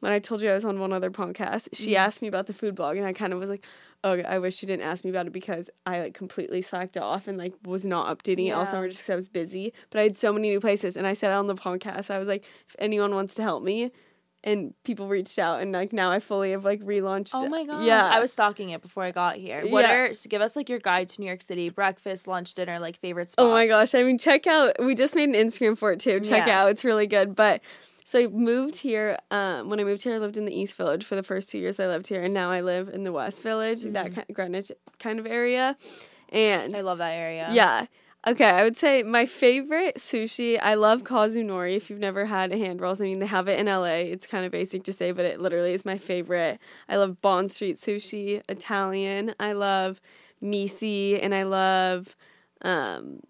when 0.01 0.13
I 0.13 0.19
told 0.19 0.43
you 0.43 0.51
I 0.51 0.55
was 0.55 0.65
on 0.67 0.79
one 0.79 0.93
other 0.93 1.11
podcast, 1.11 1.69
she 1.73 1.93
Mm-hmm. 1.93 2.07
asked 2.07 2.21
me 2.21 2.29
about 2.29 2.47
the 2.47 2.53
food 2.53 2.75
blog 2.75 2.99
and 2.99 3.07
I 3.07 3.15
kind 3.15 3.33
of 3.33 3.39
was 3.39 3.49
like, 3.49 3.65
"Oh, 4.07 4.21
I 4.21 4.39
wish 4.39 4.57
she 4.57 4.67
didn't 4.67 4.85
ask 4.87 5.05
me 5.05 5.11
about 5.11 5.27
it 5.27 5.33
because 5.33 5.69
I 5.85 6.01
like 6.01 6.15
completely 6.15 6.63
slacked 6.63 6.97
off 6.97 7.27
and 7.29 7.37
like 7.37 7.55
was 7.65 7.85
not 7.85 8.07
updating 8.17 8.47
it 8.49 8.53
all 8.53 8.65
summer 8.67 8.89
just 8.89 9.01
because 9.01 9.11
I 9.13 9.17
was 9.17 9.29
busy. 9.29 9.73
But 9.91 9.99
I 10.01 10.03
had 10.05 10.17
so 10.17 10.33
many 10.33 10.49
new 10.51 10.61
places 10.61 10.97
and 10.97 11.07
I 11.07 11.13
said 11.15 11.33
on 11.33 11.47
the 11.49 11.55
podcast, 11.57 12.11
I 12.11 12.19
was 12.19 12.29
like, 12.29 12.45
if 12.69 12.77
anyone 12.79 13.15
wants 13.15 13.35
to 13.35 13.43
help 13.43 13.63
me, 13.63 13.91
and 14.45 14.75
people 14.85 15.09
reached 15.09 15.41
out 15.41 15.61
and 15.61 15.73
like 15.73 15.93
now 15.93 16.11
I 16.13 16.21
fully 16.21 16.53
have 16.53 16.65
like 16.65 16.81
relaunched. 16.81 17.31
Oh 17.35 17.49
my 17.49 17.65
god! 17.65 17.83
Yeah, 17.83 18.05
I 18.05 18.21
was 18.21 18.33
stalking 18.33 18.71
it 18.71 18.81
before 18.81 19.03
I 19.03 19.11
got 19.11 19.37
here. 19.37 19.67
What 19.67 19.85
Yeah. 19.85 19.93
are 19.95 20.15
so 20.15 20.29
give 20.29 20.41
us 20.41 20.55
like 20.55 20.69
your 20.69 20.79
guide 20.79 21.09
to 21.11 21.21
New 21.21 21.27
York 21.27 21.43
City? 21.43 21.69
Breakfast, 21.69 22.29
lunch, 22.29 22.55
dinner, 22.55 22.79
like 22.79 22.97
favorite 23.01 23.31
spots. 23.31 23.45
Oh 23.45 23.51
my 23.51 23.67
gosh! 23.67 23.93
I 23.95 24.05
mean, 24.05 24.19
check 24.19 24.47
out. 24.47 24.77
We 24.79 24.95
just 24.95 25.17
made 25.17 25.29
an 25.31 25.35
Instagram 25.35 25.77
for 25.77 25.91
it 25.91 25.99
too. 25.99 26.21
Check 26.21 26.47
Yeah. 26.47 26.63
out. 26.63 26.71
It's 26.71 26.85
really 26.85 27.09
good. 27.09 27.35
But 27.35 27.61
so 28.07 28.21
I 28.21 28.29
moved 28.29 28.77
here. 28.77 29.19
Um, 29.33 29.69
when 29.69 29.81
I 29.81 29.85
moved 29.85 30.05
here, 30.05 30.15
I 30.15 30.19
lived 30.19 30.37
in 30.37 30.45
the 30.45 30.57
East 30.57 30.77
Village 30.77 31.05
for 31.05 31.17
the 31.17 31.25
first 31.25 31.51
two 31.51 31.59
years 31.59 31.81
I 31.81 31.89
lived 31.89 32.07
here, 32.07 32.23
and 32.23 32.33
now 32.33 32.53
I 32.53 32.61
live 32.61 32.89
in 32.89 33.03
the 33.03 33.11
West 33.11 33.43
Village, 33.43 33.83
that 33.83 34.15
kind 34.15 34.27
Greenwich 34.33 34.71
kind 35.01 35.19
of 35.19 35.27
area. 35.27 35.77
And 36.29 36.77
I 36.77 36.83
love 36.83 36.99
that 36.99 37.11
area. 37.11 37.49
yeah. 37.51 37.87
Okay, 38.25 38.49
I 38.49 38.63
would 38.63 38.77
say 38.77 39.03
my 39.03 39.27
favorite 39.27 39.97
sushi. 39.97 40.57
I 40.63 40.75
love 40.75 41.03
Kazunori. 41.03 41.77
If 41.77 41.91
you've 41.91 41.99
never 41.99 42.27
had 42.27 42.53
hand 42.53 42.81
rolls, 42.81 43.01
I 43.01 43.05
mean 43.05 43.19
they 43.19 43.27
have 43.27 43.49
it 43.49 43.59
in 43.59 43.67
LA. 43.67 44.07
It's 44.13 44.27
kind 44.27 44.47
of 44.47 44.53
basic 44.53 44.85
to 44.85 44.93
say, 44.93 45.11
but 45.11 45.25
it 45.25 45.41
literally 45.41 45.75
is 45.75 45.85
my 45.85 45.99
favorite. 45.99 46.61
I 46.89 46.97
love 46.97 47.21
Bond 47.21 47.51
Street 47.51 47.77
sushi, 47.77 48.41
Italian. 48.49 49.35
I 49.41 49.53
love 49.53 50.01
Misi, 50.41 51.21
and 51.21 51.35
I 51.35 51.43
love 51.43 52.15
um, 52.63 53.21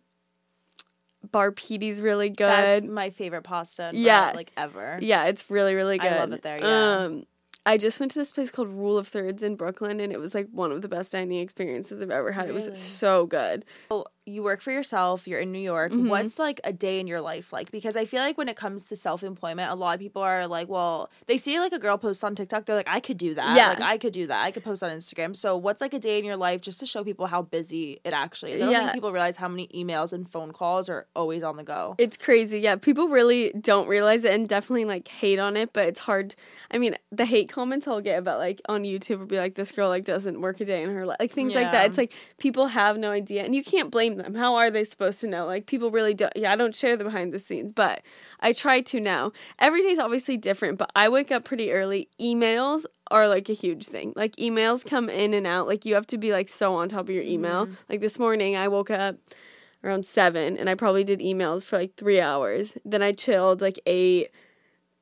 Bar 1.32 1.52
Pitti's 1.52 2.00
really 2.00 2.30
good. 2.30 2.46
That's 2.48 2.84
my 2.84 3.10
favorite 3.10 3.42
pasta. 3.42 3.90
Yeah. 3.92 4.32
like 4.34 4.52
ever. 4.56 4.98
Yeah, 5.00 5.26
it's 5.26 5.50
really 5.50 5.74
really 5.74 5.98
good. 5.98 6.12
I 6.12 6.18
love 6.18 6.32
it 6.32 6.42
there, 6.42 6.58
yeah. 6.58 7.04
Um, 7.04 7.26
I 7.64 7.78
just 7.78 7.98
went 7.98 8.12
to 8.12 8.18
this 8.20 8.30
place 8.30 8.52
called 8.52 8.68
Rule 8.68 8.96
of 8.96 9.08
Thirds 9.08 9.42
in 9.42 9.56
Brooklyn, 9.56 9.98
and 9.98 10.12
it 10.12 10.20
was 10.20 10.34
like 10.34 10.46
one 10.52 10.70
of 10.70 10.82
the 10.82 10.88
best 10.88 11.10
dining 11.10 11.40
experiences 11.40 12.00
I've 12.00 12.10
ever 12.10 12.30
had. 12.30 12.48
It 12.48 12.54
was 12.54 12.70
so 12.78 13.26
good. 13.26 13.64
So 13.88 14.06
you 14.28 14.42
work 14.42 14.60
for 14.60 14.72
yourself. 14.72 15.28
You're 15.28 15.38
in 15.38 15.52
New 15.52 15.60
York. 15.60 15.92
Mhm. 15.92 16.08
What's 16.08 16.38
like 16.38 16.60
a 16.64 16.72
day 16.72 16.98
in 16.98 17.06
your 17.06 17.20
life 17.20 17.52
like? 17.52 17.70
Because 17.70 17.94
I 17.96 18.04
feel 18.04 18.20
like 18.20 18.36
when 18.36 18.48
it 18.48 18.56
comes 18.56 18.88
to 18.88 18.96
self 18.96 19.22
employment, 19.22 19.70
a 19.70 19.74
lot 19.76 19.94
of 19.94 20.00
people 20.00 20.20
are 20.20 20.48
like, 20.48 20.68
well, 20.68 21.08
they 21.28 21.36
see 21.38 21.60
like 21.60 21.72
a 21.72 21.78
girl 21.78 21.96
post 21.96 22.24
on 22.24 22.34
TikTok. 22.34 22.64
They're 22.66 22.74
like, 22.74 22.88
I 22.88 22.98
could 22.98 23.18
do 23.18 23.34
that. 23.34 23.56
Yeah. 23.56 23.68
Like 23.70 23.80
I 23.82 23.98
could 23.98 24.12
do 24.12 24.26
that. 24.26 24.44
I 24.44 24.50
could 24.50 24.64
post 24.64 24.82
on 24.82 24.90
Instagram. 24.90 25.36
So 25.36 25.56
what's 25.56 25.80
like 25.80 25.94
a 25.94 25.98
day 26.00 26.18
in 26.18 26.24
your 26.24 26.36
life 26.36 26.60
just 26.60 26.80
to 26.80 26.86
show 26.86 27.04
people 27.04 27.26
how 27.26 27.42
busy 27.42 28.00
it 28.04 28.12
actually 28.12 28.52
is? 28.52 28.60
I 28.60 28.64
don't 28.64 28.72
Yeah. 28.72 28.80
think 28.80 28.94
people 28.94 29.12
realize 29.12 29.36
how 29.36 29.46
many 29.48 29.68
emails 29.68 30.12
and 30.12 30.28
phone 30.28 30.50
calls 30.52 30.88
are 30.88 31.06
always 31.14 31.44
on 31.44 31.56
the 31.56 31.62
go. 31.64 31.94
It's 31.98 32.16
crazy. 32.16 32.58
Yeah, 32.58 32.74
people 32.74 33.06
really 33.08 33.52
don't 33.60 33.86
realize 33.86 34.24
it 34.24 34.32
and 34.32 34.48
definitely 34.48 34.86
like 34.86 35.06
hate 35.06 35.38
on 35.38 35.56
it, 35.56 35.72
but 35.72 35.84
it's 35.86 36.00
hard. 36.00 36.34
I 36.72 36.78
mean, 36.78 36.96
the 37.12 37.26
hate 37.26 37.48
comments 37.48 37.86
I'll 37.86 38.00
get 38.00 38.18
about 38.18 38.40
like 38.40 38.60
on 38.68 38.82
YouTube 38.82 39.20
will 39.20 39.26
be 39.26 39.38
like, 39.38 39.54
this 39.54 39.70
girl 39.70 39.88
like 39.88 40.04
doesn't 40.04 40.40
work 40.40 40.60
a 40.60 40.64
day 40.64 40.82
in 40.82 40.90
her 40.90 41.06
life, 41.06 41.18
like 41.20 41.30
things 41.30 41.54
like 41.54 41.70
that. 41.70 41.86
It's 41.86 41.96
like 41.98 42.12
people 42.38 42.66
have 42.66 42.98
no 42.98 43.12
idea, 43.12 43.44
and 43.44 43.54
you 43.54 43.62
can't 43.62 43.90
blame 43.90 44.15
them. 44.18 44.34
How 44.34 44.54
are 44.56 44.70
they 44.70 44.84
supposed 44.84 45.20
to 45.22 45.26
know? 45.26 45.46
Like 45.46 45.66
people 45.66 45.90
really 45.90 46.14
don't. 46.14 46.32
Yeah, 46.36 46.52
I 46.52 46.56
don't 46.56 46.74
share 46.74 46.96
the 46.96 47.04
behind 47.04 47.32
the 47.32 47.38
scenes, 47.38 47.72
but 47.72 48.02
I 48.40 48.52
try 48.52 48.80
to 48.82 49.00
now. 49.00 49.32
Every 49.58 49.82
day's 49.82 49.98
obviously 49.98 50.36
different, 50.36 50.78
but 50.78 50.90
I 50.96 51.08
wake 51.08 51.30
up 51.30 51.44
pretty 51.44 51.72
early. 51.72 52.08
Emails 52.20 52.84
are 53.10 53.28
like 53.28 53.48
a 53.48 53.52
huge 53.52 53.86
thing. 53.86 54.12
Like 54.16 54.34
emails 54.36 54.84
come 54.84 55.08
in 55.08 55.32
and 55.34 55.46
out. 55.46 55.66
Like 55.66 55.84
you 55.84 55.94
have 55.94 56.06
to 56.08 56.18
be 56.18 56.32
like 56.32 56.48
so 56.48 56.74
on 56.74 56.88
top 56.88 57.08
of 57.08 57.10
your 57.10 57.22
email. 57.24 57.68
Like 57.88 58.00
this 58.00 58.18
morning, 58.18 58.56
I 58.56 58.68
woke 58.68 58.90
up 58.90 59.16
around 59.84 60.04
seven 60.04 60.56
and 60.56 60.68
I 60.68 60.74
probably 60.74 61.04
did 61.04 61.20
emails 61.20 61.64
for 61.64 61.78
like 61.78 61.94
three 61.96 62.20
hours. 62.20 62.76
Then 62.84 63.02
I 63.02 63.12
chilled 63.12 63.60
like 63.60 63.78
eight. 63.86 64.30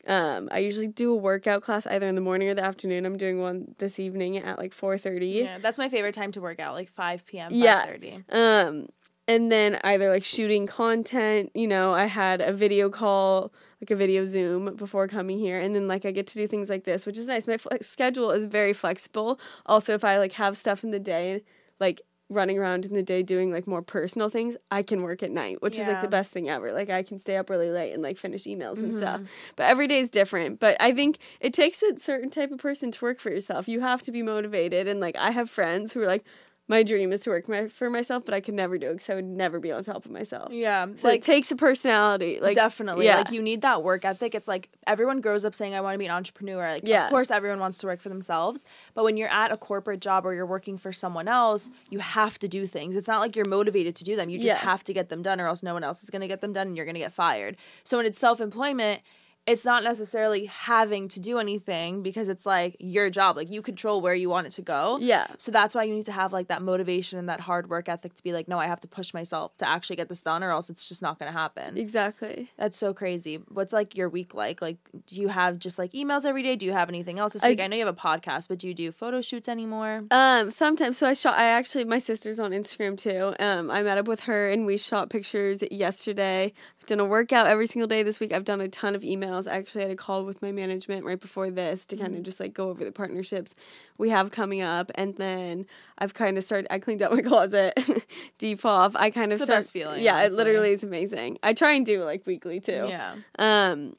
Um, 0.07 0.51
I 0.53 0.59
usually 0.59 0.89
do 0.89 1.13
a 1.13 1.17
workout 1.17 1.63
class 1.63 1.87
either 1.87 2.07
in 2.07 2.15
the 2.15 2.21
morning 2.21 2.49
or 2.49 2.55
the 2.55 2.63
afternoon. 2.63 3.07
I'm 3.07 3.17
doing 3.17 3.41
one 3.41 3.75
this 3.79 3.99
evening 3.99 4.37
at 4.37 4.59
like 4.59 4.75
four 4.75 4.99
thirty. 4.99 5.29
Yeah, 5.29 5.57
that's 5.57 5.79
my 5.79 5.89
favorite 5.89 6.15
time 6.15 6.31
to 6.33 6.43
work 6.43 6.61
out, 6.61 6.75
like 6.75 6.91
5 6.91 7.25
p.m., 7.25 7.49
Yeah. 7.53 7.87
Um, 8.29 8.89
and 9.27 9.51
then 9.51 9.81
either 9.85 10.11
like 10.11 10.25
shooting 10.25 10.67
content, 10.67 11.51
you 11.55 11.67
know, 11.67 11.93
I 11.93 12.07
had 12.07 12.41
a 12.41 12.53
video 12.53 12.91
call, 12.91 13.53
like 13.81 13.91
a 13.91 13.97
video 13.97 14.25
Zoom 14.25 14.77
before 14.77 15.09
coming 15.09 15.39
here, 15.39 15.59
and 15.59 15.75
then 15.75 15.89
like 15.89 16.05
I 16.05 16.11
get 16.11 16.27
to 16.29 16.35
do 16.35 16.47
things 16.47 16.69
like 16.69 16.85
this, 16.85 17.07
which 17.07 17.17
is 17.17 17.27
nice. 17.27 17.47
My 17.47 17.57
flex- 17.57 17.89
schedule 17.89 18.31
is 18.31 18.47
very 18.47 18.73
flexible. 18.73 19.41
Also, 19.67 19.95
if 19.95 20.05
I 20.05 20.19
like 20.19 20.33
have 20.33 20.57
stuff 20.57 20.85
in 20.85 20.91
the 20.91 21.01
day, 21.01 21.43
like 21.81 22.03
running 22.31 22.59
around 22.59 22.87
in 22.87 22.95
the 22.95 23.03
day 23.03 23.23
doing 23.23 23.53
like 23.53 23.67
more 23.67 23.83
personal 23.83 24.29
things, 24.29 24.57
I 24.71 24.83
can 24.83 25.03
work 25.03 25.23
at 25.23 25.31
night, 25.31 25.63
which 25.63 25.79
is 25.79 25.87
like 25.87 26.01
the 26.01 26.09
best 26.09 26.33
thing 26.33 26.49
ever. 26.49 26.73
Like 26.73 26.91
I 26.91 27.03
can 27.03 27.19
stay 27.19 27.37
up 27.37 27.51
really 27.51 27.71
late 27.71 27.93
and 27.93 28.03
like 28.03 28.17
finish 28.17 28.45
emails 28.45 28.79
and 28.79 28.95
stuff. 28.95 29.21
Mm-hmm. 29.21 29.53
But 29.57 29.65
every 29.65 29.87
day 29.87 30.01
is 30.01 30.11
different. 30.11 30.59
But 30.59 30.77
I 30.81 30.93
think 30.93 31.19
it 31.41 31.53
takes 31.53 31.83
a 31.83 31.99
certain 31.99 32.31
type 32.31 32.51
of 32.51 32.59
person 32.59 32.91
to 32.91 33.05
work 33.05 33.21
for 33.21 33.31
yourself. 33.31 33.69
You 33.69 33.81
have 33.81 34.03
to 34.03 34.13
be 34.13 34.23
motivated. 34.23 34.89
And 34.89 35.01
like 35.01 35.17
I 35.17 35.31
have 35.31 35.51
friends 35.51 35.93
who 35.93 36.01
are 36.01 36.07
like, 36.07 36.25
my 36.67 36.83
dream 36.83 37.13
is 37.13 37.21
to 37.23 37.31
work 37.31 37.49
my, 37.49 37.67
for 37.67 37.91
myself, 37.91 38.25
but 38.25 38.33
I 38.33 38.41
could 38.41 38.55
never 38.55 38.79
do 38.79 38.89
it 38.89 38.93
because 38.95 39.11
I 39.11 39.15
would 39.15 39.25
never 39.27 39.61
be 39.61 39.71
on 39.71 39.85
top 39.85 40.05
of 40.07 40.11
myself. 40.11 40.51
Yeah, 40.53 40.87
So 40.97 41.09
it 41.09 41.23
takes 41.23 41.51
a 41.51 41.57
personality. 41.57 42.39
Like 42.41 42.55
definitely 42.57 43.05
yeah. 43.07 43.19
like 43.19 43.31
you 43.31 43.43
need 43.43 43.63
that 43.63 43.83
work 43.83 44.05
ethic 44.05 44.35
it's 44.35 44.49
like 44.49 44.71
everyone 44.87 45.21
grows 45.21 45.45
up 45.45 45.55
saying 45.55 45.75
i 45.75 45.81
want 45.81 45.95
to 45.95 45.99
be 45.99 46.05
an 46.07 46.11
entrepreneur 46.11 46.73
like 46.73 46.81
Yeah. 46.85 47.05
of 47.05 47.11
course 47.11 47.31
everyone 47.31 47.59
wants 47.61 47.79
to 47.79 47.87
work 47.87 48.01
for 48.01 48.09
themselves 48.09 48.65
but 48.95 49.05
when 49.05 49.17
you're 49.17 49.29
at 49.29 49.53
a 49.53 49.57
corporate 49.57 50.01
job 50.01 50.25
or 50.27 50.35
you're 50.35 50.47
working 50.47 50.79
for 50.79 50.93
someone 50.93 51.29
else 51.29 51.69
you 51.91 51.99
have 51.99 52.39
to 52.41 52.49
do 52.49 52.67
things 52.67 52.97
it's 52.97 53.09
not 53.09 53.21
like 53.21 53.37
you're 53.37 53.49
motivated 53.49 53.95
to 53.97 54.05
do 54.05 54.17
them 54.17 54.31
you 54.31 54.39
just 54.39 54.47
Yeah. 54.47 54.57
have 54.57 54.85
to 54.85 54.93
get 54.93 55.09
them 55.09 55.23
done 55.23 55.41
or 55.41 55.47
else 55.47 55.63
no 55.63 55.75
one 55.75 55.85
else 55.85 56.03
is 56.03 56.11
going 56.11 56.23
to 56.23 56.29
get 56.29 56.41
them 56.41 56.53
done 56.53 56.69
and 56.69 56.77
you're 56.77 56.87
going 56.87 56.95
to 56.95 57.01
get 57.01 57.13
fired 57.13 57.57
so 57.83 57.97
when 57.97 58.07
it's 58.07 58.19
self-employment 58.19 59.01
it's 59.47 59.65
not 59.65 59.85
necessarily 59.85 60.47
having 60.47 61.07
to 61.09 61.21
do 61.21 61.39
anything 61.39 62.03
because 62.03 62.29
it's 62.29 62.47
like 62.47 62.77
your 62.79 63.11
job. 63.11 63.37
Like 63.37 63.51
you 63.51 63.61
control 63.61 64.01
where 64.01 64.15
you 64.15 64.31
want 64.31 64.47
it 64.47 64.53
to 64.55 64.63
go. 64.63 64.99
Yeah. 65.01 65.27
So 65.37 65.53
that's 65.53 65.75
why 65.75 65.83
you 65.83 65.95
need 65.95 66.07
to 66.07 66.13
have 66.13 66.33
like 66.33 66.49
that 66.49 66.63
motivation 66.63 67.19
and 67.19 67.29
that 67.29 67.41
hard 67.41 67.69
work 67.69 67.89
ethic 67.89 68.15
to 68.15 68.23
be 68.23 68.33
like, 68.33 68.49
no, 68.49 68.59
I 68.59 68.67
have 68.67 68.81
to 68.81 68.89
push 68.89 69.13
myself 69.13 69.57
to 69.59 69.69
actually 69.69 69.97
get 69.97 70.09
this 70.09 70.23
done 70.23 70.43
or 70.43 70.51
else 70.51 70.71
it's 70.71 70.89
just 70.89 71.03
not 71.03 71.19
going 71.19 71.31
to 71.31 71.39
happen. 71.39 71.77
Exactly. 71.77 72.51
That's 72.57 72.77
so 72.77 72.95
crazy. 72.95 73.37
What's 73.49 73.73
like 73.73 73.97
your 73.97 74.09
week 74.09 74.33
like? 74.33 74.63
Like, 74.63 74.79
do 75.07 75.21
you 75.21 75.29
have 75.29 75.59
just 75.59 75.79
like 75.79 75.93
emails 75.93 76.25
every 76.25 76.43
day? 76.43 76.57
Do 76.57 76.65
you 76.65 76.73
have 76.73 76.89
anything 76.89 77.19
else 77.19 77.35
this 77.35 77.45
I 77.45 77.51
week? 77.51 77.61
I 77.61 77.67
know 77.67 77.77
you 77.77 77.85
have 77.85 77.95
a 77.95 78.01
podcast, 78.01 78.49
but 78.49 78.59
do 78.59 78.67
you 78.67 78.75
do 78.75 78.93
photo 78.93 79.21
shoots 79.21 79.49
anymore? 79.49 80.05
Um, 80.11 80.51
sometimes. 80.51 80.97
So 80.97 81.07
I 81.07 81.13
shot. 81.13 81.39
I 81.39 81.49
actually, 81.49 81.85
my 81.85 81.99
sister's 81.99 82.39
on 82.39 82.53
Instagram 82.53 82.97
too. 82.97 83.35
Um, 83.39 83.71
I 83.71 83.83
met 83.83 83.99
up 83.99 84.09
with 84.09 84.21
her 84.21 84.49
and 84.49 84.65
we 84.65 84.79
shot 84.79 85.11
pictures 85.11 85.63
yesterday. 85.71 86.55
I've 86.85 86.89
done 86.89 87.01
a 87.01 87.05
workout 87.07 87.47
every 87.47 87.67
single 87.67 87.87
day 87.87 88.03
this 88.03 88.21
week. 88.21 88.35
I've 88.35 88.45
done 88.45 88.61
a 88.61 88.69
ton 88.69 88.95
of 88.95 89.01
emails. 89.01 89.51
I 89.51 89.57
actually 89.57 89.85
had 89.85 89.91
a 89.91 89.97
call 89.97 90.27
with 90.27 90.43
my 90.43 90.53
management 90.53 91.07
right 91.07 91.19
before 91.19 91.51
this 91.51 91.87
to 91.87 91.97
kind 91.97 92.15
of 92.15 92.23
just 92.25 92.41
like 92.41 92.53
go 92.53 92.69
over 92.69 92.85
the 92.85 92.93
partnerships 92.93 93.55
we 93.97 94.11
have 94.11 94.31
coming 94.31 94.61
up, 94.61 94.93
and 94.97 95.17
then 95.17 95.65
I've 95.97 96.13
kind 96.13 96.37
of 96.37 96.45
started. 96.45 96.67
I 96.71 96.79
cleaned 96.79 97.01
out 97.01 97.11
my 97.15 97.23
closet, 97.23 97.73
Depop. 98.39 98.93
I 98.97 99.09
kind 99.09 99.33
of 99.33 99.37
It's 99.41 99.47
the 99.49 99.55
best 99.55 99.73
feeling, 99.73 100.03
Yeah, 100.03 100.17
honestly. 100.17 100.35
it 100.35 100.37
literally 100.37 100.73
is 100.73 100.83
amazing. 100.83 101.39
I 101.43 101.55
try 101.55 101.73
and 101.73 101.87
do 101.87 102.05
like 102.05 102.27
weekly 102.27 102.61
too. 102.61 102.85
Yeah. 102.87 103.15
Um, 103.39 103.97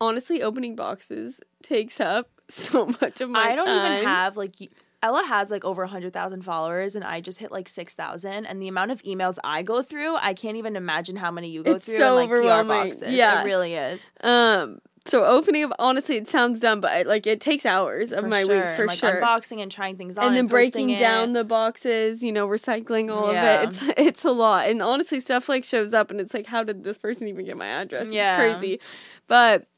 honestly, 0.00 0.42
opening 0.42 0.74
boxes 0.74 1.40
takes 1.62 2.00
up 2.00 2.28
so 2.48 2.86
much 3.00 3.20
of 3.20 3.30
my 3.30 3.40
time. 3.42 3.52
I 3.52 3.54
don't 3.54 3.66
time. 3.66 3.92
even 3.92 4.04
have 4.08 4.36
like 4.36 4.56
Ella 5.06 5.22
has 5.26 5.50
like 5.52 5.64
over 5.64 5.82
100,000 5.82 6.42
followers 6.42 6.96
and 6.96 7.04
I 7.04 7.20
just 7.20 7.38
hit 7.38 7.52
like 7.52 7.68
6,000 7.68 8.44
and 8.44 8.60
the 8.60 8.66
amount 8.66 8.90
of 8.90 9.00
emails 9.04 9.38
I 9.44 9.62
go 9.62 9.80
through, 9.82 10.16
I 10.16 10.34
can't 10.34 10.56
even 10.56 10.74
imagine 10.74 11.14
how 11.14 11.30
many 11.30 11.48
you 11.48 11.62
go 11.62 11.76
It's 11.76 11.84
through 11.86 11.98
so 11.98 12.08
in 12.18 12.22
like 12.22 12.28
PR 12.28 12.34
overwhelming. 12.36 12.88
boxes. 12.90 13.12
Yeah. 13.12 13.42
It 13.42 13.44
really 13.44 13.74
is. 13.74 14.10
Um. 14.22 14.80
So 15.04 15.24
opening 15.24 15.62
up, 15.62 15.70
honestly, 15.78 16.16
it 16.16 16.26
sounds 16.26 16.58
dumb, 16.58 16.80
but 16.80 16.90
it, 17.02 17.06
like 17.06 17.28
it 17.28 17.40
takes 17.40 17.64
hours 17.64 18.10
of 18.10 18.22
For 18.24 18.28
my 18.28 18.42
sure. 18.42 18.56
week 18.56 18.64
for 18.74 18.82
and, 18.82 18.86
like, 18.88 18.98
sure. 18.98 19.22
Unboxing 19.22 19.62
and 19.62 19.70
trying 19.70 19.96
things 19.96 20.18
on 20.18 20.24
and 20.26 20.34
then 20.34 20.48
posting 20.48 20.70
breaking 20.72 20.90
it. 20.90 20.98
down 20.98 21.32
the 21.32 21.44
boxes, 21.44 22.24
you 22.24 22.32
know, 22.32 22.48
recycling 22.48 23.14
all 23.14 23.32
Yeah. 23.32 23.62
of 23.62 23.70
it. 23.70 23.82
It's 23.82 23.94
it's 24.08 24.24
a 24.24 24.32
lot. 24.32 24.68
And 24.68 24.82
honestly, 24.82 25.20
stuff 25.20 25.48
like 25.48 25.64
shows 25.64 25.94
up, 25.94 26.10
and 26.10 26.20
it's 26.20 26.34
like, 26.34 26.46
how 26.46 26.64
did 26.64 26.82
this 26.82 26.98
person 26.98 27.28
even 27.28 27.44
get 27.44 27.56
my 27.56 27.68
address? 27.68 28.08
Yeah. 28.08 28.42
It's 28.46 28.58
crazy. 28.58 28.80
But 29.28 29.68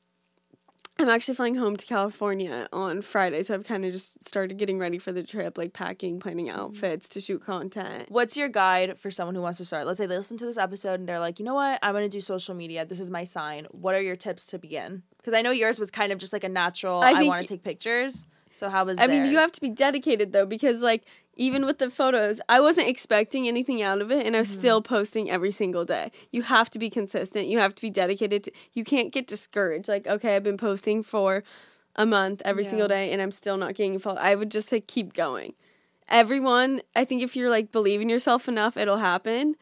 I'm 1.01 1.09
actually 1.09 1.37
flying 1.37 1.55
home 1.55 1.77
to 1.77 1.87
California 1.87 2.69
on 2.73 3.03
Friday, 3.03 3.45
so 3.45 3.55
I've 3.55 3.65
kind 3.65 3.85
of 3.85 3.93
just 3.93 4.25
started 4.27 4.57
getting 4.59 4.81
ready 4.81 4.99
for 4.99 5.13
the 5.13 5.23
trip, 5.23 5.57
like 5.57 5.73
packing, 5.73 6.19
planning 6.19 6.47
Mm-hmm. 6.49 6.59
outfits 6.59 7.09
to 7.11 7.21
shoot 7.21 7.41
content. 7.45 8.07
What's 8.09 8.37
your 8.37 8.49
guide 8.49 8.99
for 8.99 9.11
someone 9.11 9.37
who 9.37 9.41
wants 9.41 9.59
to 9.59 9.65
start? 9.65 9.87
Let's 9.87 9.99
say 9.99 10.07
they 10.07 10.17
listen 10.17 10.37
to 10.39 10.47
this 10.47 10.57
episode 10.59 10.99
and 10.99 11.09
they're 11.09 11.21
like, 11.21 11.39
you 11.39 11.45
know 11.45 11.55
what? 11.55 11.79
I'm 11.83 11.93
going 11.95 12.03
to 12.03 12.09
do 12.09 12.21
social 12.21 12.55
media. 12.55 12.85
This 12.85 12.99
is 12.99 13.11
my 13.11 13.23
sign. 13.25 13.67
What 13.71 13.95
are 13.95 14.03
your 14.03 14.17
tips 14.17 14.47
to 14.47 14.59
begin? 14.59 15.03
Because 15.19 15.35
I 15.35 15.43
know 15.43 15.53
yours 15.53 15.79
was 15.79 15.91
kind 15.91 16.11
of 16.11 16.19
just 16.19 16.33
like 16.33 16.43
a 16.45 16.49
natural, 16.49 17.01
I 17.01 17.13
I, 17.13 17.25
want 17.25 17.43
to 17.43 17.47
take 17.47 17.63
pictures. 17.63 18.27
So 18.59 18.69
how 18.69 18.85
was 18.85 18.99
I 18.99 19.07
mean, 19.07 19.27
you 19.27 19.39
have 19.39 19.53
to 19.53 19.61
be 19.61 19.69
dedicated 19.69 20.33
though, 20.33 20.47
because 20.47 20.83
like 20.83 21.05
even 21.37 21.65
with 21.65 21.79
the 21.79 21.91
photos, 21.91 22.41
I 22.49 22.61
wasn't 22.61 22.89
expecting 22.89 23.47
anything 23.47 23.81
out 23.81 24.03
of 24.03 24.11
it, 24.11 24.27
and 24.27 24.35
I 24.35 24.41
was 24.41 24.49
mm-hmm. 24.49 24.59
still 24.59 24.83
posting 24.83 25.31
every 25.31 25.53
single 25.53 25.85
day. 25.85 26.11
You 26.33 26.43
have 26.43 26.69
to 26.71 26.79
be 26.79 26.91
consistent. 26.91 27.47
You 27.47 27.61
have 27.61 27.75
to 27.77 27.83
be 27.83 27.91
dedicated. 27.91 28.45
To, 28.45 28.53
you 28.73 28.85
can't 28.85 29.13
get 29.13 29.29
discouraged. 29.29 29.89
Like, 29.89 30.07
okay, 30.09 30.35
I've 30.35 30.43
been 30.43 30.57
posting 30.57 31.05
for 31.05 31.45
a 31.95 32.05
month 32.05 32.43
every 32.45 32.65
Yeah. 32.65 32.71
single 32.71 32.89
day, 32.89 33.13
and 33.13 33.23
I'm 33.23 33.31
still 33.31 33.57
not 33.57 33.75
getting. 33.75 34.01
I 34.05 34.35
would 34.35 34.51
just 34.51 34.73
like 34.73 34.89
keep 34.89 35.15
going. 35.15 35.55
Everyone, 36.09 36.81
I 36.97 37.05
think 37.05 37.23
if 37.23 37.37
you're 37.37 37.51
like 37.51 37.71
believing 37.71 38.11
yourself 38.11 38.49
enough, 38.49 38.77
it'll 38.77 38.97
happen. 38.97 39.55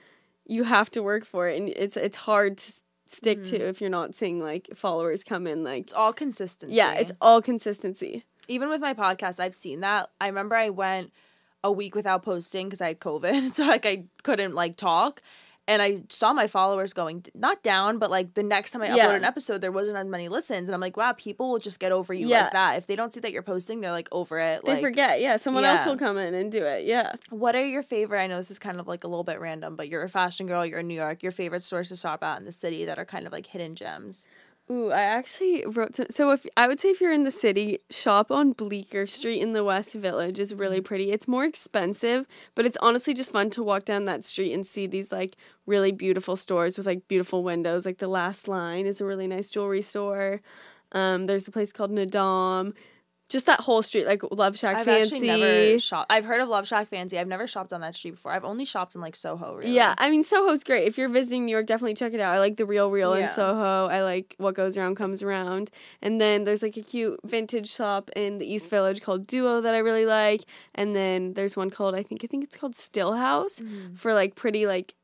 You 0.46 0.64
have 0.64 0.90
to 0.92 1.02
work 1.02 1.26
for 1.26 1.48
it, 1.48 1.60
and 1.60 1.68
it's 1.68 1.96
it's 1.96 2.16
hard 2.16 2.56
to 2.58 2.72
stick 3.06 3.44
to 3.44 3.58
mm-hmm. 3.58 3.68
if 3.68 3.80
you're 3.80 3.90
not 3.90 4.14
seeing 4.14 4.40
like 4.40 4.68
followers 4.74 5.22
come 5.24 5.46
in. 5.46 5.62
Like, 5.62 5.84
It's 5.84 5.92
all 5.92 6.12
consistency. 6.12 6.74
yeah, 6.74 6.94
it's 6.94 7.12
all 7.20 7.40
consistency. 7.40 8.24
Even 8.48 8.68
with 8.68 8.80
my 8.80 8.94
podcast, 8.94 9.40
I've 9.40 9.54
seen 9.54 9.80
that. 9.80 10.10
I 10.20 10.26
remember 10.28 10.54
I 10.56 10.70
went 10.70 11.12
a 11.64 11.72
week 11.72 11.94
without 11.94 12.22
posting 12.22 12.66
because 12.68 12.80
I 12.80 12.88
had 12.88 13.00
COVID, 13.00 13.50
so 13.52 13.64
like 13.66 13.86
I 13.86 14.04
couldn't 14.22 14.54
like 14.54 14.76
talk. 14.76 15.22
And 15.68 15.82
I 15.82 16.02
saw 16.10 16.32
my 16.32 16.46
followers 16.46 16.92
going 16.92 17.24
not 17.34 17.64
down, 17.64 17.98
but 17.98 18.08
like 18.08 18.34
the 18.34 18.44
next 18.44 18.70
time 18.70 18.82
I 18.82 18.86
Yeah. 18.94 19.08
upload 19.08 19.16
an 19.16 19.24
episode, 19.24 19.60
there 19.62 19.72
wasn't 19.72 19.96
as 19.96 20.06
many 20.06 20.28
listens, 20.28 20.68
and 20.68 20.74
I'm 20.76 20.80
like, 20.80 20.96
wow, 20.96 21.10
people 21.14 21.50
will 21.50 21.58
just 21.58 21.80
get 21.80 21.90
over 21.90 22.14
you 22.14 22.28
Yeah. 22.28 22.42
like 22.44 22.52
that. 22.52 22.76
If 22.78 22.86
they 22.86 22.94
don't 22.94 23.12
see 23.12 23.18
that 23.18 23.32
you're 23.32 23.42
posting, 23.42 23.80
they're 23.80 23.90
like 23.90 24.08
over 24.12 24.38
it. 24.38 24.64
They 24.64 24.74
like, 24.74 24.80
forget, 24.80 25.20
yeah. 25.20 25.38
Someone 25.38 25.64
else 25.64 25.84
will 25.84 25.96
come 25.96 26.18
in 26.18 26.34
and 26.34 26.52
do 26.52 26.64
it, 26.64 26.84
yeah. 26.84 27.14
What 27.30 27.56
are 27.56 27.64
your 27.66 27.82
favorite? 27.82 28.20
I 28.20 28.28
know 28.28 28.36
this 28.36 28.52
is 28.52 28.60
kind 28.60 28.78
of 28.78 28.86
like 28.86 29.02
a 29.02 29.08
little 29.08 29.24
bit 29.24 29.40
random, 29.40 29.74
but 29.74 29.88
you're 29.88 30.04
a 30.04 30.08
fashion 30.08 30.46
girl. 30.46 30.64
You're 30.64 30.78
in 30.78 30.86
New 30.86 30.94
York. 30.94 31.24
Your 31.24 31.32
favorite 31.32 31.64
stores 31.64 31.88
to 31.88 31.96
shop 31.96 32.22
at 32.22 32.38
in 32.38 32.44
the 32.44 32.52
city 32.52 32.84
that 32.84 33.00
are 33.00 33.04
kind 33.04 33.26
of 33.26 33.32
like 33.32 33.46
hidden 33.46 33.74
gems. 33.74 34.28
Ooh, 34.68 34.90
I 34.90 35.02
actually 35.02 35.64
wrote 35.64 35.94
to, 35.94 36.10
so 36.10 36.32
if 36.32 36.44
I 36.56 36.66
would 36.66 36.80
say 36.80 36.88
if 36.88 37.00
you're 37.00 37.12
in 37.12 37.22
the 37.22 37.30
city, 37.30 37.78
shop 37.88 38.32
on 38.32 38.50
Bleecker 38.50 39.06
Street 39.06 39.40
in 39.40 39.52
the 39.52 39.62
West 39.62 39.92
Village 39.92 40.40
is 40.40 40.52
really 40.52 40.80
pretty. 40.80 41.12
It's 41.12 41.28
more 41.28 41.44
expensive, 41.44 42.26
but 42.56 42.66
it's 42.66 42.76
honestly 42.80 43.14
just 43.14 43.30
fun 43.30 43.48
to 43.50 43.62
walk 43.62 43.84
down 43.84 44.06
that 44.06 44.24
street 44.24 44.52
and 44.52 44.66
see 44.66 44.88
these 44.88 45.12
like 45.12 45.36
really 45.66 45.92
beautiful 45.92 46.34
stores 46.34 46.76
with 46.76 46.86
like 46.86 47.06
beautiful 47.06 47.44
windows. 47.44 47.86
Like 47.86 47.98
the 47.98 48.08
last 48.08 48.48
line 48.48 48.86
is 48.86 49.00
a 49.00 49.04
really 49.04 49.28
nice 49.28 49.50
jewelry 49.50 49.82
store. 49.82 50.40
Um, 50.90 51.26
there's 51.26 51.46
a 51.46 51.52
place 51.52 51.70
called 51.70 51.92
Naadam. 51.92 52.74
Just 53.28 53.46
that 53.46 53.58
whole 53.58 53.82
street, 53.82 54.06
like 54.06 54.22
Love 54.30 54.56
Shack 54.56 54.76
I've 54.76 54.84
Fancy. 54.84 55.16
actually 55.16 55.26
never 55.26 55.78
shopped. 55.80 56.12
I've 56.12 56.24
heard 56.24 56.40
of 56.40 56.48
Love 56.48 56.68
Shack 56.68 56.86
Fancy. 56.88 57.18
I've 57.18 57.26
never 57.26 57.48
shopped 57.48 57.72
on 57.72 57.80
that 57.80 57.96
street 57.96 58.12
before. 58.12 58.30
I've 58.30 58.44
only 58.44 58.64
shopped 58.64 58.94
in 58.94 59.00
like 59.00 59.16
Soho. 59.16 59.56
Really. 59.56 59.72
Yeah, 59.72 59.96
I 59.98 60.10
mean 60.10 60.22
Soho's 60.22 60.62
great. 60.62 60.86
If 60.86 60.96
you're 60.96 61.08
visiting 61.08 61.44
New 61.44 61.50
York, 61.50 61.66
definitely 61.66 61.94
check 61.94 62.14
it 62.14 62.20
out. 62.20 62.32
I 62.34 62.38
like 62.38 62.56
the 62.56 62.64
Real 62.64 62.88
Real 62.88 63.14
in 63.14 63.22
Yeah. 63.22 63.26
Soho. 63.34 63.86
I 63.86 64.02
like 64.04 64.36
what 64.38 64.54
goes 64.54 64.76
around 64.76 64.94
comes 64.94 65.24
around. 65.24 65.70
And 66.02 66.20
then 66.20 66.44
there's 66.44 66.62
like 66.62 66.76
a 66.76 66.82
cute 66.82 67.18
vintage 67.24 67.68
shop 67.68 68.10
in 68.14 68.38
the 68.38 68.46
East 68.46 68.70
Village 68.70 69.02
called 69.02 69.26
Duo 69.26 69.60
that 69.60 69.74
I 69.74 69.78
really 69.78 70.06
like. 70.06 70.44
And 70.76 70.94
then 70.94 71.32
there's 71.34 71.56
one 71.56 71.70
called 71.70 71.96
I 71.96 72.04
think 72.04 72.22
I 72.22 72.28
think 72.28 72.44
it's 72.44 72.56
called 72.56 72.76
Still 72.76 73.14
House 73.14 73.58
Mm-hmm. 73.58 73.94
for 73.96 74.14
like 74.14 74.36
pretty 74.36 74.66
like 74.66 74.94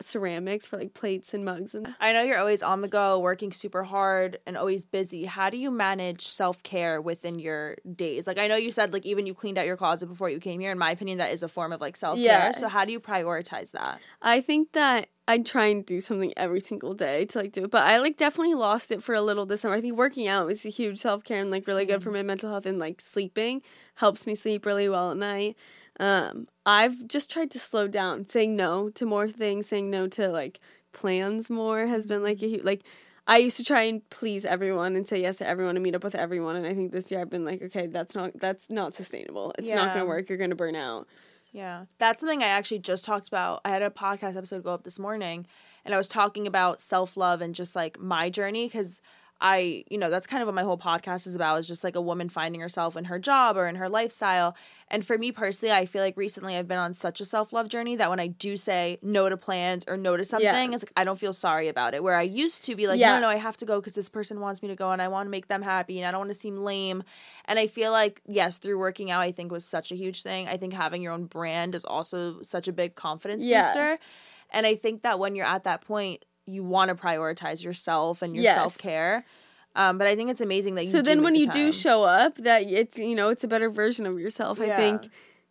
ceramics 0.00 0.66
for 0.66 0.78
like 0.78 0.94
plates 0.94 1.34
and 1.34 1.44
mugs 1.44 1.74
and 1.74 1.94
I 2.00 2.12
know 2.12 2.22
you're 2.22 2.38
always 2.38 2.62
on 2.62 2.80
the 2.80 2.88
go, 2.88 3.18
working 3.18 3.52
super 3.52 3.84
hard, 3.84 4.38
and 4.46 4.56
always 4.56 4.84
busy. 4.84 5.24
How 5.24 5.50
do 5.50 5.56
you 5.56 5.70
manage 5.70 6.26
self 6.26 6.62
care 6.62 7.00
within 7.00 7.38
your 7.38 7.76
days? 7.94 8.26
Like 8.26 8.38
I 8.38 8.48
know 8.48 8.56
you 8.56 8.70
said 8.70 8.92
like 8.92 9.06
even 9.06 9.26
you 9.26 9.34
cleaned 9.34 9.58
out 9.58 9.66
your 9.66 9.76
closet 9.76 10.06
before 10.06 10.30
you 10.30 10.40
came 10.40 10.60
here. 10.60 10.72
In 10.72 10.78
my 10.78 10.90
opinion, 10.90 11.18
that 11.18 11.32
is 11.32 11.42
a 11.42 11.48
form 11.48 11.72
of 11.72 11.80
like 11.80 11.96
self 11.96 12.16
care. 12.16 12.24
Yeah. 12.24 12.52
So 12.52 12.68
how 12.68 12.84
do 12.84 12.92
you 12.92 13.00
prioritize 13.00 13.72
that? 13.72 14.00
I 14.22 14.40
think 14.40 14.72
that 14.72 15.08
I 15.28 15.38
try 15.38 15.66
and 15.66 15.86
do 15.86 16.00
something 16.00 16.32
every 16.36 16.58
single 16.58 16.92
day 16.92 17.24
to 17.26 17.38
like 17.38 17.52
do 17.52 17.64
it, 17.64 17.70
but 17.70 17.84
I 17.84 17.98
like 17.98 18.16
definitely 18.16 18.54
lost 18.54 18.90
it 18.90 19.00
for 19.00 19.14
a 19.14 19.22
little 19.22 19.46
this 19.46 19.60
summer. 19.60 19.76
I 19.76 19.80
think 19.80 19.96
working 19.96 20.26
out 20.26 20.46
was 20.46 20.64
a 20.64 20.70
huge 20.70 20.98
self 20.98 21.22
care 21.22 21.40
and 21.40 21.52
like 21.52 21.66
really 21.68 21.86
good 21.86 22.02
for 22.02 22.10
my 22.10 22.22
mental 22.22 22.50
health 22.50 22.66
and 22.66 22.80
like 22.80 23.00
sleeping 23.00 23.62
helps 23.94 24.26
me 24.26 24.34
sleep 24.34 24.66
really 24.66 24.88
well 24.88 25.12
at 25.12 25.16
night. 25.16 25.56
Um, 26.00 26.48
I've 26.64 27.06
just 27.06 27.30
tried 27.30 27.50
to 27.52 27.58
slow 27.58 27.86
down, 27.86 28.26
saying 28.26 28.56
no 28.56 28.88
to 28.90 29.04
more 29.04 29.28
things, 29.28 29.66
saying 29.66 29.90
no 29.90 30.08
to 30.08 30.28
like 30.28 30.58
plans 30.92 31.50
more 31.50 31.86
has 31.86 32.06
been 32.06 32.22
like 32.22 32.42
a 32.42 32.48
huge 32.48 32.64
like. 32.64 32.82
I 33.26 33.36
used 33.36 33.58
to 33.58 33.64
try 33.64 33.82
and 33.82 34.08
please 34.10 34.44
everyone 34.44 34.96
and 34.96 35.06
say 35.06 35.20
yes 35.20 35.38
to 35.38 35.46
everyone 35.46 35.76
and 35.76 35.84
meet 35.84 35.94
up 35.94 36.02
with 36.02 36.16
everyone, 36.16 36.56
and 36.56 36.66
I 36.66 36.74
think 36.74 36.90
this 36.90 37.10
year 37.12 37.20
I've 37.20 37.30
been 37.30 37.44
like, 37.44 37.62
okay, 37.62 37.86
that's 37.86 38.14
not 38.14 38.32
that's 38.34 38.70
not 38.70 38.94
sustainable. 38.94 39.52
It's 39.58 39.70
not 39.70 39.94
gonna 39.94 40.06
work. 40.06 40.28
You're 40.28 40.38
gonna 40.38 40.56
burn 40.56 40.74
out. 40.74 41.06
Yeah. 41.52 41.86
That's 41.98 42.20
something 42.20 42.42
I 42.42 42.46
actually 42.46 42.78
just 42.78 43.04
talked 43.04 43.28
about. 43.28 43.60
I 43.64 43.70
had 43.70 43.82
a 43.82 43.90
podcast 43.90 44.36
episode 44.36 44.62
go 44.62 44.72
up 44.72 44.84
this 44.84 44.98
morning 44.98 45.46
and 45.84 45.94
I 45.94 45.98
was 45.98 46.08
talking 46.08 46.46
about 46.46 46.80
self 46.80 47.16
love 47.16 47.40
and 47.40 47.54
just 47.54 47.74
like 47.74 47.98
my 47.98 48.30
journey 48.30 48.66
because 48.66 49.00
I, 49.42 49.84
you 49.88 49.96
know, 49.96 50.10
that's 50.10 50.26
kind 50.26 50.42
of 50.42 50.46
what 50.46 50.54
my 50.54 50.62
whole 50.62 50.76
podcast 50.76 51.26
is 51.26 51.34
about 51.34 51.58
is 51.60 51.66
just 51.66 51.82
like 51.82 51.96
a 51.96 52.00
woman 52.00 52.28
finding 52.28 52.60
herself 52.60 52.94
in 52.94 53.04
her 53.06 53.18
job 53.18 53.56
or 53.56 53.68
in 53.68 53.76
her 53.76 53.88
lifestyle. 53.88 54.54
And 54.88 55.06
for 55.06 55.16
me 55.16 55.32
personally, 55.32 55.72
I 55.74 55.86
feel 55.86 56.02
like 56.02 56.16
recently 56.16 56.56
I've 56.56 56.68
been 56.68 56.78
on 56.78 56.92
such 56.92 57.20
a 57.20 57.24
self 57.24 57.52
love 57.52 57.68
journey 57.68 57.96
that 57.96 58.10
when 58.10 58.20
I 58.20 58.26
do 58.26 58.56
say 58.56 58.98
no 59.00 59.28
to 59.30 59.36
plans 59.38 59.84
or 59.88 59.96
no 59.96 60.16
to 60.16 60.24
something, 60.24 60.72
it's 60.74 60.82
like 60.82 60.92
I 60.96 61.04
don't 61.04 61.18
feel 61.18 61.32
sorry 61.32 61.68
about 61.68 61.94
it. 61.94 62.02
Where 62.02 62.16
I 62.16 62.22
used 62.22 62.64
to 62.64 62.76
be 62.76 62.86
like, 62.86 62.98
Yeah. 62.98 63.14
no, 63.14 63.20
no, 63.20 63.28
I 63.28 63.36
have 63.36 63.56
to 63.58 63.64
go 63.64 63.80
because 63.80 63.94
this 63.94 64.08
person 64.10 64.40
wants 64.40 64.62
me 64.62 64.68
to 64.68 64.76
go 64.76 64.90
and 64.90 65.00
I 65.00 65.08
want 65.08 65.26
to 65.26 65.30
make 65.30 65.48
them 65.48 65.62
happy 65.62 65.98
and 65.98 66.06
I 66.06 66.10
don't 66.10 66.20
want 66.20 66.30
to 66.32 66.38
seem 66.38 66.58
lame. 66.58 67.02
And 67.46 67.58
I 67.58 67.66
feel 67.66 67.92
like, 67.92 68.20
yes, 68.26 68.58
through 68.58 68.78
working 68.78 69.10
out, 69.10 69.20
I 69.20 69.32
think 69.32 69.50
was 69.52 69.64
such 69.64 69.90
a 69.90 69.96
huge 69.96 70.22
thing. 70.22 70.48
I 70.48 70.56
think 70.58 70.74
having 70.74 71.00
your 71.00 71.12
own 71.12 71.24
brand 71.24 71.74
is 71.74 71.84
also 71.84 72.42
such 72.42 72.68
a 72.68 72.72
big 72.72 72.94
confidence 72.94 73.44
Yeah. 73.44 73.62
booster. 73.62 73.98
And 74.50 74.66
I 74.66 74.74
think 74.74 75.02
that 75.02 75.18
when 75.18 75.34
you're 75.36 75.46
at 75.46 75.64
that 75.64 75.80
point, 75.82 76.24
you 76.46 76.64
want 76.64 76.88
to 76.88 76.94
prioritize 76.94 77.62
yourself 77.62 78.22
and 78.22 78.34
your 78.34 78.44
Yes. 78.44 78.54
self 78.56 78.78
care. 78.78 79.24
Um, 79.76 79.98
but 79.98 80.06
I 80.08 80.16
think 80.16 80.30
it's 80.30 80.40
amazing 80.40 80.74
that 80.74 80.86
you. 80.86 80.90
so 80.90 81.00
then 81.02 81.22
when 81.22 81.34
the 81.34 81.40
you 81.40 81.46
do 81.46 81.70
show 81.70 82.02
up 82.02 82.34
that 82.36 82.62
it's 82.68 82.98
you 82.98 83.14
know 83.14 83.28
it's 83.28 83.44
a 83.44 83.48
better 83.48 83.70
version 83.70 84.04
of 84.04 84.18
yourself 84.18 84.60
i 84.60 84.68
think 84.70 85.08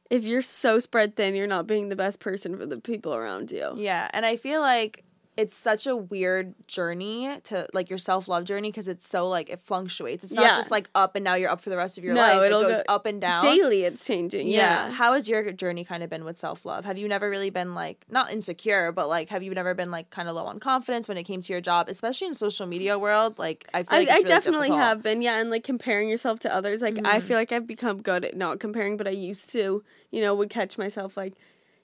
if 0.10 0.25
you're 0.25 0.41
so 0.41 0.78
spread 0.80 1.15
thin 1.15 1.36
you're 1.36 1.47
not 1.47 1.67
being 1.67 1.88
the 1.88 1.95
best 1.95 2.19
person 2.19 2.58
for 2.58 2.65
the 2.65 2.78
people 2.80 3.15
around 3.15 3.49
you 3.49 3.73
Yeah, 3.78 4.10
and 4.12 4.25
I 4.25 4.36
feel 4.36 4.60
like 4.60 5.06
it's 5.39 5.56
such 5.56 5.88
a 5.88 5.95
weird 5.95 6.54
journey 6.67 7.39
to 7.45 7.65
like 7.73 7.89
your 7.89 7.97
self 7.97 8.28
love 8.28 8.43
journey 8.43 8.69
because 8.69 8.88
it's 8.89 9.08
so 9.08 9.28
like 9.30 9.49
it 9.49 9.62
fluctuates. 9.62 10.23
It's 10.25 10.34
Yeah. 10.34 10.41
not 10.47 10.56
just 10.56 10.69
like 10.69 10.89
up 10.95 11.15
and 11.15 11.23
now 11.23 11.36
you're 11.36 11.49
up 11.49 11.62
for 11.62 11.69
the 11.69 11.78
rest 11.78 11.97
of 11.97 12.04
your 12.04 12.13
No, 12.13 12.21
life. 12.21 12.41
It 12.41 12.45
it'll 12.47 12.62
goes 12.63 12.78
go 12.78 12.84
up 12.93 13.06
and 13.06 13.21
down. 13.21 13.43
Daily, 13.45 13.84
it's 13.84 14.06
changing. 14.06 14.47
Yeah. 14.49 14.88
Yeah. 14.88 14.91
How 14.91 15.13
has 15.13 15.30
your 15.30 15.52
journey 15.54 15.86
kind 15.86 16.04
of 16.04 16.10
been 16.10 16.25
with 16.25 16.38
self 16.38 16.65
love? 16.65 16.84
Have 16.84 16.97
you 16.97 17.08
never 17.08 17.30
really 17.30 17.49
been 17.49 17.73
like 17.73 18.06
not 18.10 18.32
insecure, 18.32 18.91
but 18.91 19.08
like 19.08 19.30
have 19.30 19.41
you 19.41 19.52
never 19.54 19.73
been 19.73 19.91
like 19.91 20.10
kind 20.10 20.28
of 20.28 20.36
low 20.36 20.45
on 20.45 20.60
confidence 20.60 21.08
when 21.08 21.17
it 21.17 21.23
came 21.23 21.41
to 21.41 21.54
your 21.54 21.62
job, 21.62 21.88
especially 21.88 22.28
in 22.28 22.34
social 22.36 22.67
media 22.67 22.99
world? 22.99 23.39
Like 23.39 23.65
I 23.73 23.84
feel 23.84 23.88
I, 23.95 23.99
like 23.99 24.10
I 24.10 24.12
it's 24.15 24.23
really 24.23 24.36
definitely 24.36 24.67
difficult. 24.67 24.88
have 24.88 25.04
been, 25.04 25.21
yeah, 25.21 25.40
and 25.40 25.50
like 25.50 25.63
comparing 25.63 26.10
yourself 26.10 26.40
to 26.40 26.54
others. 26.54 26.81
Like 26.81 27.00
I 27.06 27.19
Mhm. 27.19 27.23
feel 27.23 27.37
like 27.37 27.52
I've 27.54 27.65
become 27.67 28.02
good 28.02 28.25
at 28.25 28.35
not 28.35 28.60
comparing, 28.60 28.98
but 28.98 29.08
I 29.08 29.12
used 29.12 29.50
to, 29.52 29.83
you 30.12 30.21
know, 30.21 30.35
would 30.35 30.50
catch 30.50 30.77
myself 30.77 31.15
like 31.15 31.33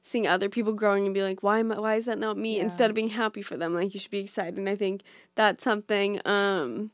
seeing 0.05 0.27
other 0.27 0.49
people 0.49 0.71
growing 0.71 1.05
and 1.05 1.15
be 1.15 1.23
like, 1.23 1.41
why 1.41 1.59
am 1.59 1.71
I, 1.71 1.79
why 1.79 1.95
is 1.95 2.05
that 2.05 2.19
not 2.19 2.37
me? 2.37 2.57
Yeah. 2.57 2.63
Instead 2.63 2.91
of 2.91 2.95
being 2.95 3.09
happy 3.09 3.41
for 3.41 3.57
them, 3.57 3.73
like 3.73 3.93
you 3.93 3.99
should 3.99 4.11
be 4.11 4.19
excited. 4.19 4.57
And 4.57 4.69
I 4.69 4.75
think 4.75 5.01
that's 5.33 5.63
something 5.63 6.21
um 6.25 6.91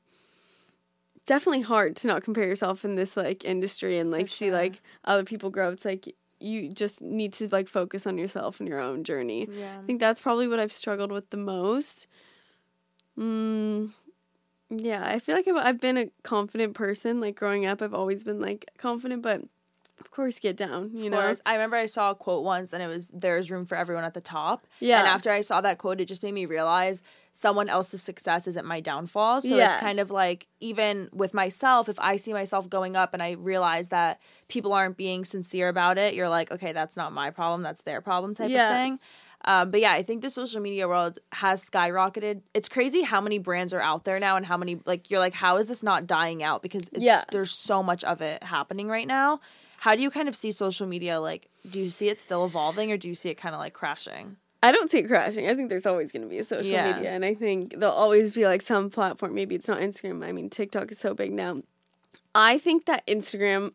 definitely 1.25 1.61
hard 1.61 1.95
to 1.97 2.07
not 2.07 2.23
compare 2.23 2.45
yourself 2.45 2.83
in 2.83 2.95
this 2.95 3.15
like 3.15 3.45
industry 3.45 3.99
and 3.99 4.11
like 4.11 4.27
see 4.27 4.47
sure. 4.47 4.55
like 4.55 4.81
other 5.05 5.23
people 5.23 5.49
grow. 5.49 5.71
It's 5.71 5.85
like 5.85 6.15
you 6.39 6.69
just 6.69 7.01
need 7.01 7.33
to 7.33 7.47
like 7.51 7.67
focus 7.67 8.07
on 8.07 8.17
yourself 8.17 8.59
and 8.59 8.67
your 8.67 8.79
own 8.79 9.03
journey. 9.03 9.47
Yeah. 9.51 9.77
I 9.77 9.85
think 9.85 9.99
that's 9.99 10.21
probably 10.21 10.47
what 10.47 10.59
I've 10.59 10.71
struggled 10.71 11.11
with 11.11 11.29
the 11.29 11.37
most. 11.37 12.07
Mm, 13.19 13.91
yeah, 14.69 15.05
I 15.05 15.19
feel 15.19 15.35
like 15.35 15.47
I've, 15.49 15.57
I've 15.57 15.81
been 15.81 15.97
a 15.97 16.07
confident 16.23 16.75
person. 16.75 17.19
Like 17.19 17.35
growing 17.35 17.65
up, 17.65 17.81
I've 17.81 17.93
always 17.93 18.23
been 18.23 18.39
like 18.39 18.71
confident, 18.77 19.21
but 19.21 19.41
of 20.01 20.11
course, 20.11 20.39
get 20.39 20.57
down. 20.57 20.91
You 20.93 21.05
Of 21.05 21.11
know, 21.11 21.21
course. 21.21 21.41
I 21.45 21.53
remember 21.53 21.77
I 21.77 21.85
saw 21.85 22.11
a 22.11 22.15
quote 22.15 22.43
once 22.43 22.73
and 22.73 22.83
it 22.83 22.87
was 22.87 23.09
there's 23.13 23.49
room 23.49 23.65
for 23.65 23.75
everyone 23.77 24.03
at 24.03 24.13
the 24.13 24.21
top. 24.21 24.67
Yeah. 24.79 24.99
And 24.99 25.07
after 25.07 25.31
I 25.31 25.41
saw 25.41 25.61
that 25.61 25.77
quote, 25.77 26.01
it 26.01 26.05
just 26.05 26.23
made 26.23 26.33
me 26.33 26.45
realize 26.45 27.01
someone 27.33 27.69
else's 27.69 28.01
success 28.01 28.45
isn't 28.47 28.65
my 28.65 28.81
downfall. 28.81 29.41
So 29.41 29.55
Yeah. 29.55 29.73
it's 29.75 29.81
kind 29.81 29.99
of 29.99 30.11
like 30.11 30.47
even 30.59 31.09
with 31.13 31.33
myself, 31.33 31.87
if 31.87 31.99
I 31.99 32.17
see 32.17 32.33
myself 32.33 32.69
going 32.69 32.95
up 32.97 33.13
and 33.13 33.23
I 33.23 33.31
realize 33.31 33.87
that 33.89 34.19
people 34.49 34.73
aren't 34.73 34.97
being 34.97 35.23
sincere 35.23 35.69
about 35.69 35.97
it, 35.97 36.13
you're 36.13 36.27
like, 36.29 36.51
okay, 36.51 36.73
that's 36.73 36.97
not 36.97 37.13
my 37.13 37.29
problem, 37.29 37.61
that's 37.61 37.83
their 37.83 38.01
problem 38.01 38.33
type 38.35 38.49
Yeah. 38.49 38.69
of 38.69 38.75
thing. 38.75 38.99
Um, 39.43 39.71
but 39.71 39.79
yeah, 39.79 39.91
I 39.93 40.03
think 40.03 40.21
the 40.21 40.29
social 40.29 40.61
media 40.61 40.87
world 40.87 41.17
has 41.31 41.67
skyrocketed. 41.67 42.41
It's 42.53 42.69
crazy 42.69 43.01
how 43.01 43.19
many 43.21 43.39
brands 43.39 43.73
are 43.73 43.81
out 43.81 44.03
there 44.03 44.19
now 44.19 44.35
and 44.35 44.45
how 44.45 44.55
many 44.55 44.79
like 44.85 45.09
you're 45.09 45.19
like, 45.19 45.33
how 45.33 45.57
is 45.57 45.67
this 45.67 45.81
not 45.81 46.05
dying 46.05 46.43
out? 46.43 46.61
Because 46.61 46.83
it's, 46.89 47.01
Yeah. 47.01 47.23
there's 47.31 47.49
so 47.51 47.81
much 47.81 48.03
of 48.03 48.21
it 48.21 48.43
happening 48.43 48.87
right 48.87 49.07
now. 49.07 49.39
How 49.81 49.95
do 49.95 50.01
you 50.03 50.11
kind 50.11 50.29
of 50.29 50.35
see 50.35 50.51
social 50.51 50.85
media? 50.85 51.19
Like, 51.19 51.49
do 51.67 51.79
you 51.79 51.89
see 51.89 52.07
it 52.07 52.19
still 52.19 52.45
evolving 52.45 52.91
or 52.91 52.97
do 52.97 53.07
you 53.07 53.15
see 53.15 53.29
it 53.29 53.35
kind 53.35 53.55
of 53.55 53.59
like 53.59 53.73
crashing? 53.73 54.37
I 54.61 54.71
don't 54.71 54.91
see 54.91 54.99
it 54.99 55.07
crashing. 55.07 55.47
I 55.49 55.55
think 55.55 55.69
there's 55.69 55.87
always 55.87 56.11
going 56.11 56.21
to 56.21 56.27
be 56.27 56.37
a 56.37 56.43
social 56.43 56.71
Yeah. 56.71 56.93
media, 56.93 57.09
and 57.09 57.25
I 57.25 57.33
think 57.33 57.79
there'll 57.79 57.95
always 57.95 58.31
be 58.31 58.45
like 58.45 58.61
some 58.61 58.91
platform. 58.91 59.33
Maybe 59.33 59.55
it's 59.55 59.67
not 59.67 59.79
Instagram. 59.79 60.23
I 60.23 60.33
mean, 60.33 60.51
TikTok 60.51 60.91
is 60.91 60.99
so 60.99 61.15
big 61.15 61.33
now. 61.33 61.63
I 62.35 62.59
think 62.59 62.85
that 62.85 63.05
Instagram 63.07 63.71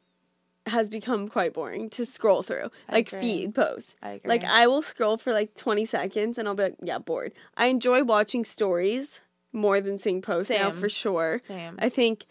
has 0.66 0.88
become 0.88 1.26
quite 1.26 1.52
boring 1.54 1.90
to 1.90 2.06
scroll 2.06 2.42
through, 2.42 2.70
I 2.88 2.92
like 2.92 3.08
agree. 3.08 3.20
feed 3.20 3.54
posts. 3.56 3.96
I 4.00 4.10
agree. 4.12 4.28
Like 4.28 4.44
I 4.44 4.68
will 4.68 4.82
scroll 4.82 5.16
for 5.16 5.32
like 5.32 5.54
20 5.54 5.84
seconds 5.86 6.38
and 6.38 6.46
I'll 6.46 6.54
be 6.54 6.62
like, 6.64 6.76
yeah, 6.82 6.98
bored. 6.98 7.32
I 7.56 7.66
enjoy 7.66 8.04
watching 8.04 8.44
stories 8.44 9.20
more 9.52 9.80
than 9.80 9.98
seeing 9.98 10.22
posts 10.22 10.50
now 10.50 10.70
for 10.70 10.88
sure. 10.88 11.40
Same. 11.46 11.76
I 11.80 11.88
think 11.88 12.26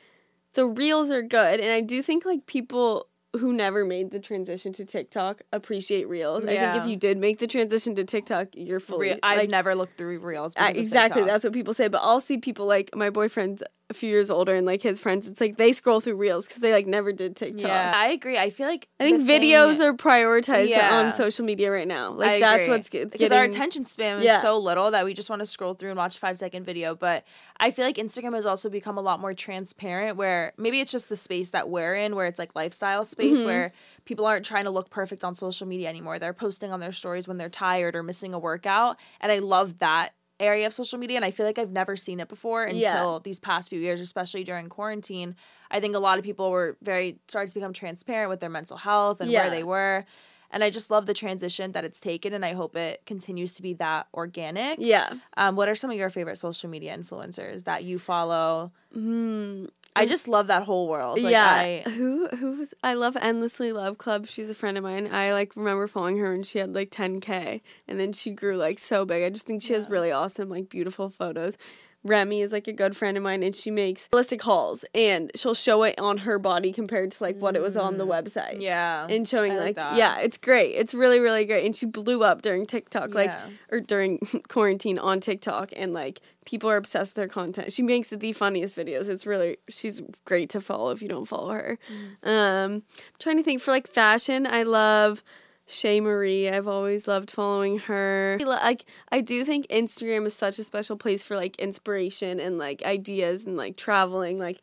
the 0.53 0.65
reels 0.65 1.11
are 1.11 1.21
good 1.21 1.59
and 1.59 1.71
I 1.71 1.81
do 1.81 2.01
think 2.01 2.25
like 2.25 2.45
people 2.45 3.07
who 3.37 3.53
never 3.53 3.85
made 3.85 4.11
the 4.11 4.19
transition 4.19 4.73
to 4.73 4.85
TikTok 4.85 5.41
appreciate 5.51 6.07
reels. 6.07 6.43
I 6.43 6.47
think 6.47 6.83
if 6.83 6.87
you 6.87 6.95
did 6.95 7.17
make 7.17 7.39
the 7.39 7.47
transition 7.47 7.95
to 7.95 8.03
TikTok, 8.03 8.49
you're 8.53 8.79
fully 8.79 9.09
Re- 9.09 9.19
I've 9.23 9.37
like, 9.39 9.49
never 9.49 9.75
looked 9.75 9.97
through 9.97 10.19
reels. 10.19 10.53
I- 10.57 10.73
because 10.73 10.77
of 10.77 10.83
exactly 10.85 11.23
that's 11.23 11.43
what 11.43 11.53
people 11.53 11.73
say 11.73 11.87
but 11.87 11.99
i'll 11.99 12.21
see 12.21 12.37
people 12.37 12.65
like 12.65 12.95
my 12.95 13.09
boyfriend's 13.09 13.63
a 13.89 13.93
few 13.93 14.09
years 14.09 14.31
older 14.31 14.55
and 14.55 14.65
like 14.65 14.81
his 14.81 14.99
friends 14.99 15.27
it's 15.27 15.39
like 15.39 15.57
they 15.57 15.71
scroll 15.71 15.99
through 16.01 16.15
reels 16.15 16.47
because 16.47 16.59
they 16.59 16.73
like 16.73 16.87
never 16.87 17.11
did 17.13 17.35
tiktok 17.35 17.67
Yeah, 17.67 17.91
I 17.95 18.07
agree. 18.07 18.35
I 18.35 18.49
feel 18.49 18.65
like 18.67 18.87
i 18.99 19.03
think 19.03 19.19
the 19.19 19.25
thing- 19.27 19.41
videos 19.43 19.79
are 19.79 19.93
prioritized 19.93 20.69
Yeah. 20.69 20.97
on 20.97 21.13
social 21.13 21.45
media 21.45 21.69
right 21.71 21.87
now 21.87 22.11
like 22.11 22.31
I 22.31 22.39
that's 22.39 22.63
agree. 22.65 22.75
what's 22.77 22.89
get, 22.89 23.11
because 23.11 23.19
getting 23.29 23.37
our 23.37 23.43
attention 23.43 23.85
span 23.85 24.17
is 24.17 24.23
Yeah. 24.25 24.41
so 24.41 24.57
little 24.57 24.89
that 24.89 25.05
we 25.05 25.13
just 25.13 25.29
want 25.29 25.41
to 25.41 25.45
scroll 25.45 25.75
through 25.75 25.89
and 25.91 25.97
watch 25.97 26.15
a 26.15 26.19
five 26.19 26.35
second 26.37 26.63
video. 26.63 26.95
But 26.95 27.25
I 27.59 27.69
feel 27.69 27.85
like 27.85 27.97
Instagram 27.97 28.33
has 28.33 28.47
also 28.47 28.69
become 28.69 28.97
a 28.97 29.01
lot 29.01 29.19
more 29.19 29.35
transparent. 29.35 30.17
Where 30.17 30.53
maybe 30.57 30.79
it's 30.81 30.91
just 30.91 31.07
the 31.09 31.15
space 31.17 31.51
that 31.51 31.69
we're 31.69 31.93
in, 31.95 32.15
where 32.15 32.25
it's 32.25 32.39
like 32.39 32.55
lifestyle 32.55 33.03
space, 33.05 33.41
Mhm. 33.41 33.45
where 33.45 33.71
people 34.05 34.25
aren't 34.25 34.45
trying 34.47 34.63
to 34.63 34.71
look 34.71 34.89
perfect 34.89 35.23
on 35.23 35.35
social 35.35 35.67
media 35.67 35.89
anymore. 35.89 36.17
They're 36.17 36.33
posting 36.33 36.71
on 36.71 36.79
their 36.79 36.91
stories 36.91 37.27
when 37.27 37.37
they're 37.37 37.49
tired 37.49 37.95
or 37.95 38.01
missing 38.01 38.33
a 38.33 38.39
workout, 38.39 38.97
and 39.21 39.31
I 39.31 39.37
love 39.39 39.77
that 39.77 40.13
area 40.39 40.67
of 40.67 40.73
social 40.73 40.99
media 40.99 41.15
and 41.15 41.23
I 41.25 41.31
feel 41.31 41.45
like 41.45 41.57
I've 41.57 41.71
never 41.71 41.95
seen 41.95 42.19
it 42.19 42.27
before 42.27 42.63
until 42.65 42.79
Yeah. 42.79 43.19
these 43.23 43.39
past 43.39 43.69
few 43.69 43.79
years 43.79 43.99
especially 44.01 44.43
during 44.43 44.67
quarantine. 44.69 45.35
I 45.71 45.79
think 45.79 45.95
a 45.95 45.99
lot 45.99 46.17
of 46.17 46.25
people 46.25 46.51
were 46.51 46.77
very 46.81 47.19
started 47.27 47.47
to 47.49 47.53
become 47.55 47.73
transparent 47.73 48.29
with 48.29 48.39
their 48.41 48.49
mental 48.49 48.77
health 48.77 49.21
and 49.21 49.29
Yeah. 49.31 49.41
where 49.43 49.49
they 49.49 49.63
were 49.63 50.05
and 50.51 50.63
I 50.63 50.69
just 50.69 50.91
love 50.91 51.05
the 51.05 51.13
transition 51.13 51.71
that 51.73 51.83
it's 51.85 51.99
taken 51.99 52.33
and 52.33 52.45
I 52.45 52.53
hope 52.53 52.75
it 52.75 53.01
continues 53.05 53.55
to 53.55 53.61
be 53.61 53.73
that 53.75 54.07
organic. 54.13 54.77
Yeah. 54.79 55.13
Um, 55.37 55.55
what 55.55 55.67
are 55.69 55.75
some 55.75 55.89
of 55.89 55.97
your 55.97 56.09
favorite 56.09 56.37
social 56.37 56.69
media 56.69 56.95
influencers 56.97 57.63
that 57.63 57.83
you 57.83 57.97
follow? 57.99 58.71
Mm, 58.95 59.69
I 59.95 60.05
just 60.05 60.27
love 60.27 60.47
that 60.47 60.63
whole 60.63 60.87
world 60.87 61.21
like, 61.21 61.31
yeah. 61.31 61.51
I, 61.85 61.89
who 61.89 62.27
who 62.27 62.57
was 62.57 62.73
i 62.83 62.93
love 62.93 63.15
endlessly 63.21 63.71
love 63.71 63.97
club. 63.97 64.27
She's 64.27 64.49
a 64.49 64.55
friend 64.55 64.77
of 64.77 64.83
mine. 64.83 65.09
I 65.11 65.31
like 65.33 65.55
remember 65.55 65.87
following 65.87 66.17
her 66.17 66.33
and 66.33 66.45
she 66.45 66.59
had 66.59 66.73
like 66.75 66.91
10k 66.91 67.61
and 67.87 67.99
then 67.99 68.11
she 68.13 68.31
grew 68.31 68.57
like 68.57 68.79
so 68.79 69.05
big. 69.05 69.23
I 69.23 69.29
just 69.29 69.47
think 69.47 69.63
she 69.63 69.73
has 69.73 69.89
really 69.89 70.11
awesome 70.11 70.49
like 70.49 70.69
beautiful 70.69 71.09
photos 71.09 71.57
Remi 72.05 72.41
is 72.41 72.51
like 72.51 72.67
a 72.67 72.73
good 72.73 72.95
friend 72.95 73.17
of 73.17 73.23
mine 73.23 73.43
and 73.43 73.55
she 73.55 73.71
makes 73.71 74.07
realistic 74.13 74.43
hauls 74.43 74.85
and 74.93 75.31
she'll 75.35 75.53
show 75.55 75.83
it 75.83 75.99
on 75.99 76.19
her 76.19 76.39
body 76.39 76.71
compared 76.71 77.11
to 77.11 77.23
like 77.23 77.35
what 77.37 77.55
it 77.55 77.61
was 77.61 77.75
on 77.75 77.97
the 77.97 78.05
website. 78.05 78.61
yeah 78.61 79.07
And 79.09 79.27
showing 79.27 79.53
I 79.53 79.57
like 79.57 79.77
like, 79.77 79.97
yeah, 79.97 80.19
it's 80.19 80.37
great. 80.37 80.75
It's 80.75 80.93
really 80.93 81.19
really 81.19 81.45
great. 81.45 81.65
And 81.65 81.75
she 81.75 81.85
blew 81.85 82.23
up 82.23 82.41
during 82.41 82.65
TikTok, 82.65 83.13
like 83.13 83.31
or 83.71 83.79
during 83.79 84.19
quarantine 84.47 84.99
on 84.99 85.19
TikTok, 85.19 85.71
and 85.75 85.93
like 85.93 86.21
people 86.45 86.69
are 86.69 86.77
obsessed 86.77 87.17
with 87.17 87.23
her 87.23 87.27
content. 87.27 87.73
She 87.73 87.81
makes 87.81 88.09
the 88.09 88.33
funniest 88.33 88.75
videos. 88.75 89.09
It's 89.09 89.25
really 89.25 89.57
she's 89.67 90.01
great 90.25 90.49
to 90.51 90.61
follow 90.61 90.91
if 90.91 91.01
you 91.01 91.09
don't 91.09 91.25
follow 91.25 91.49
her. 91.51 91.79
Mm-hmm. 91.91 92.29
Um, 92.29 92.71
I'm 92.71 92.83
trying 93.19 93.37
to 93.37 93.43
think 93.43 93.61
for 93.61 93.71
like 93.71 93.87
fashion. 93.87 94.45
I 94.47 94.63
love 94.63 95.23
Shay 95.67 95.99
Marie. 95.99 96.49
I've 96.49 96.67
always 96.67 97.07
loved 97.07 97.31
following 97.31 97.79
her. 97.79 98.37
Like 98.41 98.85
I 99.11 99.21
do 99.21 99.43
think 99.43 99.67
Instagram 99.67 100.25
is 100.25 100.33
such 100.35 100.59
a 100.59 100.63
special 100.63 100.95
place 100.95 101.23
for 101.23 101.35
like 101.35 101.55
inspiration 101.57 102.39
and 102.39 102.57
like 102.57 102.83
ideas 102.83 103.45
and 103.45 103.57
like 103.57 103.75
traveling. 103.77 104.37
Like 104.37 104.61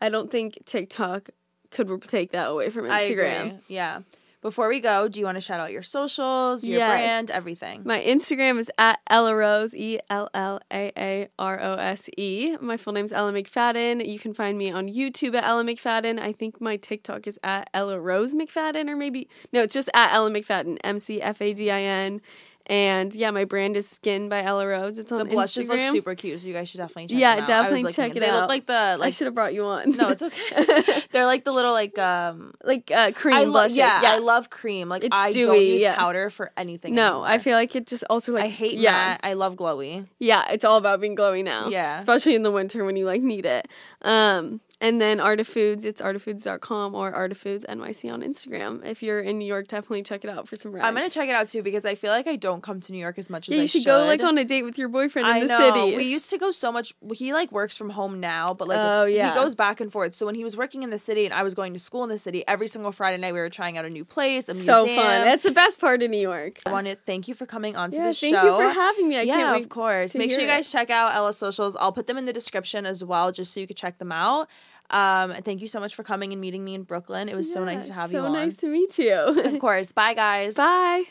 I 0.00 0.08
don't 0.08 0.30
think 0.30 0.58
TikTok 0.64 1.30
could 1.70 2.02
take 2.02 2.32
that 2.32 2.48
away 2.48 2.70
from 2.70 2.86
Instagram. 2.86 3.60
yeah 3.68 4.00
before 4.48 4.68
we 4.68 4.80
go 4.80 5.08
do 5.08 5.20
you 5.20 5.26
want 5.26 5.36
to 5.36 5.40
shout 5.40 5.60
out 5.60 5.70
your 5.70 5.82
socials 5.82 6.64
your 6.64 6.78
Yes. 6.78 6.90
brand 6.90 7.30
everything 7.30 7.82
My 7.84 8.00
Instagram 8.00 8.58
is 8.58 8.70
at 8.78 8.98
Ella 9.10 9.34
Rose, 9.34 9.74
E 9.74 9.98
L 10.08 10.28
L 10.32 10.60
A 10.72 10.92
A 10.96 11.28
R 11.38 11.60
O 11.60 11.74
S 11.74 12.08
E. 12.16 12.56
My 12.60 12.76
full 12.76 12.92
name 12.92 13.04
is 13.04 13.12
Ella 13.12 13.32
McFadin. 13.32 14.06
You 14.06 14.18
can 14.18 14.32
find 14.34 14.56
me 14.56 14.70
on 14.70 14.88
YouTube 14.88 15.34
at 15.34 15.44
Ella 15.44 15.64
McFadin. 15.64 16.18
I 16.18 16.32
think 16.32 16.60
my 16.60 16.76
TikTok 16.76 17.26
is 17.26 17.38
at 17.42 17.68
Ella 17.74 17.98
Rose 18.00 18.34
McFadin, 18.34 18.88
or 18.88 18.96
maybe, 18.96 19.28
no, 19.52 19.62
it's 19.62 19.74
just 19.74 19.88
at 19.94 20.12
Ella 20.12 20.30
McFadin, 20.30 20.78
M 20.84 20.98
C 20.98 21.20
F 21.20 21.40
A 21.42 21.52
D 21.52 21.70
I 21.70 21.80
N. 21.80 22.20
And 22.68 23.14
yeah, 23.14 23.30
my 23.30 23.44
brand 23.44 23.76
is 23.76 23.88
Skin 23.88 24.28
by 24.28 24.42
Ella 24.42 24.66
Rose. 24.66 24.98
It's 24.98 25.10
on 25.10 25.18
the 25.18 25.24
The 25.24 25.30
blushes 25.30 25.68
look 25.68 25.82
super 25.84 26.14
cute 26.14 26.40
so 26.40 26.46
you 26.46 26.52
guys 26.52 26.68
should 26.68 26.78
definitely 26.78 27.06
check 27.06 27.18
Yeah, 27.18 27.46
definitely 27.46 27.86
I 27.88 27.92
check 27.92 28.14
it 28.14 28.20
they 28.20 28.28
out. 28.28 28.40
look 28.40 28.48
like 28.48 28.66
the 28.66 28.74
I 28.74 28.94
like 28.96 29.14
should 29.14 29.24
have 29.26 29.34
brought 29.34 29.54
you 29.54 29.64
on. 29.64 29.90
no 29.96 30.10
it's 30.10 30.20
okay 30.22 31.02
they're 31.12 31.24
like 31.26 31.44
the 31.44 31.52
little 31.52 31.72
like 31.72 31.98
um 31.98 32.52
like 32.62 32.90
uh, 32.90 33.12
cream 33.12 33.36
I 33.36 33.44
love 33.44 33.52
blushes. 33.52 33.76
yeah, 33.76 34.00
I 34.04 34.18
love 34.18 34.50
cream. 34.50 34.88
Like 34.90 35.04
It's 35.04 35.16
I 35.16 35.32
don't 35.32 35.58
use 35.60 35.80
yeah. 35.80 35.96
powder 35.96 36.28
for 36.30 36.52
anything. 36.56 36.94
no, 36.94 37.22
I 37.22 37.38
feel 37.38 37.56
like 37.56 37.74
it 37.74 37.86
just 37.86 38.04
also 38.10 38.32
like 38.32 38.44
I 38.44 38.48
hate 38.48 38.74
yeah, 38.74 38.92
matte. 38.92 39.20
I 39.22 39.32
love 39.32 39.56
glowy. 39.56 40.06
Yeah, 40.18 40.44
it's 40.50 40.64
all 40.64 40.76
about 40.76 41.00
being 41.00 41.16
glowy 41.16 41.42
now. 41.42 41.68
Yeah. 41.68 41.96
Especially 41.96 42.34
in 42.34 42.42
the 42.42 42.52
winter 42.52 42.84
when 42.84 42.96
you 42.96 43.06
like 43.06 43.22
need 43.22 43.46
it. 43.46 43.66
Um 44.02 44.60
and 44.80 45.00
then 45.00 45.18
Art 45.20 45.40
of 45.40 45.48
Foods, 45.48 45.84
it's 45.84 46.00
artofoods.com 46.00 46.94
or 46.94 47.12
Art 47.12 47.32
of 47.32 47.38
Foods 47.38 47.64
NYC 47.68 48.12
on 48.12 48.22
Instagram. 48.22 48.84
If 48.86 49.02
you're 49.02 49.20
in 49.20 49.38
New 49.38 49.44
York, 49.46 49.66
definitely 49.66 50.02
check 50.02 50.24
it 50.24 50.30
out 50.30 50.46
for 50.48 50.56
some 50.56 50.72
rides. 50.72 50.84
I'm 50.84 50.94
gonna 50.94 51.10
check 51.10 51.28
it 51.28 51.32
out 51.34 51.48
too 51.48 51.62
because 51.62 51.84
I 51.84 51.94
feel 51.94 52.12
like 52.12 52.26
I 52.28 52.36
don't 52.36 52.62
come 52.62 52.80
to 52.80 52.92
New 52.92 52.98
York 52.98 53.18
as 53.18 53.28
much 53.28 53.48
as 53.48 53.52
Yeah, 53.54 53.58
I 53.58 53.62
you 53.62 53.68
should, 53.68 53.84
go 53.84 54.04
like 54.04 54.22
on 54.22 54.38
a 54.38 54.44
date 54.44 54.62
with 54.62 54.78
your 54.78 54.88
boyfriend 54.88 55.26
in 55.28 55.40
the 55.40 55.46
know. 55.46 55.58
city. 55.58 55.96
We 55.96 56.04
used 56.04 56.30
to 56.30 56.38
go 56.38 56.50
so 56.50 56.70
much. 56.70 56.94
He 57.14 57.32
like 57.32 57.50
works 57.50 57.76
from 57.76 57.90
home 57.90 58.20
now, 58.20 58.54
but 58.54 58.68
like 58.68 58.78
Oh, 58.80 59.04
yeah. 59.04 59.34
he 59.34 59.40
goes 59.40 59.54
back 59.54 59.80
and 59.80 59.90
forth. 59.92 60.14
So 60.14 60.26
when 60.26 60.34
he 60.36 60.44
was 60.44 60.56
working 60.56 60.82
in 60.82 60.90
the 60.90 60.98
city 60.98 61.24
and 61.24 61.34
I 61.34 61.42
was 61.42 61.54
going 61.54 61.72
to 61.74 61.78
school 61.80 62.04
in 62.04 62.08
the 62.10 62.18
city, 62.18 62.44
every 62.46 62.68
single 62.68 62.92
Friday 62.92 63.18
night 63.18 63.32
we 63.32 63.40
were 63.40 63.50
trying 63.50 63.78
out 63.78 63.84
a 63.84 63.90
new 63.90 64.04
place, 64.04 64.48
a 64.48 64.54
so 64.54 64.86
fun. 64.86 64.96
That's 64.96 65.42
the 65.42 65.50
best 65.50 65.80
part 65.80 66.02
of 66.02 66.10
New 66.10 66.20
York. 66.20 66.60
I 66.66 66.70
want 66.72 66.86
to 66.86 66.94
thank 66.94 67.26
you 67.28 67.34
for 67.34 67.46
coming 67.46 67.74
on 67.76 67.90
to 67.90 67.96
Yeah, 67.96 68.08
the 68.08 68.14
show. 68.14 68.30
thank 68.30 68.42
you 68.44 68.50
for 68.56 68.68
having 68.68 69.08
me. 69.08 69.18
I 69.18 69.22
yeah, 69.22 69.34
can't 69.36 69.52
wait. 69.56 69.62
of 69.64 69.68
course. 69.70 70.14
Make 70.14 70.30
sure 70.30 70.40
you 70.40 70.46
guys 70.46 70.68
it. 70.68 70.72
check 70.72 70.90
out 70.90 71.14
Ella's 71.14 71.36
socials. 71.36 71.74
I'll 71.76 71.92
put 71.92 72.06
them 72.06 72.16
in 72.18 72.26
the 72.26 72.32
description 72.32 72.86
as 72.86 73.02
well, 73.02 73.32
just 73.32 73.52
so 73.52 73.60
you 73.60 73.66
could 73.66 73.76
check 73.76 73.98
them 73.98 74.12
out. 74.12 74.48
Um, 74.90 75.34
thank 75.44 75.60
you 75.60 75.68
so 75.68 75.80
much 75.80 75.94
for 75.94 76.02
coming 76.02 76.32
and 76.32 76.40
meeting 76.40 76.64
me 76.64 76.74
in 76.74 76.82
Brooklyn. 76.82 77.28
It 77.28 77.36
was 77.36 77.52
so 77.52 77.64
nice 77.64 77.88
to 77.88 77.92
have 77.92 78.10
so 78.10 78.16
you 78.16 78.22
on. 78.24 78.34
So 78.34 78.40
nice 78.40 78.56
to 78.58 78.68
meet 78.68 78.98
you. 78.98 79.14
Of 79.14 79.58
course. 79.60 79.92
Bye, 79.92 80.14
guys. 80.14 80.54
Bye. 80.56 81.04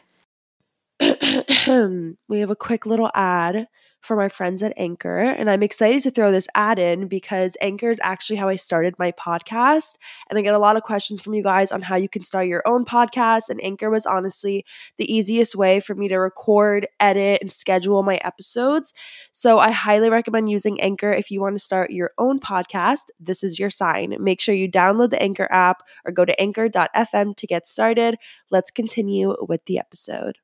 we 2.27 2.39
have 2.39 2.49
a 2.49 2.55
quick 2.55 2.85
little 2.85 3.11
ad 3.13 3.67
for 4.07 4.15
my 4.15 4.29
friends 4.29 4.63
at 4.63 4.73
Anchor. 4.77 5.19
And 5.19 5.51
I'm 5.51 5.61
excited 5.61 6.01
to 6.03 6.09
throw 6.09 6.31
this 6.31 6.47
ad 6.55 6.79
in 6.79 7.07
because 7.07 7.57
Anchor 7.61 7.89
is 7.89 7.99
actually 8.01 8.37
how 8.37 8.47
I 8.47 8.55
started 8.55 8.95
my 8.97 9.11
podcast. 9.11 9.97
And 10.29 10.39
I 10.39 10.41
get 10.41 10.53
a 10.53 10.59
lot 10.59 10.77
of 10.77 10.83
questions 10.83 11.21
from 11.21 11.33
you 11.33 11.43
guys 11.43 11.71
on 11.71 11.81
how 11.81 11.97
you 11.97 12.07
can 12.07 12.23
start 12.23 12.47
your 12.47 12.63
own 12.65 12.85
podcast. 12.85 13.49
And 13.49 13.61
Anchor 13.63 13.89
was 13.89 14.05
honestly 14.05 14.65
the 14.97 15.13
easiest 15.13 15.55
way 15.55 15.81
for 15.81 15.93
me 15.93 16.07
to 16.07 16.17
record, 16.17 16.87
edit, 16.99 17.39
and 17.41 17.51
schedule 17.51 18.01
my 18.01 18.15
episodes. 18.23 18.93
So 19.33 19.59
I 19.59 19.71
highly 19.71 20.09
recommend 20.09 20.49
using 20.49 20.79
Anchor 20.79 21.11
if 21.11 21.29
you 21.29 21.41
want 21.41 21.55
to 21.55 21.63
start 21.63 21.91
your 21.91 22.11
own 22.17 22.39
podcast. 22.39 23.09
This 23.19 23.43
is 23.43 23.59
your 23.59 23.69
sign. 23.69 24.15
Make 24.19 24.39
sure 24.39 24.55
you 24.55 24.71
download 24.71 25.09
the 25.09 25.21
Anchor 25.21 25.49
app 25.51 25.83
or 26.05 26.13
go 26.13 26.23
to 26.23 26.39
anchor.fm 26.41 27.35
to 27.35 27.47
get 27.47 27.67
started. 27.67 28.15
Let's 28.49 28.71
continue 28.71 29.35
with 29.47 29.65
the 29.65 29.77
episode. 29.79 30.37